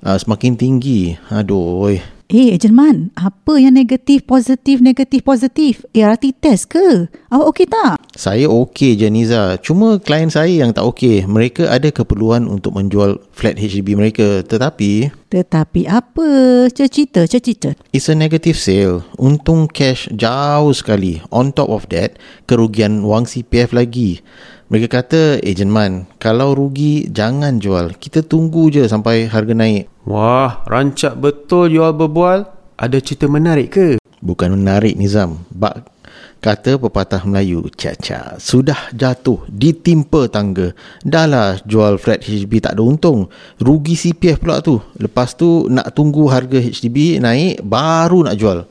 uh, 0.04 0.20
semakin 0.20 0.60
tinggi. 0.60 1.16
Aduh, 1.32 1.88
oi. 1.88 2.19
Eh, 2.30 2.54
Ejen 2.54 2.78
Man, 2.78 3.10
apa 3.18 3.58
yang 3.58 3.74
negatif, 3.74 4.22
positif, 4.30 4.86
negatif, 4.86 5.26
positif? 5.26 5.82
ART 5.98 6.22
test 6.38 6.70
ke? 6.70 7.10
Awak 7.34 7.48
okey 7.50 7.66
tak? 7.66 8.06
Saya 8.14 8.46
okey 8.46 9.02
je 9.02 9.10
Niza. 9.10 9.58
Cuma 9.66 9.98
klien 9.98 10.30
saya 10.30 10.54
yang 10.54 10.70
tak 10.70 10.86
okey. 10.94 11.26
Mereka 11.26 11.66
ada 11.66 11.90
keperluan 11.90 12.46
untuk 12.46 12.78
menjual 12.78 13.18
flat 13.34 13.58
HDB 13.58 13.98
mereka. 13.98 14.46
Tetapi 14.46 15.10
Tetapi 15.34 15.90
apa? 15.90 16.30
Cerita, 16.70 17.26
cerita. 17.26 17.74
It's 17.90 18.14
a 18.14 18.14
negative 18.14 18.62
sale. 18.62 19.02
Untung 19.18 19.66
cash 19.66 20.06
jauh 20.14 20.70
sekali. 20.70 21.26
On 21.34 21.50
top 21.50 21.74
of 21.74 21.90
that, 21.90 22.22
kerugian 22.46 23.10
wang 23.10 23.26
CPF 23.26 23.74
lagi. 23.74 24.22
Mereka 24.70 25.02
kata, 25.02 25.42
Ejen 25.42 25.74
Man, 25.74 26.06
kalau 26.22 26.54
rugi 26.54 27.10
jangan 27.10 27.58
jual. 27.58 27.98
Kita 27.98 28.22
tunggu 28.22 28.70
je 28.70 28.86
sampai 28.86 29.26
harga 29.26 29.58
naik. 29.58 29.90
Wah, 30.06 30.62
rancak 30.70 31.18
betul 31.18 31.74
jual 31.74 31.90
berbual. 31.90 32.46
Ada 32.78 33.02
cerita 33.02 33.26
menarik 33.26 33.74
ke? 33.74 33.88
Bukan 34.22 34.54
menarik 34.54 34.94
Nizam. 34.94 35.42
Bak 35.50 35.90
kata 36.38 36.78
pepatah 36.78 37.26
Melayu, 37.26 37.66
caca 37.74 38.38
sudah 38.38 38.94
jatuh 38.94 39.42
ditimpa 39.50 40.30
tangga. 40.30 40.78
Dah 41.02 41.26
lah 41.26 41.58
jual 41.66 41.98
flat 41.98 42.22
HDB 42.22 42.62
tak 42.62 42.78
ada 42.78 42.86
untung. 42.86 43.26
Rugi 43.58 43.98
CPF 43.98 44.38
pula 44.38 44.62
tu. 44.62 44.78
Lepas 45.02 45.34
tu 45.34 45.66
nak 45.66 45.98
tunggu 45.98 46.30
harga 46.30 46.62
HDB 46.62 47.18
naik 47.18 47.66
baru 47.66 48.22
nak 48.22 48.38
jual. 48.38 48.70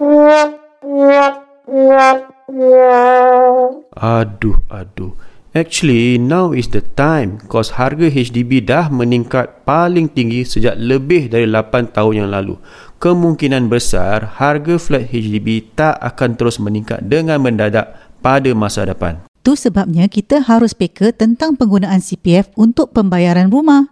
Aduh, 3.99 4.63
aduh. 4.71 5.27
Actually, 5.57 6.21
now 6.21 6.53
is 6.53 6.69
the 6.69 6.85
time 6.85 7.41
cause 7.49 7.81
harga 7.81 8.13
HDB 8.13 8.61
dah 8.69 8.93
meningkat 8.93 9.65
paling 9.65 10.05
tinggi 10.05 10.45
sejak 10.45 10.77
lebih 10.77 11.33
dari 11.33 11.49
8 11.49 11.89
tahun 11.89 12.15
yang 12.21 12.29
lalu. 12.29 12.61
Kemungkinan 13.01 13.73
besar 13.73 14.37
harga 14.37 14.77
flat 14.77 15.09
HDB 15.09 15.73
tak 15.73 15.97
akan 16.05 16.37
terus 16.37 16.61
meningkat 16.61 17.01
dengan 17.09 17.41
mendadak 17.41 17.97
pada 18.21 18.53
masa 18.53 18.85
depan. 18.85 19.25
Tu 19.41 19.57
sebabnya 19.57 20.05
kita 20.13 20.45
harus 20.45 20.77
peka 20.77 21.17
tentang 21.17 21.57
penggunaan 21.57 22.05
CPF 22.05 22.53
untuk 22.53 22.93
pembayaran 22.93 23.49
rumah. 23.49 23.89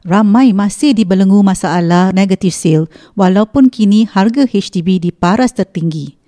ramai 0.00 0.56
masih 0.56 0.96
dibelenggu 0.96 1.44
masalah 1.44 2.08
negative 2.16 2.56
sale 2.56 2.88
walaupun 3.20 3.68
kini 3.68 4.08
harga 4.08 4.48
HDB 4.48 4.96
diparas 4.96 5.52
tertinggi. 5.52 6.19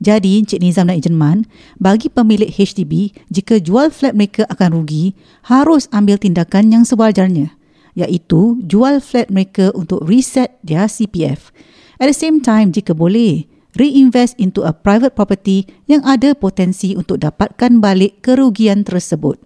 Jadi, 0.00 0.40
Encik 0.40 0.64
Nizam 0.64 0.88
dan 0.88 0.96
Ejen 0.96 1.12
Man, 1.12 1.44
bagi 1.76 2.08
pemilik 2.08 2.48
HDB, 2.48 3.12
jika 3.28 3.60
jual 3.60 3.92
flat 3.92 4.16
mereka 4.16 4.48
akan 4.48 4.80
rugi, 4.80 5.12
harus 5.44 5.92
ambil 5.92 6.16
tindakan 6.16 6.72
yang 6.72 6.88
sewajarnya, 6.88 7.52
iaitu 7.92 8.56
jual 8.64 9.04
flat 9.04 9.28
mereka 9.28 9.68
untuk 9.76 10.00
reset 10.08 10.56
their 10.64 10.88
CPF. 10.88 11.52
At 12.00 12.08
the 12.08 12.16
same 12.16 12.40
time, 12.40 12.72
jika 12.72 12.96
boleh, 12.96 13.44
reinvest 13.76 14.40
into 14.40 14.64
a 14.64 14.72
private 14.72 15.12
property 15.12 15.68
yang 15.84 16.00
ada 16.08 16.32
potensi 16.32 16.96
untuk 16.96 17.20
dapatkan 17.20 17.84
balik 17.84 18.24
kerugian 18.24 18.88
tersebut. 18.88 19.36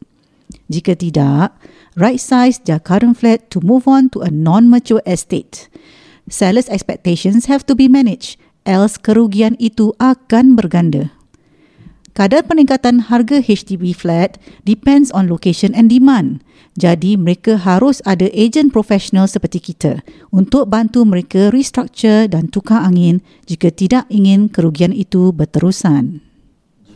Jika 0.70 0.94
tidak, 0.94 1.50
right 1.98 2.22
size 2.22 2.62
their 2.62 2.78
current 2.78 3.18
flat 3.18 3.50
to 3.50 3.58
move 3.58 3.90
on 3.90 4.06
to 4.14 4.22
a 4.22 4.30
non-mature 4.30 5.02
estate. 5.02 5.66
Sellers' 6.30 6.70
expectations 6.70 7.50
have 7.50 7.66
to 7.68 7.74
be 7.76 7.90
managed, 7.90 8.40
else 8.64 9.00
kerugian 9.00 9.54
itu 9.62 9.96
akan 10.00 10.58
berganda. 10.58 11.12
Kadar 12.14 12.46
peningkatan 12.46 13.10
harga 13.10 13.42
HDB 13.42 13.90
flat 13.90 14.38
depends 14.62 15.10
on 15.10 15.26
location 15.26 15.74
and 15.74 15.90
demand. 15.90 16.46
Jadi 16.78 17.18
mereka 17.18 17.58
harus 17.58 17.98
ada 18.06 18.30
ejen 18.30 18.70
profesional 18.70 19.26
seperti 19.26 19.62
kita 19.62 20.02
untuk 20.30 20.70
bantu 20.70 21.06
mereka 21.06 21.50
restructure 21.50 22.26
dan 22.26 22.50
tukar 22.50 22.82
angin 22.86 23.22
jika 23.46 23.70
tidak 23.70 24.06
ingin 24.10 24.46
kerugian 24.50 24.90
itu 24.90 25.30
berterusan. 25.30 26.22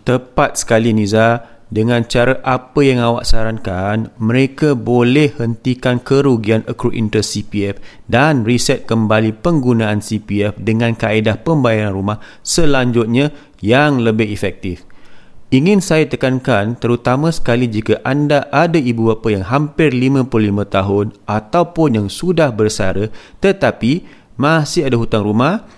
Tepat 0.06 0.62
sekali 0.62 0.94
Niza. 0.94 1.57
Dengan 1.68 2.00
cara 2.08 2.40
apa 2.48 2.80
yang 2.80 3.04
awak 3.04 3.28
sarankan, 3.28 4.08
mereka 4.16 4.72
boleh 4.72 5.36
hentikan 5.36 6.00
kerugian 6.00 6.64
accrued 6.64 6.96
interest 6.96 7.36
CPF 7.36 7.76
dan 8.08 8.48
reset 8.48 8.88
kembali 8.88 9.36
penggunaan 9.36 10.00
CPF 10.00 10.56
dengan 10.56 10.96
kaedah 10.96 11.44
pembayaran 11.44 11.92
rumah 11.92 12.24
selanjutnya 12.40 13.36
yang 13.60 14.00
lebih 14.00 14.32
efektif. 14.32 14.88
Ingin 15.52 15.84
saya 15.84 16.08
tekankan 16.08 16.80
terutama 16.80 17.32
sekali 17.32 17.68
jika 17.68 18.00
anda 18.04 18.48
ada 18.48 18.76
ibu 18.80 19.12
bapa 19.12 19.32
yang 19.32 19.44
hampir 19.44 19.92
55 19.92 20.28
tahun 20.72 21.06
ataupun 21.24 21.88
yang 22.00 22.08
sudah 22.08 22.52
bersara 22.52 23.12
tetapi 23.44 24.04
masih 24.40 24.88
ada 24.88 24.96
hutang 25.00 25.24
rumah, 25.24 25.68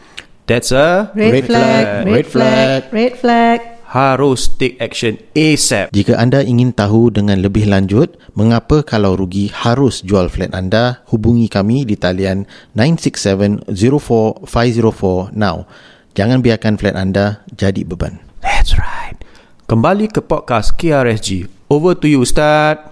that's 0.47 0.71
a 0.71 1.15
Red, 1.19 1.51
flag, 1.51 2.07
red 2.07 2.27
flag, 2.27 2.81
red 2.91 3.15
flag. 3.19 3.70
Harus 3.91 4.47
take 4.55 4.79
action 4.79 5.19
ASAP. 5.35 5.91
Jika 5.91 6.15
anda 6.15 6.47
ingin 6.47 6.71
tahu 6.71 7.11
dengan 7.11 7.43
lebih 7.43 7.67
lanjut 7.67 8.15
mengapa 8.39 8.87
kalau 8.87 9.19
rugi 9.19 9.51
harus 9.51 10.07
jual 10.07 10.31
flat 10.31 10.55
anda, 10.55 11.03
hubungi 11.11 11.51
kami 11.51 11.83
di 11.83 11.99
talian 11.99 12.47
967-04-504 12.79 15.35
now. 15.35 15.67
Jangan 16.15 16.39
biarkan 16.39 16.79
flat 16.79 16.95
anda 16.95 17.43
jadi 17.51 17.83
beban. 17.83 18.23
That's 18.43 18.79
right. 18.79 19.19
Kembali 19.67 20.11
ke 20.11 20.23
podcast 20.23 20.75
KRSG. 20.79 21.47
Over 21.71 21.95
to 21.99 22.07
you, 22.11 22.27
Ustaz. 22.27 22.90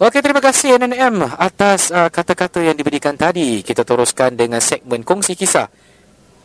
Okey, 0.00 0.24
terima 0.24 0.40
kasih 0.40 0.80
NNM 0.80 1.36
atas 1.36 1.92
uh, 1.92 2.08
kata-kata 2.08 2.64
yang 2.64 2.72
diberikan 2.72 3.12
tadi. 3.20 3.60
Kita 3.60 3.84
teruskan 3.84 4.32
dengan 4.32 4.56
segmen 4.64 5.04
kongsi 5.04 5.36
kisah. 5.36 5.68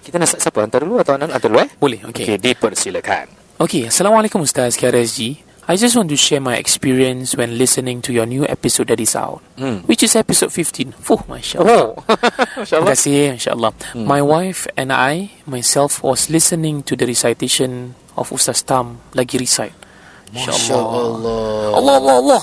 Kita 0.03 0.19
nak 0.19 0.27
siapa? 0.27 0.59
Hantar 0.59 0.83
dulu 0.83 0.99
atau 0.99 1.15
hantar 1.15 1.39
dulu 1.39 1.63
eh? 1.63 1.69
Boleh, 1.79 2.03
okey. 2.11 2.35
Okey, 2.35 2.37
dipersilakan. 2.37 3.25
Okay, 3.55 3.87
Assalamualaikum 3.87 4.43
Ustaz 4.43 4.75
KRSG. 4.75 5.39
I 5.65 5.79
just 5.79 5.95
want 5.97 6.11
to 6.11 6.19
share 6.19 6.43
my 6.43 6.59
experience 6.59 7.33
when 7.33 7.55
listening 7.57 8.03
to 8.05 8.11
your 8.13 8.27
new 8.27 8.43
episode 8.45 8.91
that 8.93 8.99
is 9.01 9.15
out, 9.17 9.39
Hmm. 9.57 9.81
which 9.89 10.03
is 10.03 10.13
episode 10.13 10.51
15. 10.53 10.93
Fuh, 11.01 11.23
Masya 11.25 11.63
Allah. 11.63 11.95
Oh, 11.95 12.05
Masya 12.61 12.83
Terima 12.83 12.91
kasih, 12.93 13.17
Masya 13.39 13.51
Allah. 13.55 13.71
My 13.97 14.19
wife 14.21 14.67
and 14.77 14.91
I, 14.93 15.31
myself, 15.49 16.03
was 16.05 16.27
listening 16.29 16.83
to 16.85 16.93
the 16.93 17.07
recitation 17.09 17.95
of 18.13 18.29
Ustaz 18.29 18.61
Tam 18.61 18.99
lagi 19.17 19.39
recite. 19.41 19.73
Masya 20.35 20.51
Masya 20.53 20.75
Allah. 20.75 20.91
Allah. 21.01 21.71
Allah, 21.73 21.95
Allah, 21.97 22.15
Allah. 22.21 22.41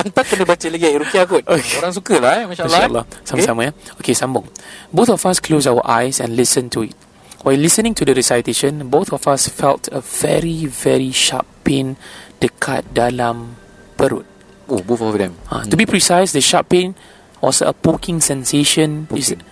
Hantar 0.00 0.24
kena 0.24 0.44
baca 0.48 0.66
lagi 0.72 0.84
ayat 0.88 0.98
Rukiah 1.04 1.24
kot. 1.28 1.44
Orang 1.44 1.92
suka 1.92 2.14
lah 2.16 2.32
eh. 2.40 2.44
Masya 2.48 2.64
Allah. 2.64 2.78
Masya 2.80 2.88
Allah. 2.88 3.04
Sama-sama 3.28 3.60
ya. 3.68 3.72
Okay, 4.00 4.14
sambung. 4.16 4.46
Both 4.88 5.12
of 5.12 5.20
us 5.28 5.38
close 5.38 5.68
our 5.68 5.84
eyes 5.84 6.18
and 6.18 6.32
listen 6.34 6.72
to 6.72 6.88
it. 6.88 6.96
While 7.40 7.56
listening 7.56 7.96
to 7.96 8.04
the 8.04 8.12
recitation, 8.12 8.88
both 8.92 9.12
of 9.12 9.24
us 9.24 9.48
felt 9.48 9.88
a 9.92 10.00
very, 10.04 10.68
very 10.68 11.08
sharp 11.08 11.48
pain 11.64 11.96
dekat 12.36 12.92
dalam 12.92 13.56
perut. 13.96 14.28
Oh, 14.68 14.80
both 14.84 15.00
of 15.00 15.16
them. 15.16 15.36
Uh, 15.48 15.64
To 15.64 15.76
be 15.76 15.84
precise, 15.84 16.32
the 16.32 16.44
sharp 16.44 16.68
pain 16.68 16.92
was 17.40 17.64
a 17.64 17.72
poking 17.72 18.20
sensation, 18.20 19.08
Is, 19.16 19.32
Poking. 19.32 19.42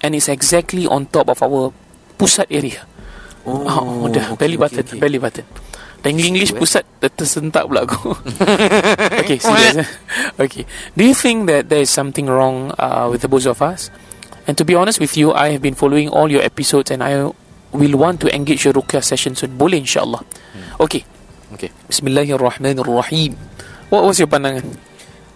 and 0.00 0.14
it's 0.14 0.30
exactly 0.30 0.86
on 0.86 1.10
top 1.10 1.28
of 1.28 1.42
our 1.42 1.74
pusat 2.16 2.46
area. 2.48 2.86
Oh, 3.42 3.66
Oh, 3.66 4.06
the 4.06 4.22
okay, 4.22 4.38
belly 4.38 4.54
okay, 4.54 4.62
button, 4.62 4.84
okay. 4.86 4.98
belly 5.02 5.18
button. 5.18 5.46
Dan 6.02 6.18
English 6.18 6.50
pusat 6.52 6.82
ter- 6.98 7.14
tersentak 7.14 7.62
pula 7.70 7.86
aku. 7.86 8.10
okay, 9.22 9.38
serious. 9.38 9.86
eh? 9.86 9.88
okay. 10.42 10.66
Do 10.98 11.06
you 11.06 11.14
think 11.14 11.46
that 11.46 11.70
there 11.70 11.78
is 11.78 11.94
something 11.94 12.26
wrong 12.26 12.74
uh, 12.74 13.06
with 13.06 13.22
the 13.22 13.30
both 13.30 13.46
of 13.46 13.62
us? 13.62 13.86
And 14.50 14.58
to 14.58 14.66
be 14.66 14.74
honest 14.74 14.98
with 14.98 15.14
you, 15.14 15.30
I 15.30 15.54
have 15.54 15.62
been 15.62 15.78
following 15.78 16.10
all 16.10 16.26
your 16.26 16.42
episodes 16.42 16.90
and 16.90 17.06
I 17.06 17.30
will 17.70 17.94
want 17.94 18.18
to 18.26 18.28
engage 18.34 18.66
your 18.66 18.74
Ruqyah 18.74 19.06
session 19.06 19.38
soon. 19.38 19.54
Boleh 19.54 19.78
insyaAllah. 19.78 20.26
Okay. 20.82 21.06
Okay. 21.54 21.70
Bismillahirrahmanirrahim. 21.86 23.38
What 23.86 24.02
was 24.02 24.18
your 24.18 24.26
pandangan? 24.26 24.66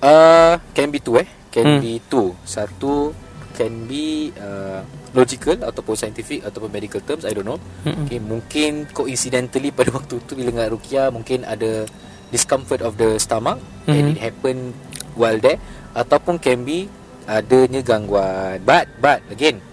Uh, 0.03 0.59
can 0.75 0.91
be 0.91 0.99
two 0.99 1.23
eh. 1.23 1.29
Can 1.55 1.79
Hmm. 1.79 1.81
be 1.81 2.03
two. 2.11 2.35
Satu 2.43 3.15
can 3.57 3.89
be 3.89 4.31
uh, 4.37 4.85
logical 5.17 5.57
ataupun 5.65 5.97
scientific 5.97 6.45
ataupun 6.45 6.69
medical 6.69 7.01
terms. 7.01 7.25
I 7.25 7.33
don't 7.33 7.49
know. 7.49 7.57
Mm-mm. 7.89 8.05
Okay, 8.05 8.21
mungkin 8.21 8.85
coincidentally 8.93 9.73
pada 9.73 9.89
waktu 9.97 10.21
tu 10.29 10.37
bila 10.37 10.53
dengar 10.53 10.69
Rukia 10.69 11.09
mungkin 11.09 11.49
ada 11.49 11.89
discomfort 12.29 12.85
of 12.85 13.01
the 13.01 13.17
stomach 13.17 13.57
mm-hmm. 13.57 13.97
and 13.97 14.05
it 14.13 14.19
happen 14.21 14.77
while 15.17 15.41
there 15.41 15.57
ataupun 15.97 16.37
can 16.37 16.69
be 16.69 16.93
adanya 17.25 17.81
gangguan. 17.81 18.61
But 18.63 18.93
but 19.01 19.25
again, 19.33 19.65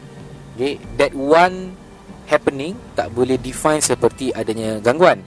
okay, 0.56 0.80
that 0.96 1.12
one 1.12 1.76
happening 2.26 2.80
tak 2.96 3.12
boleh 3.12 3.36
define 3.36 3.84
seperti 3.84 4.32
adanya 4.32 4.80
gangguan. 4.80 5.22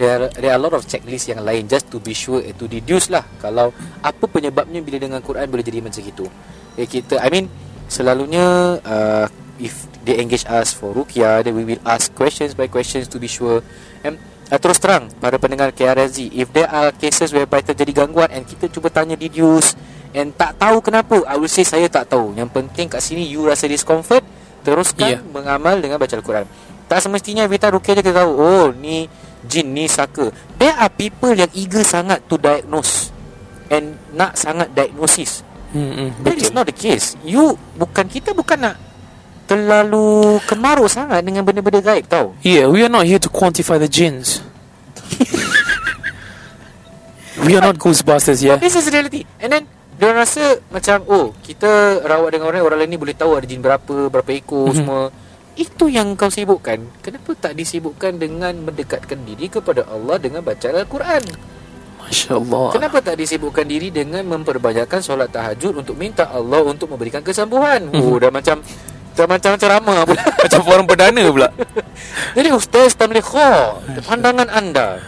There, 0.00 0.32
there 0.34 0.50
are 0.50 0.58
a 0.58 0.62
lot 0.62 0.74
of 0.74 0.82
checklist 0.88 1.30
yang 1.30 1.44
lain 1.44 1.68
just 1.70 1.86
to 1.92 2.02
be 2.02 2.16
sure 2.16 2.42
to 2.42 2.64
deduce 2.66 3.12
lah 3.12 3.22
kalau 3.38 3.70
apa 4.02 4.24
penyebabnya 4.24 4.82
bila 4.82 4.98
dengan 4.98 5.20
Quran 5.22 5.46
boleh 5.46 5.62
jadi 5.62 5.78
macam 5.78 6.02
itu. 6.02 6.26
Okay, 6.74 7.00
kita 7.00 7.20
I 7.20 7.28
mean 7.28 7.46
selalunya 7.92 8.80
uh, 8.80 9.28
if 9.60 9.84
they 10.08 10.16
engage 10.16 10.48
us 10.48 10.72
for 10.72 10.96
ruqyah 10.96 11.44
then 11.44 11.52
we 11.52 11.68
will 11.68 11.82
ask 11.84 12.08
questions 12.16 12.56
by 12.56 12.64
questions 12.64 13.04
to 13.04 13.20
be 13.20 13.28
sure. 13.28 13.60
And 14.00 14.16
uh, 14.48 14.56
terus 14.56 14.80
terang 14.80 15.12
para 15.20 15.36
pendengar 15.36 15.76
KRSG 15.76 16.32
if 16.32 16.48
there 16.56 16.72
are 16.72 16.88
cases 16.96 17.36
whereby 17.36 17.60
terjadi 17.60 17.92
gangguan 17.92 18.32
and 18.32 18.48
kita 18.48 18.72
cuba 18.72 18.88
tanya 18.88 19.20
deduce 19.20 19.76
and 20.16 20.32
tak 20.32 20.56
tahu 20.56 20.80
kenapa 20.80 21.20
I 21.28 21.36
will 21.36 21.52
say 21.52 21.68
saya 21.68 21.92
tak 21.92 22.08
tahu. 22.08 22.32
Yang 22.32 22.48
penting 22.56 22.88
kat 22.88 23.04
sini 23.04 23.28
you 23.28 23.44
rasa 23.44 23.68
discomfort 23.68 24.24
teruskan 24.64 25.20
Yeah. 25.20 25.22
mengamal 25.28 25.76
dengan 25.84 26.00
baca 26.00 26.16
Al-Quran. 26.16 26.48
Tak 26.88 26.98
semestinya 27.04 27.44
time 27.44 27.72
ruqyah 27.76 27.94
je 28.00 28.02
kita 28.04 28.24
tahu 28.24 28.32
oh 28.40 28.66
ni 28.72 29.04
jin 29.44 29.68
ni 29.76 29.84
saka. 29.84 30.32
There 30.56 30.72
are 30.72 30.88
people 30.88 31.36
yang 31.36 31.52
eager 31.52 31.84
sangat 31.84 32.24
to 32.30 32.40
diagnose 32.40 33.12
and 33.68 33.96
nak 34.12 34.36
sangat 34.36 34.72
diagnosis 34.72 35.51
Hmm, 35.72 36.12
That 36.20 36.36
is 36.36 36.52
not 36.52 36.68
the 36.68 36.76
case. 36.76 37.16
You 37.24 37.56
bukan 37.74 38.06
kita 38.06 38.32
bukan 38.32 38.60
nak 38.60 38.76
terlalu 39.48 40.38
kemaruk 40.44 40.86
sangat 40.86 41.24
dengan 41.24 41.42
benda-benda 41.42 41.80
gaib 41.80 42.04
tau. 42.06 42.36
Yeah, 42.40 42.68
we 42.68 42.80
are 42.80 42.92
not 42.92 43.04
here 43.04 43.18
to 43.18 43.28
quantify 43.28 43.76
the 43.76 43.88
jinns. 43.88 44.40
we 47.44 47.56
are 47.56 47.62
not 47.62 47.76
Ghostbusters, 47.76 48.40
yeah. 48.40 48.56
This 48.56 48.76
is 48.76 48.88
reality. 48.88 49.24
And 49.40 49.50
then 49.50 49.64
dia 49.96 50.12
rasa 50.12 50.60
macam 50.68 51.04
oh, 51.06 51.26
kita 51.40 52.02
rawat 52.02 52.34
dengan 52.34 52.50
orang 52.50 52.62
orang 52.64 52.78
lain 52.84 52.90
ni 52.92 52.98
boleh 52.98 53.14
tahu 53.14 53.38
ada 53.38 53.46
jin 53.46 53.60
berapa, 53.60 54.08
berapa 54.08 54.30
ekor 54.32 54.72
Mhm. 54.72 54.76
semua. 54.76 55.02
Itu 55.52 55.84
yang 55.86 56.16
kau 56.16 56.32
sibukkan. 56.32 56.80
Kenapa 57.04 57.30
tak 57.36 57.52
disibukkan 57.52 58.16
dengan 58.16 58.56
mendekatkan 58.56 59.20
diri 59.22 59.48
kepada 59.48 59.84
Allah 59.84 60.16
dengan 60.16 60.40
baca 60.40 60.64
Al-Quran? 60.64 61.22
Masya 62.12 62.36
Allah. 62.36 62.68
Kenapa 62.76 63.00
tak 63.00 63.16
disibukkan 63.16 63.64
diri 63.64 63.88
dengan 63.88 64.20
memperbanyakkan 64.28 65.00
solat 65.00 65.32
tahajud 65.32 65.80
untuk 65.80 65.96
minta 65.96 66.28
Allah 66.28 66.60
untuk 66.60 66.92
memberikan 66.92 67.24
kesembuhan? 67.24 67.88
Oh, 67.96 68.20
dah 68.20 68.28
macam 68.28 68.60
dah 69.16 69.24
macam 69.24 69.56
ceramah 69.56 70.04
pula. 70.04 70.20
Macam 70.44 70.60
forum 70.60 70.84
perdana 70.84 71.24
pula. 71.32 71.48
Jadi 72.36 72.48
Ustaz 72.52 72.92
Tamlikha, 72.92 73.80
pandangan 74.04 74.48
anda. 74.52 75.00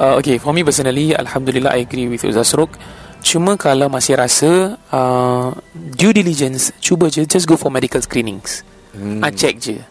Uh, 0.00 0.16
okay, 0.16 0.40
for 0.40 0.56
me 0.56 0.64
personally, 0.64 1.12
Alhamdulillah, 1.12 1.76
I 1.76 1.84
agree 1.84 2.08
with 2.08 2.24
Ustaz 2.24 2.56
Ruk. 2.56 2.80
Cuma 3.20 3.60
kalau 3.60 3.92
masih 3.92 4.16
rasa 4.16 4.80
uh, 4.88 5.52
due 5.74 6.16
diligence, 6.16 6.72
cuba 6.80 7.12
je, 7.12 7.28
just 7.28 7.44
go 7.44 7.60
for 7.60 7.68
medical 7.68 8.00
screenings. 8.00 8.64
Hmm. 8.96 9.20
Ah, 9.20 9.28
check 9.28 9.60
je. 9.60 9.84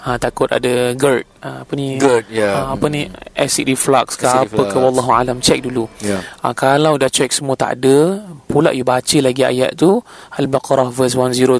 Ha, 0.00 0.16
takut 0.16 0.48
ada 0.48 0.92
GERD 0.92 1.24
ha, 1.40 1.62
apa 1.62 1.72
ni 1.74 1.96
GERD, 1.96 2.24
ya. 2.28 2.50
ha, 2.50 2.60
apa 2.72 2.86
ni 2.88 3.04
acid 3.34 3.66
reflux 3.66 4.16
ke 4.16 4.24
Acid 4.24 4.50
apa 4.50 4.62
ke 4.66 4.72
reflux. 4.72 4.82
wallahu 4.82 5.10
alam 5.10 5.36
check 5.38 5.60
dulu 5.60 5.84
Ya. 6.00 6.20
ha, 6.40 6.52
kalau 6.52 6.96
dah 6.96 7.08
check 7.08 7.30
semua 7.30 7.54
tak 7.54 7.80
ada 7.80 8.24
pula 8.46 8.72
you 8.72 8.82
baca 8.82 9.18
lagi 9.20 9.42
ayat 9.42 9.76
tu 9.76 10.00
al-baqarah 10.34 10.88
verse 10.88 11.14
102 11.14 11.52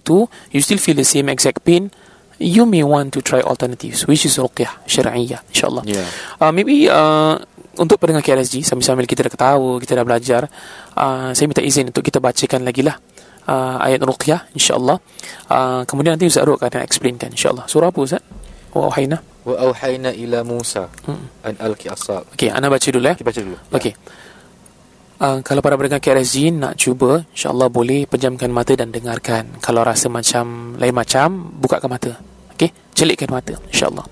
you 0.50 0.60
still 0.60 0.78
feel 0.78 0.94
the 0.94 1.04
same 1.04 1.28
exact 1.28 1.60
pain 1.62 1.92
you 2.40 2.64
may 2.64 2.80
want 2.80 3.12
to 3.12 3.20
try 3.20 3.44
alternatives 3.44 4.08
which 4.08 4.24
is 4.24 4.34
ruqyah 4.36 4.72
syar'iyyah 4.84 5.44
insyaallah 5.52 5.84
Ya. 5.84 6.00
uh, 6.40 6.48
maybe 6.50 6.88
uh, 6.88 7.36
untuk 7.76 8.00
pendengar 8.00 8.20
KRSG 8.20 8.64
sambil-sambil 8.64 9.04
kita 9.04 9.22
dah 9.22 9.32
ketawa 9.32 9.76
kita 9.78 9.92
dah 9.94 10.04
belajar 10.04 10.42
uh, 10.96 11.30
saya 11.30 11.46
minta 11.46 11.60
izin 11.60 11.92
untuk 11.92 12.02
kita 12.02 12.18
bacakan 12.18 12.64
lagi 12.64 12.80
lah 12.80 12.96
uh, 13.50 13.76
ayat 13.82 14.00
ruqyah 14.06 14.46
insyaallah. 14.54 15.02
Uh, 15.50 15.82
kemudian 15.90 16.14
nanti 16.14 16.30
Ustaz 16.30 16.46
Ruk 16.46 16.62
akan 16.62 16.86
explainkan 16.86 17.34
insyaallah. 17.34 17.66
Surah 17.66 17.90
apa 17.90 17.98
Ustaz? 17.98 18.22
Wa 18.70 18.86
auhayna? 18.86 19.18
Wa 19.42 19.54
auhayna 19.66 20.14
ila 20.14 20.46
Musa 20.46 20.86
hmm. 21.08 21.42
an 21.42 21.54
alqi 21.58 21.90
asab 21.90 22.28
okey 22.36 22.52
ana 22.52 22.68
baca 22.68 22.88
dulu 22.92 23.08
eh? 23.08 23.16
ya 23.16 23.18
Kita 23.18 23.26
baca 23.26 23.40
dulu. 23.42 23.58
Ya. 23.58 23.74
Okey. 23.74 23.92
Ya. 23.92 23.96
uh, 25.26 25.38
kalau 25.42 25.60
para 25.64 25.74
pendengar 25.74 25.98
KRSG 25.98 26.54
nak 26.54 26.78
cuba 26.78 27.26
insyaallah 27.34 27.68
boleh 27.72 28.06
pejamkan 28.06 28.52
mata 28.54 28.78
dan 28.78 28.94
dengarkan. 28.94 29.58
Kalau 29.58 29.82
rasa 29.82 30.06
macam 30.06 30.78
lain 30.78 30.94
macam 30.94 31.50
bukakan 31.58 31.88
mata. 31.90 32.12
Okey? 32.54 32.70
Celikkan 32.94 33.32
mata 33.32 33.58
insyaallah. 33.74 34.06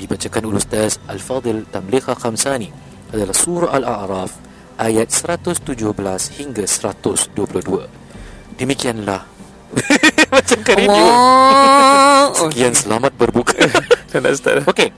dibacakan 0.00 0.48
oleh 0.48 0.56
Ustaz 0.56 0.96
Al-Fadil 1.12 1.68
Tamliha 1.68 2.16
Khamsani 2.16 2.72
adalah 3.12 3.36
surah 3.36 3.76
Al-A'raf 3.76 4.32
ayat 4.80 5.12
117 5.12 5.60
hingga 6.40 6.64
122. 6.64 8.56
Demikianlah 8.56 9.28
macam 10.32 10.58
radio. 10.72 11.04
Sekian 12.48 12.72
selamat 12.72 13.12
berbuka. 13.20 13.60
Start 14.40 14.64
Okey. 14.64 14.88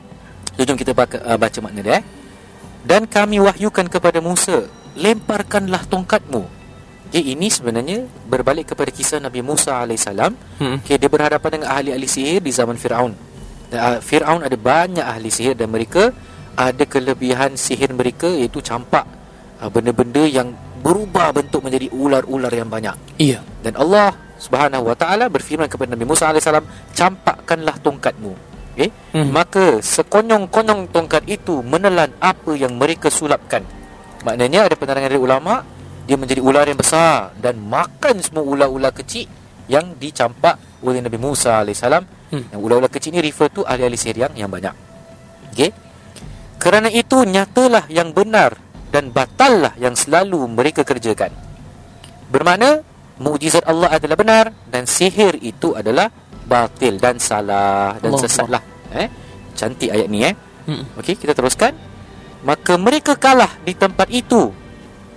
Jom 0.62 0.78
kita 0.78 0.94
baca, 0.94 1.18
uh, 1.18 1.34
baca 1.34 1.58
makna 1.58 1.82
dia. 1.82 1.98
eh. 1.98 2.02
Dan 2.86 3.10
kami 3.10 3.42
wahyukan 3.42 3.90
kepada 3.90 4.22
Musa, 4.22 4.70
lemparkanlah 4.94 5.82
tongkatmu. 5.90 6.63
Okay, 7.14 7.30
ini 7.30 7.46
sebenarnya 7.46 8.10
berbalik 8.26 8.74
kepada 8.74 8.90
kisah 8.90 9.22
Nabi 9.22 9.38
Musa 9.38 9.86
AS. 9.86 10.10
Hmm. 10.58 10.82
Okay, 10.82 10.98
dia 10.98 11.06
berhadapan 11.06 11.62
dengan 11.62 11.70
ahli-ahli 11.70 12.10
sihir 12.10 12.42
di 12.42 12.50
zaman 12.50 12.74
Fir'aun. 12.74 13.14
Uh, 13.70 14.02
Fir'aun 14.02 14.42
ada 14.42 14.58
banyak 14.58 15.06
ahli 15.06 15.30
sihir 15.30 15.54
dan 15.54 15.70
mereka 15.70 16.10
ada 16.58 16.82
kelebihan 16.82 17.54
sihir 17.54 17.94
mereka 17.94 18.26
iaitu 18.26 18.58
campak 18.58 19.06
uh, 19.62 19.70
benda-benda 19.70 20.26
yang 20.26 20.58
berubah 20.82 21.30
bentuk 21.30 21.62
menjadi 21.62 21.86
ular-ular 21.94 22.50
yang 22.50 22.66
banyak. 22.66 22.98
Iya 23.22 23.46
Dan 23.62 23.78
Allah 23.78 24.10
Subhanahu 24.42 24.90
Wa 24.90 24.98
Taala 24.98 25.30
berfirman 25.30 25.70
kepada 25.70 25.94
Nabi 25.94 26.10
Musa 26.10 26.34
AS, 26.34 26.50
campakkanlah 26.98 27.78
tongkatmu. 27.78 28.34
Okay? 28.74 28.90
Hmm. 29.14 29.30
Maka 29.30 29.78
sekonyong-konyong 29.78 30.90
tongkat 30.90 31.30
itu 31.30 31.62
menelan 31.62 32.10
apa 32.18 32.58
yang 32.58 32.74
mereka 32.74 33.06
sulapkan. 33.06 33.62
Maknanya 34.26 34.66
ada 34.66 34.74
penerangan 34.74 35.14
dari 35.14 35.22
ulama, 35.22 35.62
dia 36.04 36.16
menjadi 36.20 36.40
ular 36.44 36.68
yang 36.68 36.76
besar 36.76 37.32
dan 37.40 37.56
makan 37.64 38.20
semua 38.20 38.44
ular-ular 38.44 38.92
kecil 38.92 39.24
yang 39.68 39.96
dicampak 39.96 40.60
oleh 40.84 41.00
Nabi 41.00 41.16
Musa 41.16 41.64
AS. 41.64 41.80
Hmm. 41.80 42.44
Yang 42.52 42.60
ular-ular 42.60 42.92
kecil 42.92 43.16
ni 43.16 43.24
refer 43.24 43.48
to 43.48 43.64
ahli-ahli 43.64 43.96
sihir 43.96 44.28
yang, 44.28 44.32
yang 44.36 44.50
banyak. 44.52 44.76
Okay? 45.52 45.72
Kerana 46.60 46.92
itu 46.92 47.24
nyatalah 47.24 47.88
yang 47.88 48.12
benar 48.12 48.56
dan 48.92 49.08
batallah 49.08 49.72
yang 49.80 49.96
selalu 49.96 50.44
mereka 50.48 50.84
kerjakan. 50.84 51.32
Bermakna 52.28 52.84
mukjizat 53.20 53.64
Allah 53.64 53.96
adalah 53.96 54.16
benar 54.16 54.44
dan 54.68 54.84
sihir 54.84 55.40
itu 55.40 55.72
adalah 55.72 56.12
batil 56.44 57.00
dan 57.00 57.16
salah 57.16 57.96
dan 58.00 58.12
Allah 58.12 58.22
sesatlah. 58.28 58.62
Eh? 58.92 59.08
Cantik 59.56 59.88
ayat 59.88 60.08
ni 60.12 60.24
eh. 60.24 60.34
Hmm. 60.68 60.84
Okey, 61.00 61.16
kita 61.16 61.32
teruskan. 61.32 61.72
Maka 62.44 62.76
mereka 62.76 63.16
kalah 63.16 63.50
di 63.64 63.72
tempat 63.72 64.12
itu. 64.12 64.52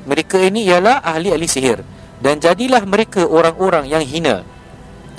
Mereka 0.07 0.39
ini 0.47 0.63
ialah 0.71 1.03
ahli-ahli 1.03 1.45
sihir 1.45 1.83
dan 2.23 2.39
jadilah 2.39 2.81
mereka 2.87 3.27
orang-orang 3.27 3.91
yang 3.91 4.01
hina. 4.01 4.47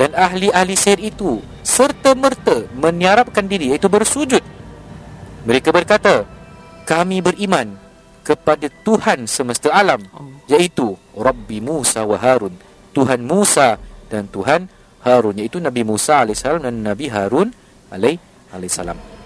Dan 0.01 0.15
ahli-ahli 0.17 0.79
sihir 0.79 1.13
itu 1.13 1.45
serta 1.61 2.17
merta 2.17 2.65
menyarapkan 2.73 3.45
diri 3.45 3.75
iaitu 3.75 3.91
bersujud. 3.93 4.41
Mereka 5.45 5.69
berkata, 5.75 6.25
kami 6.89 7.21
beriman 7.21 7.77
kepada 8.25 8.73
Tuhan 8.85 9.29
semesta 9.29 9.69
alam 9.69 10.01
iaitu 10.49 10.97
Rabbi 11.13 11.61
Musa 11.61 12.09
wa 12.09 12.17
Harun. 12.17 12.57
Tuhan 12.97 13.21
Musa 13.21 13.77
dan 14.09 14.25
Tuhan 14.33 14.73
Harun 15.05 15.37
iaitu 15.37 15.61
Nabi 15.61 15.85
Musa 15.85 16.25
AS 16.25 16.41
dan 16.41 16.81
Nabi 16.81 17.13
Harun 17.13 17.53
alaihissalam. 17.93 19.18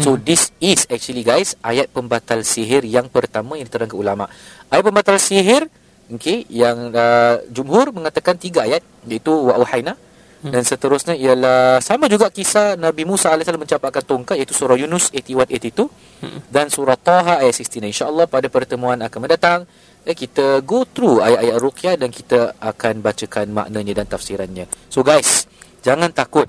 So 0.00 0.16
this 0.16 0.50
is 0.60 0.84
actually 0.88 1.22
guys 1.22 1.56
ayat 1.60 1.92
pembatal 1.92 2.42
sihir 2.42 2.84
yang 2.84 3.08
pertama 3.12 3.56
yang 3.60 3.68
diterangkan 3.68 3.96
ulama. 3.96 4.24
Ayat 4.72 4.84
pembatal 4.84 5.16
sihir 5.20 5.68
okay, 6.10 6.44
yang 6.50 6.90
uh, 6.92 7.40
jumhur 7.52 7.94
mengatakan 7.94 8.36
tiga 8.36 8.66
ayat 8.66 8.82
iaitu 9.06 9.30
wa 9.30 9.60
auhayna 9.60 9.94
dan 10.40 10.64
seterusnya 10.64 11.12
ialah 11.20 11.84
sama 11.84 12.08
juga 12.08 12.32
kisah 12.32 12.72
Nabi 12.80 13.04
Musa 13.04 13.28
AS 13.28 13.44
mencampakkan 13.44 14.00
tongkat 14.00 14.40
iaitu 14.40 14.56
surah 14.56 14.72
Yunus 14.72 15.12
81 15.12 15.36
82 15.36 16.48
dan 16.48 16.72
surah 16.72 16.96
Taha 16.96 17.44
ayat 17.44 17.52
69 17.60 17.92
insyaallah 17.92 18.24
pada 18.24 18.48
pertemuan 18.48 18.96
akan 19.04 19.18
mendatang 19.20 19.68
eh, 20.08 20.16
kita 20.16 20.64
go 20.64 20.88
through 20.88 21.20
ayat-ayat 21.20 21.56
ruqyah 21.60 21.94
dan 22.00 22.08
kita 22.08 22.56
akan 22.56 23.04
bacakan 23.04 23.52
maknanya 23.52 24.00
dan 24.00 24.06
tafsirannya. 24.08 24.64
So 24.88 25.04
guys, 25.04 25.44
jangan 25.84 26.08
takut. 26.16 26.48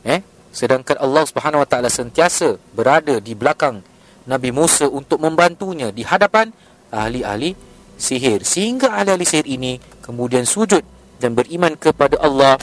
Eh, 0.00 0.24
sedangkan 0.56 0.96
Allah 0.96 1.28
Subhanahu 1.28 1.60
Wa 1.60 1.68
Taala 1.68 1.92
sentiasa 1.92 2.56
berada 2.72 3.20
di 3.20 3.36
belakang 3.36 3.84
Nabi 4.24 4.56
Musa 4.56 4.88
untuk 4.88 5.20
membantunya 5.20 5.92
di 5.92 6.00
hadapan 6.00 6.48
ahli-ahli 6.88 7.52
sihir 8.00 8.40
sehingga 8.40 8.96
ahli-ahli 8.96 9.28
sihir 9.28 9.44
ini 9.44 9.76
kemudian 10.00 10.48
sujud 10.48 10.80
dan 11.20 11.36
beriman 11.36 11.76
kepada 11.76 12.16
Allah 12.24 12.56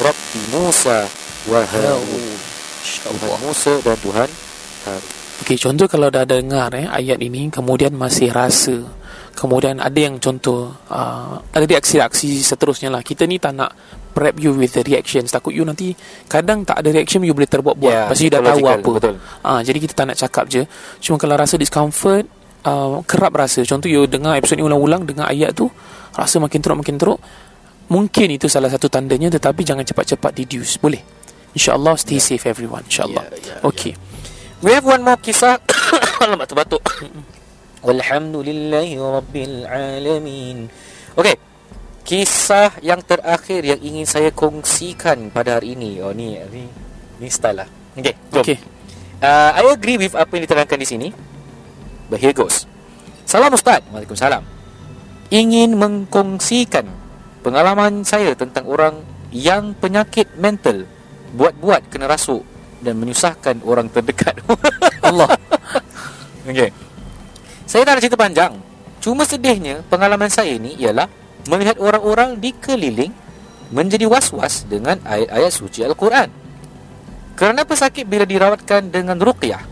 Rabbi 0.00 0.40
Musa 0.56 1.04
wa 1.52 1.60
Harun. 1.68 2.00
Tuhan 3.04 3.40
Musa 3.44 3.72
dan 3.84 3.96
Tuhan 4.00 4.28
Harun. 4.88 5.04
Okey, 5.38 5.54
contoh 5.54 5.86
kalau 5.86 6.10
dah 6.10 6.26
dengar 6.26 6.72
eh, 6.74 6.88
ayat 6.88 7.20
ini 7.22 7.46
kemudian 7.52 7.94
masih 7.94 8.32
rasa 8.32 8.82
kemudian 9.38 9.78
ada 9.78 9.94
yang 9.94 10.18
contoh 10.18 10.74
uh, 10.90 11.38
ada 11.54 11.62
reaksi-reaksi 11.62 12.42
seterusnya 12.42 12.90
lah 12.90 13.06
kita 13.06 13.22
ni 13.22 13.38
tak 13.38 13.54
nak 13.54 13.70
prep 14.18 14.34
you 14.42 14.50
with 14.58 14.74
the 14.74 14.82
reactions. 14.82 15.30
Takut 15.30 15.54
you 15.54 15.62
nanti 15.62 15.94
kadang 16.26 16.66
tak 16.66 16.82
ada 16.82 16.90
reaction 16.90 17.22
you 17.22 17.30
boleh 17.30 17.46
terbuat-buat. 17.46 17.94
Ya, 17.94 18.10
pasti 18.10 18.26
you 18.26 18.34
dah 18.34 18.42
tahu 18.42 18.66
apa. 18.66 18.90
betul. 18.98 19.14
Ah, 19.46 19.62
jadi 19.62 19.78
kita 19.78 19.94
tak 19.94 20.10
nak 20.10 20.18
cakap 20.18 20.50
je. 20.50 20.66
Cuma 20.98 21.22
kalau 21.22 21.38
rasa 21.38 21.54
discomfort 21.54 22.26
uh, 22.66 22.98
kerap 23.06 23.38
rasa. 23.38 23.62
Contoh 23.62 23.86
you 23.86 24.10
dengar 24.10 24.34
episod 24.34 24.58
ni 24.58 24.66
ulang-ulang 24.66 25.06
dengar 25.06 25.30
ayat 25.30 25.54
tu 25.54 25.70
rasa 26.18 26.42
makin 26.42 26.58
teruk 26.58 26.82
makin 26.82 26.98
teruk 26.98 27.22
mungkin 27.86 28.34
itu 28.34 28.50
salah 28.50 28.66
satu 28.66 28.90
tandanya 28.90 29.30
tetapi 29.30 29.62
jangan 29.62 29.86
cepat-cepat 29.86 30.34
deduce. 30.34 30.82
Boleh? 30.82 30.98
InsyaAllah 31.54 31.94
stay 31.94 32.18
safe 32.18 32.42
everyone. 32.50 32.82
InsyaAllah. 32.90 33.22
Ya, 33.30 33.38
ya, 33.38 33.54
Okay. 33.62 33.94
We 34.58 34.74
have 34.74 34.82
one 34.82 35.06
more 35.06 35.14
kisah. 35.22 35.62
Alamak 36.26 36.50
terbatuk. 36.50 36.82
Walhamdulillahi 37.86 38.98
Rabbil 38.98 39.62
Alamin. 39.70 40.66
Okay 41.14 41.47
Kisah 42.08 42.80
yang 42.80 43.04
terakhir 43.04 43.68
yang 43.68 43.76
ingin 43.84 44.08
saya 44.08 44.32
kongsikan 44.32 45.28
pada 45.28 45.60
hari 45.60 45.76
ini. 45.76 46.00
Oh 46.00 46.16
ni 46.16 46.40
Ni, 46.48 46.64
ni 47.20 47.28
style 47.28 47.60
lah. 47.60 47.68
Okay 47.92 48.16
jom. 48.32 48.40
Okay 48.40 48.56
uh, 49.20 49.52
I 49.52 49.68
agree 49.68 50.00
with 50.00 50.16
apa 50.16 50.32
yang 50.32 50.48
diterangkan 50.48 50.78
di 50.80 50.88
sini. 50.88 51.08
But 52.08 52.24
here 52.24 52.32
goes. 52.32 52.64
Salam 53.28 53.52
Ustaz. 53.52 53.84
Waalaikumsalam. 53.92 54.40
Ingin 55.28 55.76
mengkongsikan 55.76 56.88
Pengalaman 57.44 58.00
saya 58.00 58.32
tentang 58.32 58.64
orang 58.64 59.04
Yang 59.28 59.76
penyakit 59.76 60.32
mental 60.40 60.88
Buat-buat 61.36 61.92
kena 61.92 62.08
rasuk 62.08 62.40
Dan 62.80 62.96
menyusahkan 62.96 63.60
orang 63.60 63.92
terdekat. 63.92 64.40
Allah. 65.04 65.28
Okay 66.48 66.72
Saya 67.68 67.84
tak 67.84 67.92
ada 67.92 68.00
cerita 68.00 68.16
panjang. 68.16 68.56
Cuma 69.04 69.28
sedihnya 69.28 69.84
Pengalaman 69.92 70.32
saya 70.32 70.56
ni 70.56 70.80
Ialah 70.80 71.17
Melihat 71.48 71.80
orang-orang 71.80 72.36
di 72.36 72.52
keliling 72.52 73.10
Menjadi 73.72 74.04
was-was 74.04 74.68
Dengan 74.68 75.00
ayat-ayat 75.04 75.52
suci 75.52 75.80
Al-Quran. 75.80 76.28
Kerana 77.32 77.64
pesakit 77.64 78.04
bila 78.04 78.28
dirawatkan 78.28 78.92
dengan 78.92 79.16
ruqyah 79.16 79.64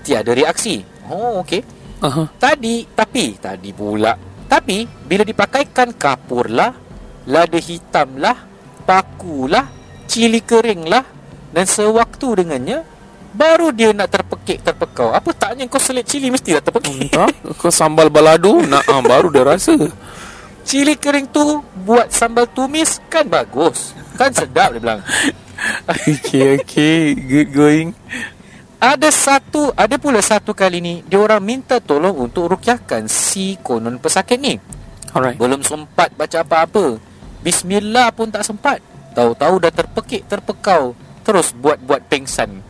Tiada 0.00 0.32
reaksi. 0.32 0.80
Oh 1.12 1.44
okey. 1.44 1.60
Aha. 2.00 2.24
Tadi 2.40 2.88
Tapi 2.88 3.36
Tadi 3.36 3.70
pula. 3.76 4.16
Tapi 4.48 4.88
Bila 5.04 5.22
dipakaikan 5.22 5.92
kapur 5.92 6.48
lah 6.48 6.72
Lada 7.28 7.60
hitam 7.60 8.16
lah 8.16 8.40
Paku 8.88 9.44
lah 9.44 9.68
Cili 10.08 10.40
kering 10.40 10.88
lah 10.88 11.04
Dan 11.52 11.68
sewaktu 11.68 12.40
dengannya 12.40 12.80
Baru 13.30 13.70
dia 13.70 13.94
nak 13.94 14.10
terpekik 14.10 14.58
terpekau. 14.58 15.14
Apa 15.14 15.30
taknya 15.30 15.62
kau 15.70 15.78
selit 15.78 16.02
cili 16.02 16.34
Mesti 16.34 16.58
dah 16.58 16.64
terpekik. 16.66 17.14
Entah 17.14 17.30
Kau 17.54 17.70
sambal 17.70 18.10
balado 18.10 18.58
Nak 18.58 18.90
ah, 18.90 18.98
baru 19.04 19.30
dia 19.30 19.46
rasa 19.46 19.76
Cili 20.64 20.94
kering 20.96 21.28
tu 21.30 21.64
Buat 21.84 22.12
sambal 22.12 22.46
tumis 22.50 23.00
Kan 23.08 23.26
bagus. 23.26 23.96
Kan 24.16 24.32
sedap 24.34 24.76
dia 24.76 24.80
bilang. 24.80 25.02
Okay 25.84 26.56
okay. 26.56 27.12
Good 27.12 27.52
going. 27.52 27.92
Ada 28.80 29.12
satu 29.12 29.76
Ada 29.76 30.00
pula 30.00 30.24
satu 30.24 30.56
kali 30.56 30.80
ni 30.80 30.94
Dia 31.04 31.20
orang 31.20 31.44
minta 31.44 31.84
tolong 31.84 32.16
Untuk 32.16 32.48
rukyahkan 32.56 33.04
Si 33.12 33.60
konon 33.60 34.00
pesakit 34.00 34.40
ni. 34.40 34.56
Alright. 35.10 35.36
Belum 35.36 35.60
sempat 35.60 36.14
baca 36.14 36.40
apa-apa. 36.46 37.02
Bismillah 37.42 38.14
pun 38.14 38.30
tak 38.30 38.46
sempat. 38.46 38.78
Tahu-tahu 39.10 39.54
dah 39.58 39.72
terpekik 39.74 40.22
terpekau. 40.30 40.94
Terus 41.26 41.50
buat-buat 41.50 42.06
pengsan. 42.06 42.62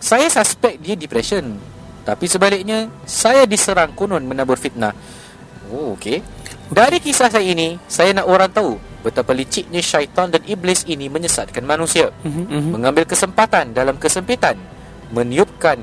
Saya 0.00 0.32
suspek 0.32 0.80
dia 0.80 0.96
depression. 0.96 1.60
Tapi 2.08 2.24
sebaliknya 2.28 2.88
Saya 3.04 3.44
diserang 3.44 3.92
konon 3.92 4.24
menabur 4.24 4.56
fitnah. 4.56 4.96
Oh 5.68 5.96
okey 5.96 6.24
Dari 6.72 6.96
kisah 7.00 7.28
saya 7.28 7.44
ini 7.44 7.76
Saya 7.84 8.16
nak 8.16 8.28
orang 8.28 8.48
tahu 8.48 8.80
Betapa 9.04 9.36
liciknya 9.36 9.84
syaitan 9.84 10.32
dan 10.32 10.40
iblis 10.48 10.88
ini 10.88 11.12
Menyesatkan 11.12 11.60
manusia. 11.64 12.08
Mhm, 12.24 12.72
Mengambil 12.72 13.04
kesempatan 13.04 13.76
dalam 13.76 14.00
kesempitan 14.00 14.56
Meniupkan 15.12 15.80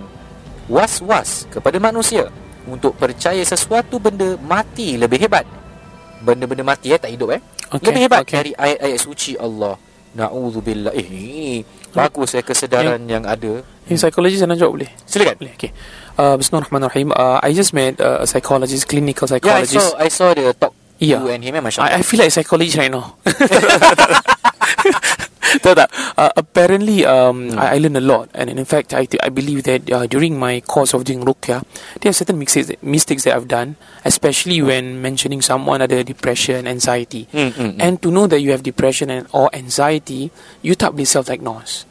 Was-was 0.72 1.46
kepada 1.54 1.78
manusia 1.78 2.32
Untuk 2.66 2.98
percaya 2.98 3.42
sesuatu 3.42 3.98
benda 3.98 4.38
mati 4.38 4.94
lebih 4.94 5.26
hebat. 5.26 5.46
Benda-benda 6.22 6.62
mati 6.62 6.94
eh 6.94 7.02
tak 7.02 7.10
hidup 7.10 7.34
eh? 7.34 7.42
Okay, 7.74 7.90
Lebih 7.90 8.02
hebat 8.06 8.22
okay. 8.22 8.36
dari 8.38 8.52
ayat-ayat 8.54 9.00
suci 9.02 9.34
Allah. 9.42 9.74
Na'udzubillah. 10.14 10.94
Eh 10.94 11.06
ini 11.08 11.66
Bagus 11.92 12.38
eh 12.38 12.46
kesedaran 12.46 13.02
yang 13.10 13.26
ada. 13.26 13.66
Yang 13.90 14.00
psychologist 14.08 14.46
nak 14.46 14.62
jawab 14.62 14.80
boleh? 14.80 14.92
Silakan. 15.04 15.36
Boleh, 15.42 15.54
okay. 15.58 15.72
Uh, 16.18 16.36
Bismillahirrahmanirrahim. 16.38 17.12
Uh, 17.16 17.40
I 17.42 17.54
just 17.54 17.74
met 17.74 18.00
uh, 18.02 18.20
a 18.22 18.28
psychologist, 18.28 18.88
clinical 18.88 19.28
Yeah, 19.28 19.36
I 19.36 19.64
psychologist. 19.64 19.90
saw 19.92 19.98
I 19.98 20.08
saw 20.10 20.34
the 20.34 20.54
talk 20.54 20.74
Yeah. 21.02 21.26
You 21.26 21.34
and 21.34 21.42
him 21.42 21.58
eh 21.58 21.62
Masya 21.66 21.82
I, 21.82 21.98
I 21.98 22.02
feel 22.06 22.22
like 22.22 22.30
psychologist 22.30 22.78
right 22.78 22.94
now. 22.94 23.18
tak. 25.62 25.90
Uh, 26.14 26.30
apparently, 26.38 27.06
um, 27.10 27.58
I, 27.58 27.76
I 27.76 27.78
learned 27.82 27.98
a 27.98 28.06
lot, 28.06 28.30
and 28.38 28.54
in 28.54 28.64
fact, 28.70 28.94
I 28.94 29.10
I 29.18 29.34
believe 29.34 29.66
that 29.66 29.90
uh, 29.90 30.06
during 30.06 30.38
my 30.38 30.62
course 30.62 30.94
of 30.94 31.04
doing 31.04 31.26
ruqya, 31.26 31.66
there 32.00 32.14
are 32.14 32.18
certain 32.18 32.38
mistakes 32.38 32.70
mistakes 32.86 33.26
that 33.26 33.34
I've 33.34 33.50
done, 33.50 33.82
especially 34.06 34.62
when 34.62 35.02
mentioning 35.02 35.42
someone 35.42 35.82
ada 35.82 36.06
depression, 36.06 36.70
anxiety, 36.70 37.26
hmm. 37.34 37.82
and 37.82 37.98
to 38.06 38.14
know 38.14 38.30
that 38.30 38.40
you 38.46 38.54
have 38.54 38.62
depression 38.62 39.10
and 39.10 39.26
or 39.34 39.50
anxiety, 39.58 40.30
you 40.62 40.78
tak 40.78 40.94
boleh 40.94 41.10
self-diagnose. 41.10 41.90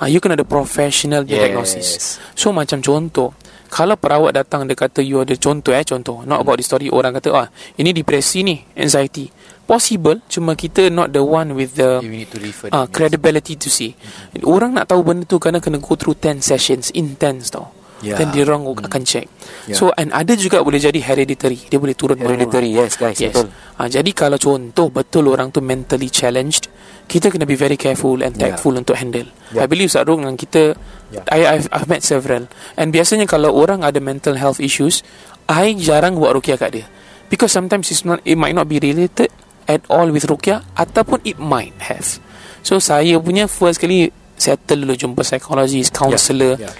Uh, 0.00 0.08
you 0.08 0.16
kena 0.16 0.32
ada 0.32 0.48
professional 0.48 1.28
Yes. 1.28 1.30
diagnosis. 1.36 1.88
So 2.32 2.56
macam 2.56 2.80
contoh, 2.80 3.36
kalau 3.68 4.00
perawat 4.00 4.32
datang 4.32 4.64
dia 4.64 4.72
kata 4.72 5.04
you 5.04 5.20
ada 5.20 5.36
contoh 5.36 5.76
eh 5.76 5.84
contoh, 5.84 6.24
not 6.24 6.40
about 6.40 6.56
the 6.56 6.64
story 6.64 6.88
orang 6.88 7.12
kata 7.20 7.28
ah 7.36 7.46
ini 7.76 7.92
depresi 7.92 8.40
ni, 8.40 8.64
anxiety. 8.74 9.28
Possible 9.68 10.18
cuma 10.26 10.58
kita 10.58 10.90
not 10.90 11.14
the 11.14 11.22
one 11.22 11.54
with 11.54 11.78
the 11.78 12.02
You 12.02 12.10
need 12.10 12.32
to 12.34 12.42
refer 12.42 12.72
uh, 12.74 12.90
credibility 12.90 13.54
to 13.54 13.70
see. 13.70 13.94
Orang 14.42 14.74
nak 14.74 14.90
tahu 14.90 15.06
benda 15.06 15.22
tu 15.22 15.38
kerana 15.38 15.62
kena 15.62 15.78
go 15.78 15.94
through 15.94 16.18
10 16.18 16.42
sessions 16.42 16.90
intense 16.90 17.54
tau. 17.54 17.70
Yeah. 18.00 18.16
Then 18.16 18.32
dia 18.32 18.48
orang 18.48 18.64
akan 18.64 19.02
check. 19.04 19.28
Yeah. 19.68 19.76
So 19.76 19.92
and 19.92 20.08
ada 20.10 20.32
juga 20.32 20.64
boleh 20.64 20.80
jadi 20.80 20.96
hereditary. 20.96 21.68
Dia 21.68 21.76
boleh 21.76 21.92
turun 21.92 22.16
Hereditary 22.16 22.72
yes 22.72 22.96
guys 22.96 23.20
Yes. 23.20 23.36
Betul 23.36 23.52
Ha, 23.80 23.88
jadi 23.88 24.12
kalau 24.12 24.36
contoh 24.36 24.92
betul 24.92 25.24
orang 25.32 25.48
tu 25.48 25.64
mentally 25.64 26.12
challenged, 26.12 26.68
kita 27.08 27.32
kena 27.32 27.48
be 27.48 27.56
very 27.56 27.80
careful 27.80 28.20
and 28.20 28.36
Yeah. 28.36 28.52
tactful 28.52 28.76
untuk 28.76 28.92
handle. 28.96 29.24
Yeah. 29.52 29.64
I 29.64 29.66
believe 29.68 29.88
Sarung 29.88 30.20
dengan 30.20 30.36
kita, 30.36 30.76
Yeah. 31.08 31.24
I, 31.32 31.58
I've, 31.58 31.68
I've 31.72 31.88
met 31.88 32.04
several. 32.04 32.44
And 32.76 32.92
biasanya 32.92 33.24
kalau 33.24 33.50
orang 33.56 33.80
ada 33.82 33.96
mental 33.98 34.36
health 34.36 34.60
issues, 34.60 35.00
I 35.48 35.72
jarang 35.74 36.20
buat 36.20 36.36
rukyah 36.36 36.60
kat 36.60 36.70
dia. 36.76 36.86
Because 37.32 37.50
sometimes 37.56 37.88
it's 37.88 38.04
not, 38.04 38.20
it 38.22 38.36
might 38.36 38.52
not 38.54 38.68
be 38.68 38.76
related 38.78 39.32
at 39.64 39.80
all 39.88 40.06
with 40.12 40.28
rukyah 40.28 40.60
ataupun 40.76 41.24
it 41.24 41.40
might 41.40 41.74
have. 41.88 42.20
So 42.60 42.78
saya 42.78 43.16
punya 43.16 43.48
first 43.48 43.80
kali 43.80 44.12
settle 44.36 44.84
dulu 44.84 44.92
jumpa 44.94 45.24
psychologist, 45.24 45.90
counselor. 45.96 46.60
yeah. 46.60 46.72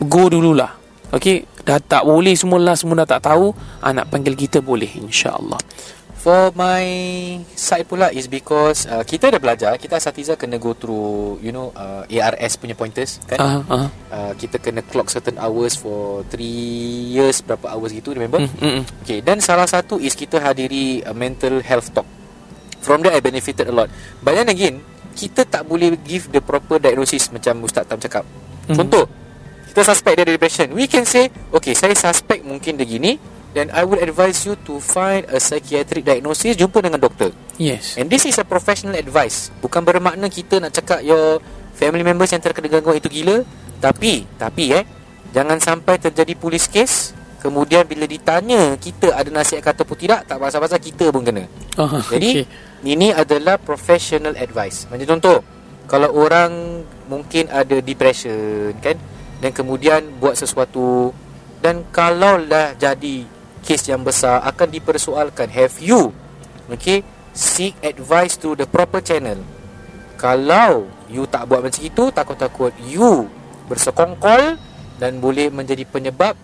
Go 0.00 0.32
dululah. 0.32 0.76
Okay, 1.10 1.42
dah 1.66 1.76
tak 1.76 2.06
boleh 2.06 2.32
semualah, 2.32 2.78
semua 2.78 3.02
dah 3.02 3.18
tak 3.18 3.26
tahu, 3.26 3.50
ah, 3.82 3.90
nak 3.90 4.08
panggil 4.08 4.32
kita 4.32 4.62
boleh 4.62 4.86
insya-Allah. 4.86 5.58
For 6.14 6.52
my 6.52 6.84
side 7.56 7.88
pula 7.88 8.12
is 8.12 8.28
because 8.28 8.84
uh, 8.84 9.00
kita 9.00 9.32
dah 9.32 9.40
belajar 9.40 9.72
kita 9.80 9.96
asatiza 9.96 10.36
kena 10.36 10.60
go 10.60 10.76
through 10.76 11.40
you 11.40 11.48
know 11.48 11.72
uh, 11.72 12.04
ARS 12.04 12.60
punya 12.60 12.76
pointers 12.76 13.24
kan 13.24 13.40
Ah, 13.40 13.60
ah. 13.64 13.88
uh, 14.12 14.32
kita 14.36 14.60
kena 14.60 14.84
clock 14.84 15.08
certain 15.08 15.40
hours 15.40 15.80
for 15.80 16.20
3 16.28 16.44
years 17.08 17.40
berapa 17.40 17.72
hours 17.72 17.96
gitu 17.96 18.12
remember 18.12 18.36
Mm, 18.36 18.52
mm, 18.52 18.60
mm. 18.60 18.84
okay 19.00 19.24
dan 19.24 19.40
salah 19.40 19.64
satu 19.64 19.96
is 19.96 20.12
kita 20.12 20.36
hadiri 20.36 21.00
a 21.08 21.16
mental 21.16 21.64
health 21.64 21.88
talk 21.88 22.04
from 22.84 23.00
there 23.00 23.16
I 23.16 23.24
benefited 23.24 23.64
a 23.64 23.72
lot 23.72 23.88
but 24.20 24.36
then 24.36 24.52
again 24.52 24.84
kita 25.16 25.48
tak 25.48 25.64
boleh 25.64 25.96
give 26.04 26.28
the 26.28 26.44
proper 26.44 26.76
diagnosis 26.76 27.32
macam 27.32 27.64
Ustaz 27.64 27.88
Tam 27.88 27.96
cakap 27.96 28.28
Mhm. 28.68 28.76
contoh 28.76 29.08
kita 29.70 29.86
suspect 29.86 30.18
dia 30.18 30.26
ada 30.26 30.34
depression. 30.34 30.66
We 30.74 30.90
can 30.90 31.06
say 31.06 31.30
okay 31.54 31.78
saya 31.78 31.94
suspect 31.94 32.42
mungkin 32.42 32.74
dia 32.74 32.86
gini 32.86 33.22
then 33.54 33.70
I 33.70 33.86
would 33.86 34.02
advise 34.02 34.42
you 34.42 34.58
to 34.66 34.82
find 34.82 35.26
a 35.30 35.38
psychiatric 35.38 36.02
diagnosis 36.02 36.58
jumpa 36.58 36.82
dengan 36.82 36.98
doktor. 36.98 37.30
Yes. 37.54 37.94
And 37.94 38.10
this 38.10 38.26
is 38.26 38.34
a 38.42 38.46
professional 38.46 38.98
advice. 38.98 39.54
Bukan 39.62 39.86
bermakna 39.86 40.26
kita 40.26 40.58
nak 40.58 40.74
cakap 40.74 41.06
Your 41.06 41.38
family 41.78 42.02
members 42.02 42.34
yang 42.34 42.42
terkena 42.42 42.66
gangguan 42.66 42.98
itu 42.98 43.06
gila. 43.06 43.46
Tapi 43.80 44.28
Tapi 44.36 44.64
eh 44.76 44.84
Jangan 45.30 45.56
sampai 45.62 45.96
terjadi 45.96 46.36
polis 46.36 46.68
case 46.68 47.16
Kemudian 47.40 47.88
bila 47.88 48.04
ditanya 48.04 48.76
Kita 48.76 49.16
ada 49.16 49.32
nasihat 49.32 49.64
kata 49.64 49.88
pun 49.88 49.96
tidak? 49.96 50.28
Tak 50.28 50.36
pasal-pasal 50.36 50.76
kita 50.76 51.08
pun 51.08 51.24
kena. 51.24 51.48
Ah, 51.80 52.04
Jadi 52.12 52.44
okay. 52.44 52.84
Ini 52.84 53.16
adalah 53.16 53.56
professional 53.56 54.36
advice. 54.36 54.84
Macam 54.92 55.16
contoh 55.16 55.38
Kalau 55.88 56.12
orang 56.12 56.84
Mungkin 57.08 57.48
ada 57.48 57.80
depression 57.80 58.76
Kan 58.84 59.00
Dan 59.40 59.50
kemudian 59.56 60.04
Buat 60.20 60.36
sesuatu. 60.36 61.10
Dan 61.60 61.88
kalau 61.92 62.40
dah 62.44 62.76
jadi 62.76 63.24
Kes 63.60 63.84
yang 63.88 64.00
besar 64.00 64.40
Akan 64.44 64.72
dipersoalkan 64.72 65.52
Have 65.52 65.76
you? 65.80 66.12
Okay 66.72 67.04
Seek 67.30 67.78
advice 67.86 68.34
to 68.42 68.58
the 68.58 68.66
proper 68.66 68.98
channel. 68.98 69.38
Kalau 70.16 70.88
You 71.08 71.28
tak 71.28 71.48
buat 71.48 71.60
macam 71.64 71.80
itu 71.80 72.04
Takut-takut 72.12 72.72
You 72.88 73.28
Bersekongkol 73.68 74.56
Dan 74.96 75.20
boleh 75.20 75.48
menjadi 75.52 75.84
penyebab 75.84 76.36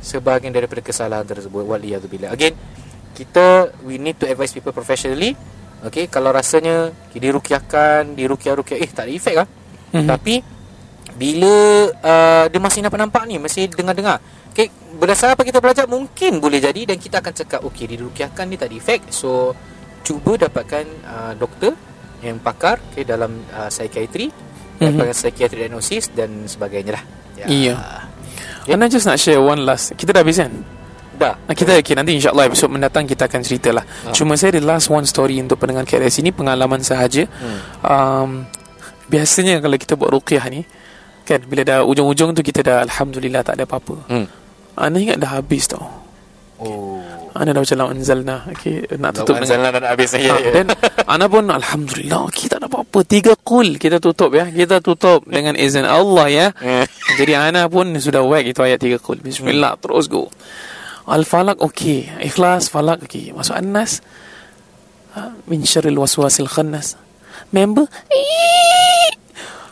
Sebahagian 0.00 0.56
daripada 0.56 0.80
kesalahan 0.80 1.28
tersebut. 1.28 1.66
Waliyahzubillah 1.66 2.32
Again 2.32 2.54
Kita 3.12 3.74
We 3.84 4.00
need 4.00 4.16
to 4.22 4.26
advise 4.30 4.54
people 4.54 4.72
professionally. 4.72 5.34
Okay 5.84 6.08
Kalau 6.08 6.30
rasanya 6.32 6.94
Dirukiahkan 7.12 8.16
Dirukiah-rukiah 8.16 8.78
Eh 8.80 8.90
tak 8.90 9.06
ada 9.06 9.12
efek 9.12 9.34
Mhm. 9.36 9.46
mm-hmm. 9.90 10.06
Tapi 10.06 10.34
Bila 11.16 11.90
uh, 11.90 12.44
Dia 12.50 12.60
masih 12.60 12.80
nampak-nampak 12.86 13.22
ni 13.26 13.40
Masih 13.40 13.66
dengar-dengar 13.70 14.18
Okay 14.50 14.70
Berdasarkan 14.98 15.34
apa 15.38 15.44
kita 15.46 15.58
belajar 15.58 15.84
Mungkin 15.90 16.38
boleh 16.38 16.60
jadi 16.62 16.84
Dan 16.84 16.96
kita 17.00 17.24
akan 17.24 17.32
cakap 17.34 17.60
Okay 17.66 17.86
dirukiahkan 17.90 18.44
ni 18.46 18.56
tak 18.60 18.70
ada 18.70 18.76
efek 18.76 19.10
So 19.10 19.54
Cuba 20.02 20.36
dapatkan 20.36 20.84
uh, 21.06 21.32
Doktor 21.38 21.74
Yang 22.20 22.38
pakar 22.42 22.76
okay, 22.92 23.04
Dalam 23.06 23.42
uh, 23.54 23.70
psikiatri 23.72 24.50
Mhm. 24.80 24.96
Dapatkan 24.96 25.12
psikiatri 25.12 25.58
diagnosis 25.60 26.08
Dan 26.08 26.48
sebagainya 26.48 26.96
lah 26.96 27.04
ya. 27.36 27.46
Iya. 27.52 27.74
Okay. 28.64 28.72
And 28.72 28.84
I 28.84 28.88
just 28.88 29.08
nak 29.08 29.20
share 29.20 29.40
one 29.40 29.64
last. 29.64 29.96
Kita 29.96 30.12
dah 30.12 30.24
habis 30.24 30.40
kan? 30.40 30.52
Dah 31.16 31.36
Nah, 31.36 31.52
kita 31.52 31.76
okay, 31.76 31.92
nanti 31.92 32.16
insyaAllah 32.16 32.48
episod 32.48 32.72
mendatang 32.72 33.04
kita 33.04 33.28
akan 33.28 33.44
cerita 33.44 33.76
lah. 33.76 33.84
Ah. 33.84 34.12
Cuma 34.16 34.40
saya 34.40 34.56
ada 34.56 34.64
last 34.64 34.88
one 34.88 35.04
story 35.04 35.36
untuk 35.36 35.60
pendengar 35.60 35.84
KRS 35.84 36.24
ini 36.24 36.32
pengalaman 36.32 36.80
sahaja. 36.80 37.28
Hmm. 37.28 37.60
Um, 37.84 38.30
biasanya 39.12 39.60
kalau 39.60 39.76
kita 39.76 40.00
buat 40.00 40.16
ruqyah 40.16 40.44
ni 40.48 40.64
kan 41.26 41.40
bila 41.46 41.62
dah 41.62 41.78
ujung-ujung 41.86 42.34
tu 42.34 42.42
kita 42.44 42.60
dah 42.64 42.76
alhamdulillah 42.84 43.42
tak 43.44 43.58
ada 43.60 43.64
apa-apa. 43.68 43.96
Hmm. 44.10 44.26
Anda 44.76 44.98
ingat 44.98 45.18
dah 45.20 45.30
habis 45.38 45.68
tau. 45.68 45.84
Oh. 46.60 47.00
Ana 47.32 47.56
dah 47.56 47.62
baca 47.64 47.74
lam 47.78 47.88
anzalna. 47.94 48.36
Okey, 48.52 49.00
nak 49.00 49.16
tutup 49.16 49.40
Tutup 49.40 49.48
dengan 49.48 49.72
dan 49.80 49.84
habis 49.86 50.12
ya. 50.12 50.34
Ha, 50.34 50.50
dan 50.50 50.66
ana 51.08 51.24
pun 51.30 51.48
alhamdulillah 51.48 52.28
kita 52.34 52.58
tak 52.58 52.58
ada 52.60 52.66
apa-apa. 52.68 52.98
Tiga 53.06 53.32
kul 53.38 53.80
kita 53.80 53.96
tutup 54.02 54.34
ya. 54.36 54.44
Kita 54.50 54.82
tutup 54.84 55.24
dengan 55.24 55.56
izin 55.56 55.88
Allah 55.88 56.26
ya. 56.28 56.46
Jadi 57.18 57.32
ana 57.32 57.70
pun 57.70 57.96
sudah 57.96 58.20
whack 58.26 58.44
itu 58.50 58.60
ayat 58.60 58.82
tiga 58.82 58.98
kul. 59.00 59.22
Bismillah 59.22 59.80
terus 59.80 60.10
go. 60.10 60.28
Al-Falaq 61.08 61.64
okey. 61.64 62.28
Ikhlas 62.28 62.68
Falaq 62.68 63.08
okey. 63.08 63.32
Masuk 63.32 63.56
An-Nas. 63.56 64.04
Ha, 65.16 65.32
Min 65.48 65.64
syarril 65.64 65.96
waswasil 65.96 66.50
khannas. 66.50 66.98
Member 67.56 67.88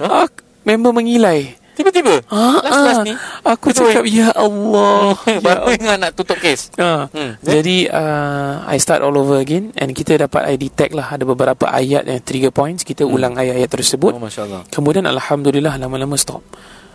ha? 0.02 0.24
Member 0.68 0.92
mengilai. 0.92 1.56
Tiba-tiba. 1.78 2.26
Ah, 2.26 2.58
last 2.58 2.80
last 2.82 3.00
ah, 3.00 3.06
ni. 3.06 3.14
Aku 3.46 3.70
Betul. 3.70 3.94
cakap 3.94 4.04
ya 4.10 4.34
Allah. 4.34 5.14
ya 5.30 5.38
Baru 5.38 5.70
ingat 5.70 5.96
nak 6.02 6.10
tutup 6.18 6.34
kes. 6.42 6.74
Ha. 6.74 7.06
Hmm. 7.06 7.38
Jadi 7.38 7.86
uh, 7.86 8.66
I 8.66 8.82
start 8.82 9.06
all 9.06 9.14
over 9.14 9.38
again 9.38 9.70
and 9.78 9.94
kita 9.94 10.18
dapat 10.18 10.42
I 10.50 10.58
detect 10.58 10.90
lah 10.98 11.14
ada 11.14 11.22
beberapa 11.22 11.70
ayat 11.70 12.10
yang 12.10 12.18
trigger 12.26 12.50
points 12.50 12.82
kita 12.82 13.06
Hmm. 13.06 13.14
ulang 13.14 13.34
ayat-ayat 13.38 13.70
tersebut. 13.70 14.10
Oh, 14.10 14.18
Masya 14.18 14.42
Allah. 14.50 14.62
Kemudian 14.74 15.06
alhamdulillah 15.06 15.78
lama-lama 15.78 16.18
stop. 16.18 16.42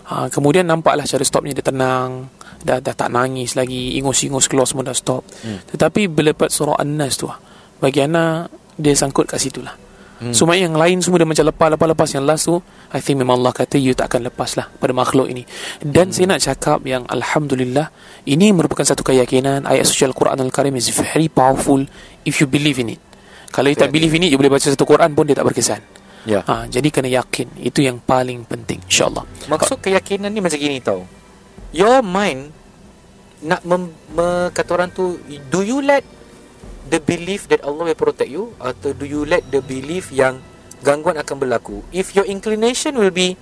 Ha, 0.03 0.27
kemudian 0.27 0.67
nampaklah 0.67 1.07
cara 1.07 1.23
stopnya 1.23 1.55
dia 1.55 1.63
tenang, 1.63 2.27
dah 2.59 2.83
dah 2.83 2.91
tak 2.91 3.07
nangis 3.07 3.55
lagi, 3.55 3.95
ingus-ingus 3.95 4.51
keluar 4.51 4.67
semua 4.67 4.83
dah 4.83 4.91
stop. 4.91 5.23
Hmm. 5.47 5.63
Tetapi 5.63 6.11
bila 6.11 6.35
lepas 6.35 6.51
surah 6.51 6.75
An-Nas 6.75 7.15
tu, 7.15 7.31
ah, 7.31 7.39
bagi 7.79 8.03
Ana 8.03 8.51
dia 8.75 8.91
sangkut 8.99 9.31
kat 9.31 9.39
situ 9.39 9.63
lah. 9.63 9.79
Hmm. 10.23 10.31
So 10.31 10.47
maknanya 10.47 10.71
yang 10.71 10.77
lain 10.79 10.97
semua 11.03 11.19
dia 11.19 11.27
macam 11.27 11.51
lepas-lepas-lepas 11.51 12.09
Yang 12.15 12.23
last 12.23 12.43
tu 12.47 12.55
I 12.95 13.03
think 13.03 13.19
memang 13.19 13.43
Allah 13.43 13.51
kata 13.51 13.75
You 13.75 13.91
tak 13.91 14.07
akan 14.07 14.31
lepas 14.31 14.55
lah 14.55 14.71
Pada 14.71 14.95
makhluk 14.95 15.27
ini 15.27 15.43
Dan 15.83 16.09
hmm. 16.09 16.15
saya 16.15 16.25
nak 16.31 16.39
cakap 16.39 16.79
yang 16.87 17.03
Alhamdulillah 17.11 17.91
Ini 18.23 18.55
merupakan 18.55 18.87
satu 18.87 19.03
keyakinan 19.03 19.67
Ayat 19.67 19.83
suci 19.83 20.07
Al-Quran 20.07 20.39
Al-Karim 20.39 20.79
Is 20.79 20.95
very 20.95 21.27
powerful 21.27 21.83
If 22.23 22.39
you 22.39 22.47
believe 22.47 22.79
in 22.79 22.95
it 22.95 23.01
Kalau 23.51 23.67
you 23.67 23.75
tak 23.75 23.91
believe 23.91 24.15
in 24.15 24.23
it 24.23 24.31
You 24.31 24.39
boleh 24.39 24.55
baca 24.55 24.63
satu 24.63 24.87
Quran 24.87 25.11
pun 25.11 25.27
Dia 25.27 25.35
tak 25.35 25.43
berkesan 25.43 25.83
Ya. 26.23 26.39
ha, 26.47 26.63
Jadi 26.71 26.87
kena 26.87 27.11
yakin 27.11 27.59
Itu 27.59 27.83
yang 27.83 27.99
paling 27.99 28.47
penting 28.47 28.79
InsyaAllah 28.87 29.27
Maksud 29.51 29.83
keyakinan 29.83 30.31
ni 30.31 30.39
macam 30.39 30.55
gini 30.55 30.79
tau. 30.79 31.03
Your 31.75 31.99
mind 31.99 32.63
nak 33.43 33.61
mem, 33.67 33.91
me, 34.15 34.47
kata 34.55 34.69
orang 34.71 34.89
tu 34.95 35.19
do 35.51 35.59
you 35.61 35.83
let 35.83 36.07
the 36.93 37.01
belief 37.01 37.49
that 37.49 37.65
Allah 37.65 37.89
will 37.89 37.97
protect 37.97 38.29
you 38.29 38.53
atau 38.61 38.93
do 38.93 39.09
you 39.09 39.25
let 39.25 39.41
the 39.49 39.65
belief 39.65 40.13
yang 40.13 40.37
gangguan 40.85 41.17
akan 41.17 41.41
berlaku? 41.41 41.81
If 41.89 42.13
your 42.13 42.29
inclination 42.29 42.93
will 42.93 43.09
be 43.09 43.33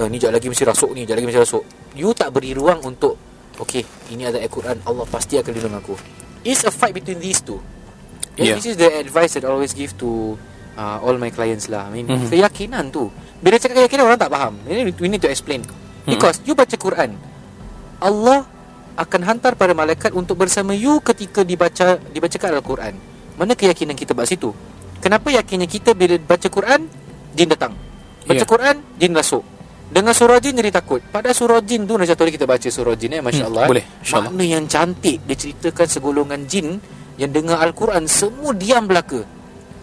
uh, 0.00 0.08
ni 0.08 0.16
jap 0.16 0.32
lagi 0.32 0.48
mesti 0.48 0.64
rasuk 0.64 0.96
ni, 0.96 1.04
jap 1.04 1.20
lagi 1.20 1.28
mesti 1.28 1.44
rasuk. 1.44 1.62
You 1.92 2.16
tak 2.16 2.32
beri 2.32 2.56
ruang 2.56 2.80
untuk 2.80 3.20
okay, 3.60 3.84
ini 4.08 4.24
ada 4.24 4.40
Al-Quran, 4.40 4.80
Allah 4.88 5.04
pasti 5.04 5.36
akan 5.36 5.52
lindung 5.52 5.76
aku. 5.76 5.94
It's 6.40 6.64
a 6.64 6.72
fight 6.72 6.96
between 6.96 7.20
these 7.20 7.44
two. 7.44 7.60
And 8.34 8.48
Yeah. 8.48 8.56
This 8.58 8.74
is 8.74 8.76
the 8.80 8.90
advice 8.90 9.36
that 9.38 9.46
I 9.46 9.52
always 9.52 9.76
give 9.76 9.94
to 10.02 10.34
uh, 10.74 10.98
all 11.04 11.14
my 11.20 11.30
clients 11.30 11.70
lah. 11.70 11.86
I 11.86 12.00
mean, 12.00 12.08
Mhm. 12.08 12.16
mm-hmm. 12.16 12.30
keyakinan 12.32 12.84
tu. 12.90 13.12
Bila 13.38 13.60
cakap 13.60 13.84
keyakinan 13.84 14.10
orang 14.10 14.18
tak 14.18 14.32
faham. 14.32 14.58
We 14.66 15.06
need, 15.06 15.22
to 15.22 15.30
explain. 15.30 15.62
Because 16.08 16.42
you 16.42 16.56
baca 16.58 16.74
Quran, 16.74 17.14
Allah 18.02 18.48
akan 18.94 19.20
hantar 19.26 19.58
para 19.58 19.74
malaikat 19.74 20.14
untuk 20.14 20.38
bersama 20.38 20.70
you 20.74 21.02
ketika 21.02 21.42
dibaca 21.42 21.98
dibacakan 22.10 22.58
Al-Quran. 22.62 22.94
Mana 23.34 23.58
keyakinan 23.58 23.98
kita 23.98 24.14
buat 24.14 24.30
situ? 24.30 24.54
Kenapa 25.02 25.28
yakinnya 25.34 25.66
kita 25.66 25.92
bila 25.92 26.14
baca 26.16 26.46
Quran, 26.48 26.86
jin 27.34 27.48
datang. 27.50 27.74
Baca 28.24 28.40
Ya. 28.40 28.46
Quran, 28.46 28.76
jin 28.96 29.12
masuk. 29.12 29.42
Dengan 29.84 30.16
surah 30.16 30.40
jin 30.40 30.56
jadi 30.56 30.72
takut. 30.72 31.04
Pada 31.12 31.30
surah 31.36 31.60
jin 31.60 31.84
tu 31.84 31.94
Satu 32.00 32.24
hari 32.24 32.32
kita 32.34 32.48
baca 32.48 32.66
surah 32.66 32.96
jin 32.96 33.14
eh 33.14 33.22
Masya 33.22 33.44
Hmm, 33.46 33.50
Allah 33.52 33.66
boleh, 33.68 33.84
insyaAllah. 34.00 34.32
Makna 34.32 34.44
yang 34.48 34.64
cantik 34.64 35.18
Dia 35.28 35.36
ceritakan 35.36 35.86
segolongan 35.86 36.40
jin 36.50 36.80
Yang 37.20 37.30
dengar 37.36 37.60
Al-Quran 37.62 38.02
Semua 38.08 38.50
diam 38.56 38.88
belaka 38.88 39.22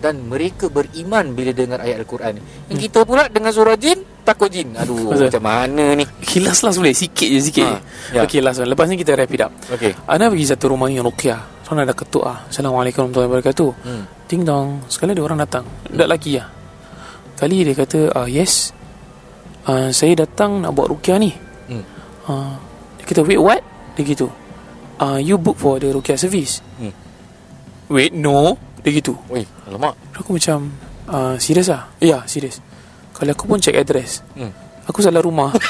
Dan 0.01 0.25
mereka 0.25 0.67
beriman 0.73 1.31
Bila 1.31 1.53
dengar 1.53 1.85
ayat 1.85 2.01
Al-Quran 2.03 2.41
Yang 2.73 2.79
kita 2.89 3.05
pula 3.05 3.29
dengan 3.29 3.53
surah 3.53 3.77
jin 3.77 4.01
Takut 4.21 4.53
jin. 4.53 4.69
Aduh 4.77 4.93
Hmm. 4.93 5.17
Betul. 5.17 5.27
macam 5.33 5.43
mana 5.43 5.85
ni? 5.97 6.05
Kilas 6.21 6.61
lah 6.61 6.69
boleh 6.71 6.93
Sikit 6.93 7.25
je 7.25 7.39
sikit. 7.41 7.65
Ha, 7.65 7.77
ya. 8.13 8.21
Okay 8.21 8.37
last 8.37 8.61
one. 8.61 8.69
Lepas 8.69 8.85
ni 8.85 8.95
kita 8.95 9.17
wrap 9.17 9.33
it 9.33 9.41
up. 9.41 9.51
Okay 9.73 9.97
Ana 10.05 10.29
pergi 10.29 10.45
satu 10.45 10.69
rumah 10.69 10.87
yang 10.87 11.01
Ruqyah 11.03 11.65
Seorang 11.65 11.89
ada 11.89 11.95
ketuk 11.97 12.21
ah. 12.21 12.45
Assalamualaikum 12.45 13.09
warahmatullahi 13.09 13.29
wabarakatuh. 13.41 13.69
Hmm. 13.81 14.03
Ding 14.29 14.43
dong 14.45 14.85
Sekali 14.85 15.17
ada 15.17 15.23
orang 15.25 15.39
datang. 15.41 15.65
Tak 15.89 16.05
lelaki 16.05 16.37
lah 16.37 16.47
Kali 17.33 17.65
dia 17.65 17.73
kata 17.73 17.99
ah, 18.13 18.27
Yes. 18.29 18.69
Ah, 19.65 19.89
Saya 19.89 20.13
datang 20.13 20.61
nak 20.61 20.77
buat 20.77 20.93
Ruqyah 20.93 21.17
ni. 21.17 21.33
Hmm. 21.67 21.83
ah, 22.29 22.55
Dia 23.01 23.05
kata 23.09 23.25
wait 23.25 23.41
what? 23.41 23.61
Dia 23.97 24.05
gitu. 24.05 24.29
Ah, 25.01 25.17
You 25.17 25.41
book 25.41 25.57
for 25.57 25.81
the 25.81 25.89
Ruqyah 25.89 26.15
service. 26.15 26.61
Hmm. 26.77 26.93
Wait 27.89 28.13
no. 28.13 28.53
Dia 28.85 28.93
gitu. 28.93 29.17
Oi, 29.29 29.41
alamak. 29.65 29.97
Aku 30.13 30.37
macam 30.37 30.69
uh, 31.05 31.33
Serius 31.37 31.69
lah 31.69 31.89
Ya 31.97 32.21
serius 32.25 32.61
Kalau 33.11 33.29
aku 33.29 33.43
pun 33.45 33.57
check 33.57 33.75
address 33.75 34.23
Hmm. 34.33 34.51
Aku 34.83 34.99
salah 34.99 35.19
rumah. 35.19 35.53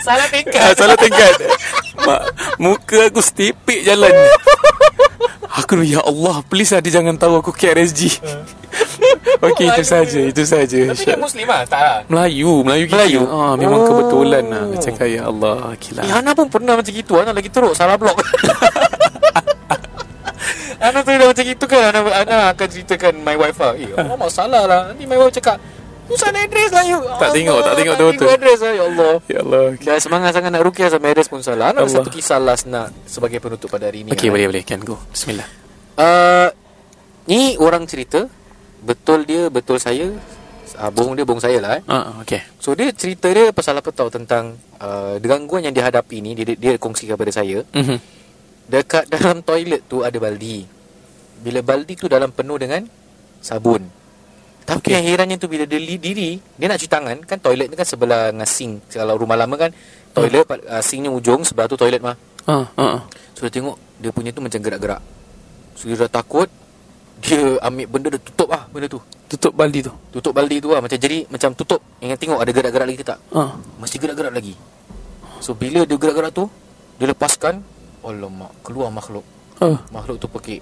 Salah 0.00 0.24
Ah, 0.24 0.30
tingkat 0.30 0.72
salah 0.72 0.96
tingkat. 0.96 1.34
Mak, 1.98 2.20
Muka 2.56 3.12
aku 3.12 3.20
setipik 3.20 3.82
jalan. 3.82 4.08
Aku 5.58 5.82
Ya 5.82 6.00
Allah 6.00 6.40
Please 6.46 6.70
lah 6.70 6.78
dia 6.78 6.94
jangan 6.94 7.12
tahu 7.14 7.34
aku 7.36 7.50
KRSG 7.50 8.22
Okey 9.40 9.66
itu 9.66 9.82
saja 9.82 10.20
Itu 10.22 10.42
saja 10.44 10.80
Tapi 10.86 11.02
dia 11.02 11.18
Muslim 11.18 11.44
lah 11.44 11.66
Tak? 11.66 11.80
Lah 11.82 11.96
Melayu 12.06 12.62
Melayu 12.62 12.84
kita. 12.84 12.94
Melayu? 12.94 13.20
ah, 13.26 13.52
Memang 13.52 13.80
Oh. 13.80 13.86
kebetulan 13.86 14.44
lah. 14.46 14.64
Cakap 14.76 15.06
Ya 15.08 15.22
Allah 15.24 15.74
Gila 15.76 16.00
Eh, 16.00 16.10
Hana 16.10 16.30
pun 16.32 16.46
pernah 16.46 16.72
macam 16.72 16.88
gitu. 16.88 17.12
Hana 17.12 17.34
lagi 17.34 17.50
teruk 17.50 17.74
Salah 17.74 17.98
blok 17.98 18.16
Ana 20.88 20.98
tu 21.04 21.10
dah 21.12 21.26
macam 21.28 21.44
itu 21.44 21.64
kan? 21.68 21.82
Ana, 21.92 22.00
Ana 22.24 22.36
akan 22.56 22.66
ceritakan 22.66 23.12
my 23.20 23.36
wife 23.36 23.58
lah. 23.60 23.72
Eh 23.76 23.92
Allah 23.92 24.16
masalah 24.16 24.62
lah. 24.64 24.80
Nanti 24.88 25.04
my 25.04 25.18
wife 25.20 25.36
cakap 25.36 25.60
salah 26.08 26.40
address 26.40 26.72
lah 26.72 26.84
you. 26.88 26.98
Tak 27.20 27.30
tengok, 27.36 27.58
tak 27.60 27.74
tengok 27.76 27.94
betul-betul. 28.00 28.24
tengok 28.24 28.36
address 28.40 28.58
lah 28.64 28.72
Ya 28.72 28.84
Allah. 28.88 29.12
Ya 29.28 29.38
Allah 29.44 29.64
Dah 29.76 29.96
semangat 30.00 30.30
sangat 30.32 30.50
nak 30.56 30.62
rukiah 30.64 30.88
sampai 30.88 31.08
address 31.12 31.28
pun 31.28 31.44
salah. 31.44 31.76
Ana 31.76 31.84
ada 31.84 31.84
Allah. 31.84 32.00
satu 32.00 32.08
kisah 32.08 32.40
last 32.40 32.64
nak 32.64 32.88
Sebagai 33.04 33.38
penutup 33.38 33.68
pada 33.68 33.92
hari 33.92 34.08
ini. 34.08 34.16
Okey 34.16 34.28
Ana. 34.28 34.34
boleh 34.40 34.46
boleh. 34.48 34.62
Can 34.64 34.80
go. 34.80 34.96
Bismillah. 35.12 35.48
Uh, 36.00 36.48
Ni 37.28 37.60
orang 37.60 37.84
cerita 37.84 38.24
Betul 38.80 39.28
dia 39.28 39.52
Betul 39.52 39.76
saya. 39.76 40.08
Uh, 40.80 40.88
Bohong 40.88 41.12
dia 41.12 41.28
Bohong 41.28 41.44
saya 41.44 41.60
lah 41.60 41.76
eh. 41.76 41.82
Ah, 41.84 42.24
Okay. 42.24 42.40
So 42.56 42.72
dia 42.72 42.88
cerita 42.96 43.28
dia 43.28 43.52
Pasal 43.52 43.76
apa 43.76 43.92
tahu 43.92 44.08
Tentang 44.08 44.56
uh, 44.80 45.20
Gangguan 45.20 45.68
yang 45.68 45.76
dihadapi 45.76 46.24
ni 46.24 46.32
Dia, 46.32 46.56
dia 46.56 46.72
kongsikan 46.80 47.20
kepada 47.20 47.36
saya. 47.36 47.68
Mm-hmm. 47.76 47.98
Dekat 48.68 49.08
dalam 49.08 49.40
toilet 49.40 49.80
tu 49.88 50.04
ada 50.04 50.16
baldi. 50.20 50.68
Bila 51.38 51.62
baldi 51.62 51.94
tu 51.94 52.10
dalam 52.10 52.34
penuh 52.34 52.58
dengan 52.58 52.82
sabun. 53.38 53.98
Tapi 54.68 54.92
okay. 54.92 55.00
yang 55.00 55.04
herannya 55.08 55.40
tu 55.40 55.48
bila 55.48 55.64
dia 55.64 55.80
diri, 55.80 56.36
dia 56.36 56.66
nak 56.68 56.76
cuci 56.76 56.92
tangan, 56.92 57.16
kan 57.24 57.40
toilet 57.40 57.72
ni 57.72 57.76
kan 57.78 57.88
sebelah 57.88 58.36
dengan 58.36 58.44
sink. 58.44 58.92
Kalau 58.92 59.16
rumah 59.16 59.32
lama 59.32 59.56
kan 59.56 59.72
toilet 60.12 60.44
hmm. 60.44 60.68
uh, 60.68 60.82
sinknya 60.84 61.08
ujung, 61.08 61.40
sebelah 61.40 61.72
tu 61.72 61.80
toilet 61.80 62.04
mah. 62.04 62.12
ah, 62.44 62.68
ah, 62.76 63.00
ah. 63.00 63.02
So 63.32 63.48
dia 63.48 63.52
tengok 63.56 63.80
dia 63.96 64.12
punya 64.12 64.28
tu 64.28 64.44
macam 64.44 64.60
gerak-gerak. 64.60 65.00
So 65.72 65.88
dia 65.88 65.96
dah 66.04 66.20
takut, 66.20 66.52
dia 67.24 67.56
ambil 67.64 67.86
benda 67.88 68.08
dia 68.12 68.20
tutup 68.20 68.52
ah 68.52 68.68
benda 68.68 68.92
tu. 68.92 69.00
Tutup 69.28 69.52
baldi 69.52 69.84
tu 69.84 69.92
Tutup 70.08 70.32
baldi 70.32 70.56
tu 70.56 70.72
lah 70.72 70.84
macam 70.84 71.00
jadi 71.00 71.24
macam 71.32 71.56
tutup. 71.56 71.80
Yang 72.04 72.20
tengok 72.20 72.38
ada 72.44 72.52
gerak-gerak 72.52 72.86
lagi 72.92 72.98
ke 73.00 73.06
tak? 73.08 73.18
ah. 73.32 73.56
Mesti 73.80 73.96
gerak-gerak 73.96 74.36
lagi. 74.36 74.52
So 75.40 75.56
bila 75.56 75.88
dia 75.88 75.96
gerak-gerak 75.96 76.36
tu, 76.36 76.44
dia 77.00 77.08
lepaskan, 77.08 77.64
alamak, 78.04 78.52
keluar 78.60 78.92
makhluk. 78.92 79.24
ah. 79.64 79.80
Makhluk 79.88 80.20
tu 80.20 80.28
pekik 80.28 80.60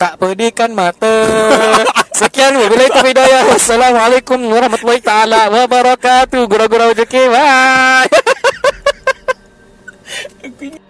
tak 0.00 0.16
pedihkan 0.16 0.72
mata. 0.72 1.28
Sekian 2.20 2.56
wabillahi 2.56 2.88
taufiq 2.88 3.12
hidayah. 3.12 3.52
Assalamualaikum 3.52 4.40
warahmatullahi 4.48 5.04
ta'ala 5.04 5.52
Wabarakatuh. 5.52 6.48
Gura-gura 6.48 6.88
rezeki. 6.88 7.28
Bye. 7.28 8.08